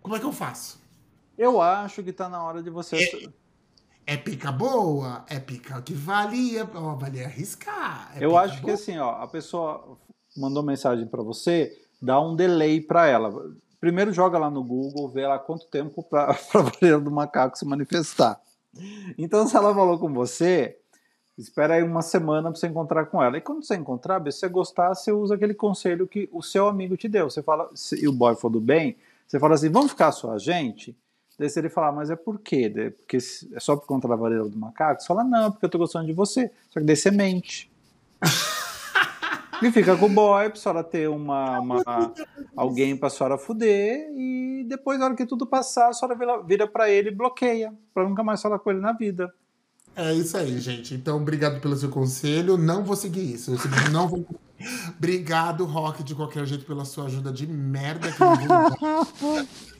Como 0.00 0.16
é 0.16 0.18
que 0.18 0.24
eu 0.24 0.32
faço? 0.32 0.80
Eu 1.36 1.60
acho 1.60 2.02
que 2.02 2.12
tá 2.12 2.26
na 2.26 2.42
hora 2.42 2.62
de 2.62 2.70
você. 2.70 2.96
É, 2.96 3.28
é 4.06 4.16
pica 4.16 4.50
boa, 4.50 5.24
é 5.28 5.38
pica 5.38 5.80
que 5.82 5.94
valia, 5.94 6.68
ó, 6.74 6.94
valia 6.94 7.26
arriscar. 7.26 8.12
É 8.16 8.24
eu 8.24 8.36
acho 8.36 8.60
boa. 8.60 8.64
que 8.64 8.70
assim, 8.70 8.98
ó, 8.98 9.10
a 9.22 9.26
pessoa 9.26 9.98
mandou 10.36 10.62
mensagem 10.62 11.06
para 11.06 11.22
você, 11.22 11.72
dá 12.00 12.20
um 12.20 12.34
delay 12.34 12.80
para 12.80 13.06
ela. 13.06 13.30
Primeiro 13.80 14.12
joga 14.12 14.38
lá 14.38 14.50
no 14.50 14.62
Google, 14.62 15.08
vê 15.08 15.26
lá 15.26 15.38
quanto 15.38 15.66
tempo 15.66 16.02
para 16.02 16.30
a 16.54 16.58
varíola 16.62 17.02
do 17.02 17.10
macaco 17.10 17.58
se 17.58 17.64
manifestar. 17.64 18.40
Então, 19.18 19.46
se 19.46 19.56
ela 19.56 19.74
falou 19.74 19.98
com 19.98 20.12
você, 20.12 20.78
espera 21.36 21.74
aí 21.74 21.82
uma 21.82 22.02
semana 22.02 22.50
para 22.50 22.58
você 22.58 22.66
encontrar 22.66 23.06
com 23.06 23.22
ela. 23.22 23.36
E 23.36 23.40
quando 23.40 23.64
você 23.64 23.76
encontrar, 23.76 24.22
se 24.24 24.38
você 24.38 24.48
gostar, 24.48 24.94
você 24.94 25.12
usa 25.12 25.34
aquele 25.34 25.54
conselho 25.54 26.08
que 26.08 26.28
o 26.32 26.42
seu 26.42 26.68
amigo 26.68 26.96
te 26.96 27.08
deu. 27.08 27.28
Você 27.28 27.42
fala, 27.42 27.70
se 27.74 28.06
o 28.06 28.12
boy 28.12 28.34
for 28.34 28.50
do 28.50 28.60
bem, 28.60 28.96
você 29.26 29.38
fala 29.38 29.54
assim, 29.54 29.68
vamos 29.70 29.90
ficar 29.90 30.12
só 30.12 30.32
a 30.32 30.38
gente? 30.38 30.96
Daí 31.42 31.50
se 31.50 31.58
ele 31.58 31.68
falar, 31.68 31.90
mas 31.90 32.08
é 32.08 32.14
por 32.14 32.38
quê? 32.38 32.94
Porque 32.98 33.16
é 33.16 33.58
só 33.58 33.74
por 33.74 33.84
conta 33.84 34.06
da 34.06 34.14
varíola 34.14 34.48
do 34.48 34.56
macaco? 34.56 35.00
Você 35.00 35.08
fala, 35.08 35.24
não, 35.24 35.50
porque 35.50 35.66
eu 35.66 35.68
tô 35.68 35.76
gostando 35.76 36.06
de 36.06 36.12
você. 36.12 36.52
Só 36.70 36.78
que 36.78 36.86
daí 36.86 36.94
você 36.94 37.10
mente. 37.10 37.68
e 39.60 39.72
fica 39.72 39.96
com 39.96 40.06
o 40.06 40.08
boy 40.08 40.50
pra 40.50 40.60
senhora 40.60 40.84
ter 40.84 41.08
uma, 41.08 41.58
uma 41.58 42.14
alguém 42.56 42.96
pra 42.96 43.10
senhora 43.10 43.36
fuder 43.36 44.08
e 44.16 44.64
depois, 44.68 45.00
na 45.00 45.06
hora 45.06 45.16
que 45.16 45.26
tudo 45.26 45.44
passar, 45.44 45.88
a 45.88 45.92
senhora 45.92 46.16
vira, 46.16 46.42
vira 46.42 46.68
pra 46.68 46.88
ele 46.88 47.08
e 47.08 47.12
bloqueia, 47.12 47.74
pra 47.92 48.08
nunca 48.08 48.22
mais 48.22 48.40
falar 48.40 48.60
com 48.60 48.70
ele 48.70 48.78
na 48.78 48.92
vida. 48.92 49.34
É 49.96 50.14
isso 50.14 50.36
aí, 50.36 50.60
gente. 50.60 50.94
Então, 50.94 51.16
obrigado 51.16 51.60
pelo 51.60 51.74
seu 51.74 51.88
conselho. 51.88 52.56
Não 52.56 52.84
vou 52.84 52.94
seguir 52.94 53.34
isso. 53.34 53.50
Eu 53.50 53.90
não 53.90 54.06
vou. 54.06 54.24
obrigado, 54.96 55.64
Rock, 55.64 56.04
de 56.04 56.14
qualquer 56.14 56.46
jeito, 56.46 56.64
pela 56.64 56.84
sua 56.84 57.06
ajuda 57.06 57.32
de 57.32 57.48
merda 57.48 58.12
que 58.12 58.18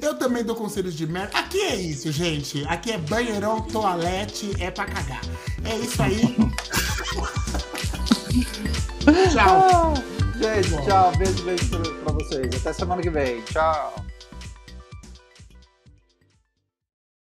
Eu 0.00 0.14
também 0.14 0.44
dou 0.44 0.54
conselhos 0.54 0.94
de 0.94 1.06
merda. 1.06 1.36
Aqui 1.38 1.60
é 1.60 1.76
isso, 1.76 2.12
gente. 2.12 2.64
Aqui 2.68 2.92
é 2.92 2.98
banheirão, 2.98 3.60
toalete, 3.62 4.52
é 4.60 4.70
pra 4.70 4.86
cagar. 4.86 5.20
É 5.64 5.76
isso 5.76 6.02
aí. 6.02 6.36
tchau. 9.32 9.94
gente, 10.36 10.84
tchau. 10.84 11.12
Beijo, 11.16 11.42
beijo 11.44 11.68
pra 12.04 12.12
vocês. 12.12 12.54
Até 12.54 12.72
semana 12.72 13.02
que 13.02 13.10
vem. 13.10 13.42
Tchau. 13.42 14.04